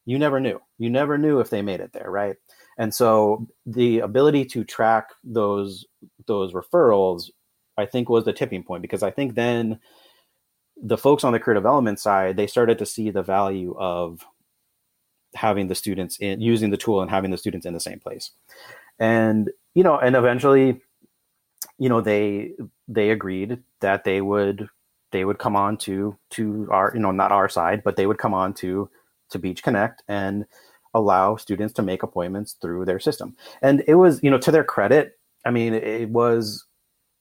[0.05, 0.61] You never knew.
[0.77, 2.37] You never knew if they made it there, right?
[2.77, 5.85] And so the ability to track those
[6.27, 7.29] those referrals
[7.77, 9.79] I think was the tipping point because I think then
[10.81, 14.25] the folks on the career development side they started to see the value of
[15.35, 18.31] having the students in using the tool and having the students in the same place.
[18.99, 20.81] And you know and eventually
[21.77, 22.51] you know they
[22.87, 24.67] they agreed that they would
[25.11, 28.17] they would come on to to our you know not our side but they would
[28.17, 28.89] come on to
[29.31, 30.03] to beach connect.
[30.07, 30.45] And
[30.93, 34.63] allow students to make appointments through their system and it was you know to their
[34.63, 36.65] credit i mean it was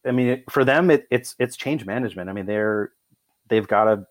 [0.07, 2.31] I mean, for them, it, it's it's change management.
[2.31, 2.93] I mean, they're
[3.49, 4.07] they've got to.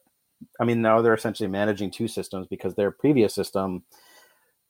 [0.59, 3.83] I mean, now they're essentially managing two systems because their previous system.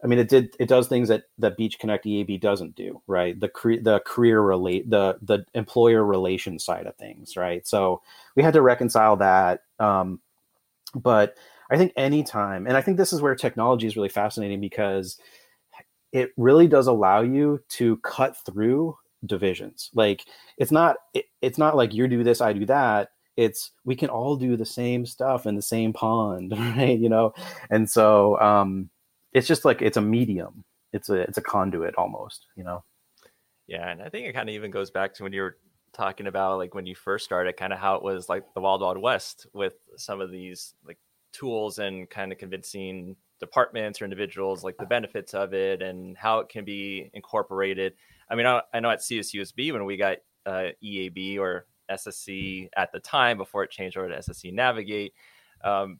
[0.01, 3.37] I mean, it did it does things that that Beach Connect EAB doesn't do, right?
[3.37, 7.67] The cre- the career relate the the employer relation side of things, right?
[7.67, 8.01] So
[8.35, 9.63] we had to reconcile that.
[9.77, 10.21] Um,
[10.95, 11.35] but
[11.69, 15.19] I think anytime, and I think this is where technology is really fascinating because
[16.11, 19.89] it really does allow you to cut through divisions.
[19.93, 20.25] Like
[20.57, 23.09] it's not it, it's not like you do this, I do that.
[23.37, 26.97] It's we can all do the same stuff in the same pond, right?
[26.97, 27.33] You know,
[27.69, 28.89] and so um,
[29.33, 30.63] it's just like it's a medium.
[30.91, 32.83] It's a it's a conduit almost, you know.
[33.67, 35.57] Yeah, and I think it kind of even goes back to when you were
[35.93, 38.81] talking about like when you first started, kind of how it was like the Wild
[38.81, 40.97] Wild West with some of these like
[41.31, 46.39] tools and kind of convincing departments or individuals like the benefits of it and how
[46.39, 47.93] it can be incorporated
[48.29, 52.91] I mean, I, I know at CSUSB when we got uh, EAB or SSC at
[52.91, 55.13] the time before it changed over to SSC Navigate,
[55.63, 55.99] um,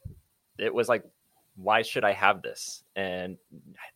[0.58, 1.04] it was like,
[1.56, 2.84] why should I have this?
[2.96, 3.38] And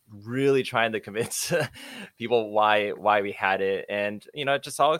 [0.09, 1.53] really trying to convince
[2.17, 4.99] people why why we had it, and you know, it just all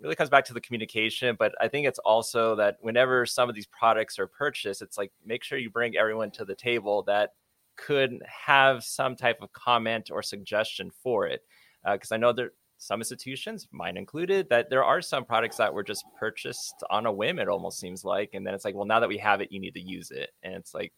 [0.00, 1.36] really comes back to the communication.
[1.38, 5.12] But I think it's also that whenever some of these products are purchased, it's like
[5.24, 7.34] make sure you bring everyone to the table that
[7.76, 11.42] could have some type of comment or suggestion for it
[11.84, 15.74] because uh, I know there some institutions, mine included, that there are some products that
[15.74, 18.30] were just purchased on a whim, it almost seems like.
[18.34, 20.30] And then it's like, well, now that we have it, you need to use it.
[20.44, 20.92] And it's like,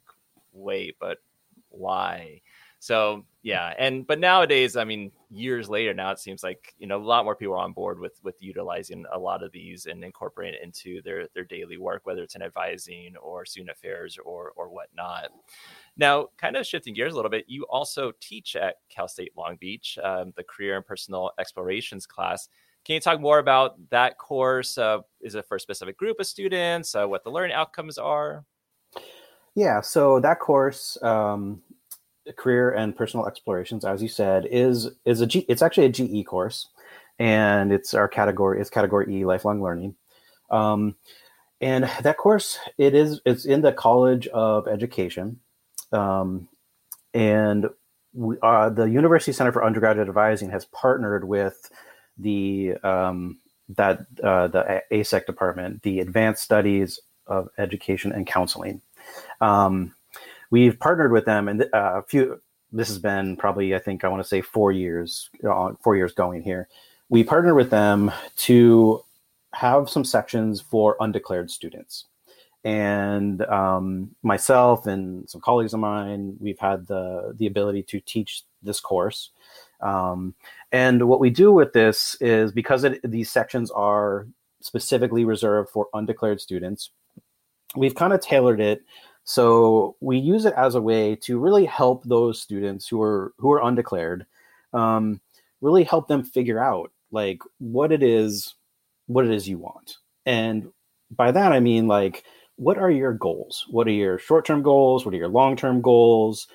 [0.52, 1.18] wait, but
[1.70, 2.42] why?
[2.80, 6.96] So yeah, and but nowadays, I mean, years later now, it seems like you know
[6.96, 10.02] a lot more people are on board with with utilizing a lot of these and
[10.02, 14.52] incorporating it into their their daily work, whether it's in advising or student affairs or
[14.56, 15.30] or whatnot.
[15.98, 19.56] Now, kind of shifting gears a little bit, you also teach at Cal State Long
[19.60, 22.48] Beach, um, the Career and Personal Explorations class.
[22.86, 24.78] Can you talk more about that course?
[24.78, 26.94] Uh, is it for a specific group of students?
[26.94, 28.46] Uh, what the learning outcomes are?
[29.54, 31.60] Yeah, so that course, um,
[32.36, 35.44] Career and Personal Explorations, as you said, is is a G.
[35.48, 36.68] It's actually a GE course,
[37.18, 38.60] and it's our category.
[38.60, 39.94] It's category E, lifelong learning.
[40.50, 40.96] Um,
[41.60, 45.40] and that course, it is it's in the College of Education,
[45.92, 46.48] um,
[47.14, 47.68] and
[48.12, 51.70] we, uh, the University Center for Undergraduate Advising has partnered with
[52.18, 53.38] the um,
[53.76, 58.80] that uh, the ASEC department, the Advanced Studies of Education and Counseling.
[59.40, 59.94] Um,
[60.50, 62.40] we've partnered with them, and uh, a few.
[62.72, 66.12] This has been probably, I think, I want to say four years, uh, four years
[66.12, 66.68] going here.
[67.08, 69.02] We partnered with them to
[69.54, 72.04] have some sections for undeclared students
[72.64, 78.42] and um, myself and some colleagues of mine, we've had the the ability to teach
[78.62, 79.30] this course.
[79.80, 80.34] Um,
[80.72, 84.26] and what we do with this is because it, these sections are
[84.60, 86.90] specifically reserved for undeclared students,
[87.76, 88.82] we've kind of tailored it
[89.24, 93.52] so we use it as a way to really help those students who are who
[93.52, 94.26] are undeclared,
[94.72, 95.20] um,
[95.60, 98.54] really help them figure out like what it is,
[99.06, 100.70] what it is you want, and
[101.10, 102.24] by that I mean like
[102.60, 103.64] what are your goals?
[103.70, 105.06] What are your short term goals?
[105.06, 106.46] What are your long term goals?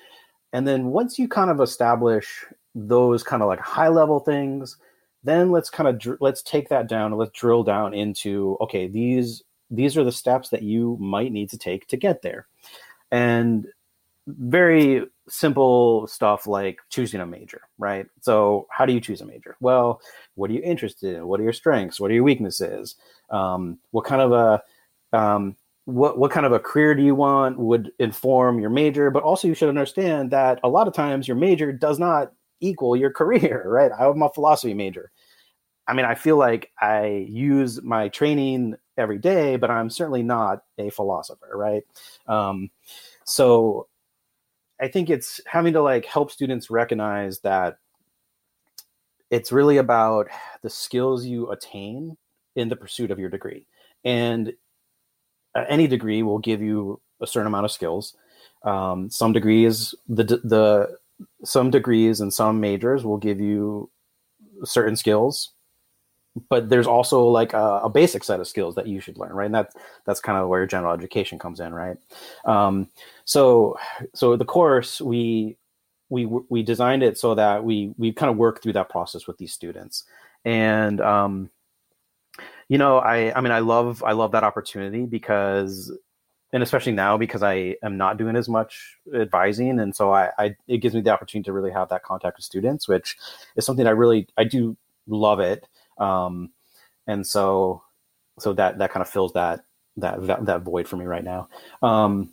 [0.52, 2.44] And then once you kind of establish
[2.76, 4.76] those kind of like high level things,
[5.24, 8.86] then let's kind of dr- let's take that down and let's drill down into okay,
[8.86, 12.46] these these are the steps that you might need to take to get there.
[13.10, 13.66] And
[14.26, 18.06] very simple stuff like choosing a major, right?
[18.20, 19.56] So, how do you choose a major?
[19.60, 20.00] Well,
[20.34, 21.26] what are you interested in?
[21.26, 22.00] What are your strengths?
[22.00, 22.96] What are your weaknesses?
[23.30, 24.62] Um, what kind of a
[25.16, 25.56] um,
[25.86, 29.48] what what kind of a career do you want would inform your major but also
[29.48, 33.62] you should understand that a lot of times your major does not equal your career
[33.66, 35.10] right i'm a philosophy major
[35.86, 40.62] i mean i feel like i use my training every day but i'm certainly not
[40.78, 41.84] a philosopher right?
[42.26, 42.70] Um,
[43.24, 43.88] so
[44.80, 47.78] i think it's having to like help students recognize that
[49.30, 50.28] it's really about
[50.62, 52.16] the skills you attain
[52.54, 53.66] in the pursuit of your degree.
[54.04, 54.52] And
[55.68, 58.16] any degree will give you a certain amount of skills.
[58.62, 60.96] Um, some degrees, the the
[61.44, 63.90] some degrees and some majors will give you
[64.64, 65.52] certain skills,
[66.48, 69.46] but there's also like a, a, basic set of skills that you should learn, right?
[69.46, 71.96] And that's that's kind of where general education comes in, right?
[72.44, 72.88] Um,
[73.24, 73.78] so
[74.14, 75.56] so the course we
[76.08, 79.38] we we designed it so that we we kind of work through that process with
[79.38, 80.04] these students,
[80.44, 81.50] and um,
[82.68, 85.92] you know, I I mean, I love I love that opportunity because,
[86.52, 90.56] and especially now because I am not doing as much advising, and so I, I
[90.68, 93.16] it gives me the opportunity to really have that contact with students, which
[93.56, 94.76] is something I really I do
[95.06, 96.50] love it, um,
[97.06, 97.82] and so
[98.38, 99.64] so that that kind of fills that
[99.96, 101.48] that that, that void for me right now.
[101.82, 102.30] Um,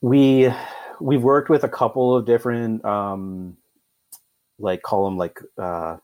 [0.00, 0.52] we
[1.00, 3.56] we've worked with a couple of different um,
[4.58, 5.96] like call them like uh,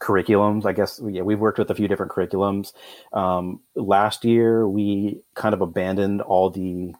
[0.00, 0.66] curriculums.
[0.66, 2.72] I guess yeah, we've worked with a few different curriculums.
[3.12, 6.94] Um, last year, we kind of abandoned all the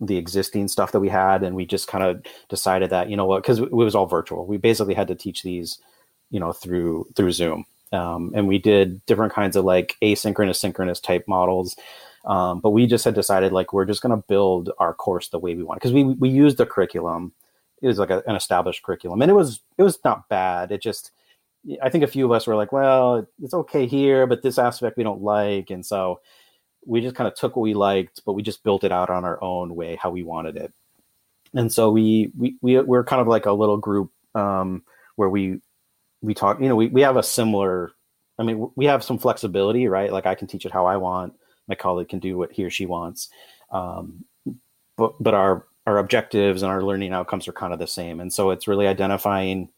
[0.00, 3.24] the existing stuff that we had, and we just kind of decided that you know
[3.24, 4.46] what, because it was all virtual.
[4.46, 5.78] We basically had to teach these,
[6.30, 11.00] you know, through through Zoom, um, and we did different kinds of like asynchronous, synchronous
[11.00, 11.76] type models.
[12.24, 15.38] Um, but we just had decided like we're just going to build our course the
[15.38, 17.32] way we want because we we used the curriculum.
[17.82, 20.72] It was like a, an established curriculum, and it was it was not bad.
[20.72, 21.12] It just
[21.82, 24.96] I think a few of us were like, well, it's okay here, but this aspect
[24.96, 26.20] we don't like, and so
[26.84, 29.24] we just kind of took what we liked, but we just built it out on
[29.24, 30.72] our own way, how we wanted it.
[31.54, 34.82] And so we we we we're kind of like a little group um,
[35.16, 35.60] where we
[36.22, 36.60] we talk.
[36.60, 37.92] You know, we we have a similar.
[38.38, 40.12] I mean, we have some flexibility, right?
[40.12, 41.34] Like I can teach it how I want.
[41.68, 43.28] My colleague can do what he or she wants.
[43.70, 44.24] Um,
[44.96, 48.20] but but our our objectives and our learning outcomes are kind of the same.
[48.20, 49.70] And so it's really identifying,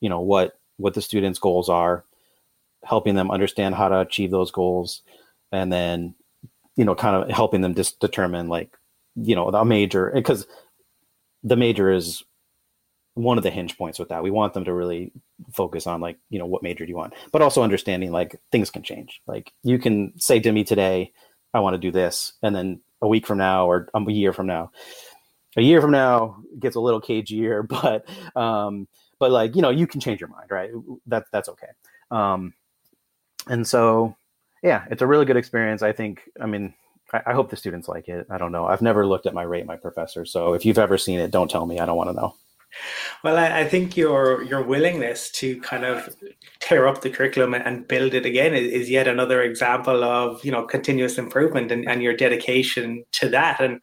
[0.00, 2.04] you know, what what the students' goals are,
[2.82, 5.02] helping them understand how to achieve those goals,
[5.52, 6.14] and then
[6.76, 8.76] you know, kind of helping them just determine like
[9.16, 10.46] you know the major because
[11.42, 12.22] the major is
[13.14, 14.22] one of the hinge points with that.
[14.22, 15.12] We want them to really
[15.52, 17.14] focus on like, you know, what major do you want?
[17.32, 19.20] But also understanding like things can change.
[19.26, 21.12] Like you can say to me today,
[21.52, 24.46] I want to do this, and then a week from now or a year from
[24.46, 24.70] now.
[25.56, 28.08] A year from now gets a little cagier, but
[28.40, 28.86] um,
[29.20, 30.70] but like you know you can change your mind right
[31.06, 31.68] that that's okay
[32.10, 32.52] um
[33.46, 34.16] and so
[34.64, 36.74] yeah it's a really good experience i think i mean
[37.12, 39.42] I, I hope the students like it i don't know i've never looked at my
[39.42, 42.10] rate my professor so if you've ever seen it don't tell me i don't want
[42.10, 42.34] to know
[43.24, 46.14] well, I, I, think your your willingness to kind of
[46.60, 50.52] tear up the curriculum and build it again is, is, yet another example of you
[50.52, 53.60] know continuous improvement and, and your dedication to that.
[53.60, 53.80] And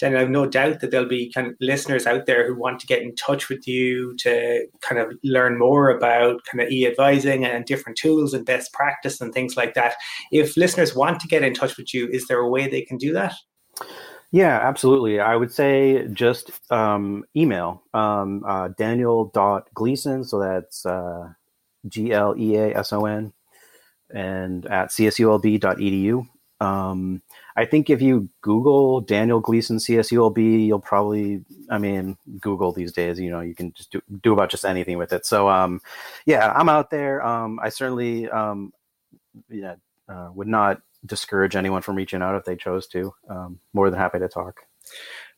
[0.00, 2.86] then I've no doubt that there'll be kind of listeners out there who want to
[2.86, 7.64] get in touch with you to kind of learn more about kind of e-advising and
[7.64, 9.94] different tools and best practice and things like that.
[10.32, 12.98] If listeners want to get in touch with you, is there a way they can
[12.98, 13.34] do that?
[14.34, 15.20] Yeah, absolutely.
[15.20, 20.24] I would say just um, email um, uh, Daniel.gleason.
[20.24, 21.28] So that's uh,
[21.86, 23.32] G L E A S O N
[24.12, 26.26] and at csulb.edu.
[26.60, 27.22] Um,
[27.54, 33.20] I think if you Google Daniel Gleason CSULB, you'll probably, I mean, Google these days,
[33.20, 35.26] you know, you can just do, do about just anything with it.
[35.26, 35.80] So, um,
[36.26, 37.24] yeah, I'm out there.
[37.24, 38.72] Um, I certainly, um,
[39.48, 39.76] yeah,
[40.08, 43.12] uh, would not discourage anyone from reaching out if they chose to.
[43.28, 44.60] Um, more than happy to talk.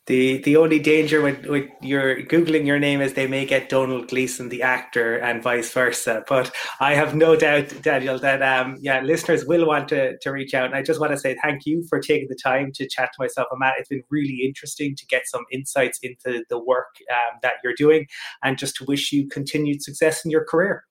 [0.07, 4.07] The the only danger with, with your googling your name is they may get Donald
[4.07, 6.23] Gleason the actor and vice versa.
[6.29, 6.49] But
[6.79, 10.67] I have no doubt, Daniel, that um yeah listeners will want to to reach out.
[10.67, 13.21] And I just want to say thank you for taking the time to chat to
[13.21, 13.73] myself and Matt.
[13.79, 18.07] It's been really interesting to get some insights into the work um, that you're doing,
[18.43, 20.85] and just to wish you continued success in your career.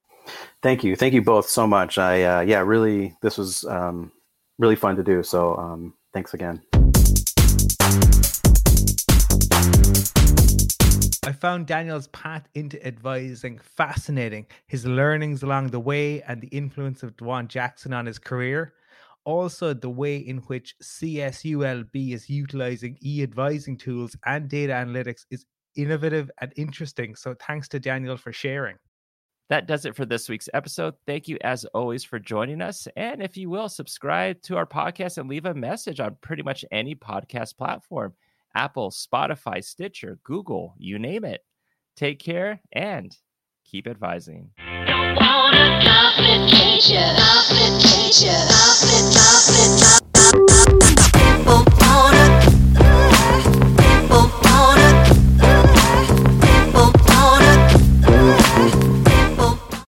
[0.61, 1.97] Thank you, thank you both so much.
[1.97, 4.12] I uh, yeah, really this was um,
[4.59, 5.23] really fun to do.
[5.23, 6.62] So um, thanks again.
[11.24, 17.03] I found Daniel's path into advising fascinating, his learnings along the way, and the influence
[17.03, 18.74] of Dwan Jackson on his career.
[19.24, 25.45] Also, the way in which CSULB is utilizing e advising tools and data analytics is
[25.74, 27.16] innovative and interesting.
[27.16, 28.77] So, thanks to Daniel for sharing.
[29.48, 30.94] That does it for this week's episode.
[31.06, 32.89] Thank you, as always, for joining us.
[32.97, 36.64] And if you will, subscribe to our podcast and leave a message on pretty much
[36.73, 38.14] any podcast platform.
[38.56, 41.44] Apple, Spotify, Stitcher, Google, you name it.
[41.97, 43.16] Take care and
[43.64, 44.51] keep advising.
[44.86, 48.47] Don't want a complication, complication.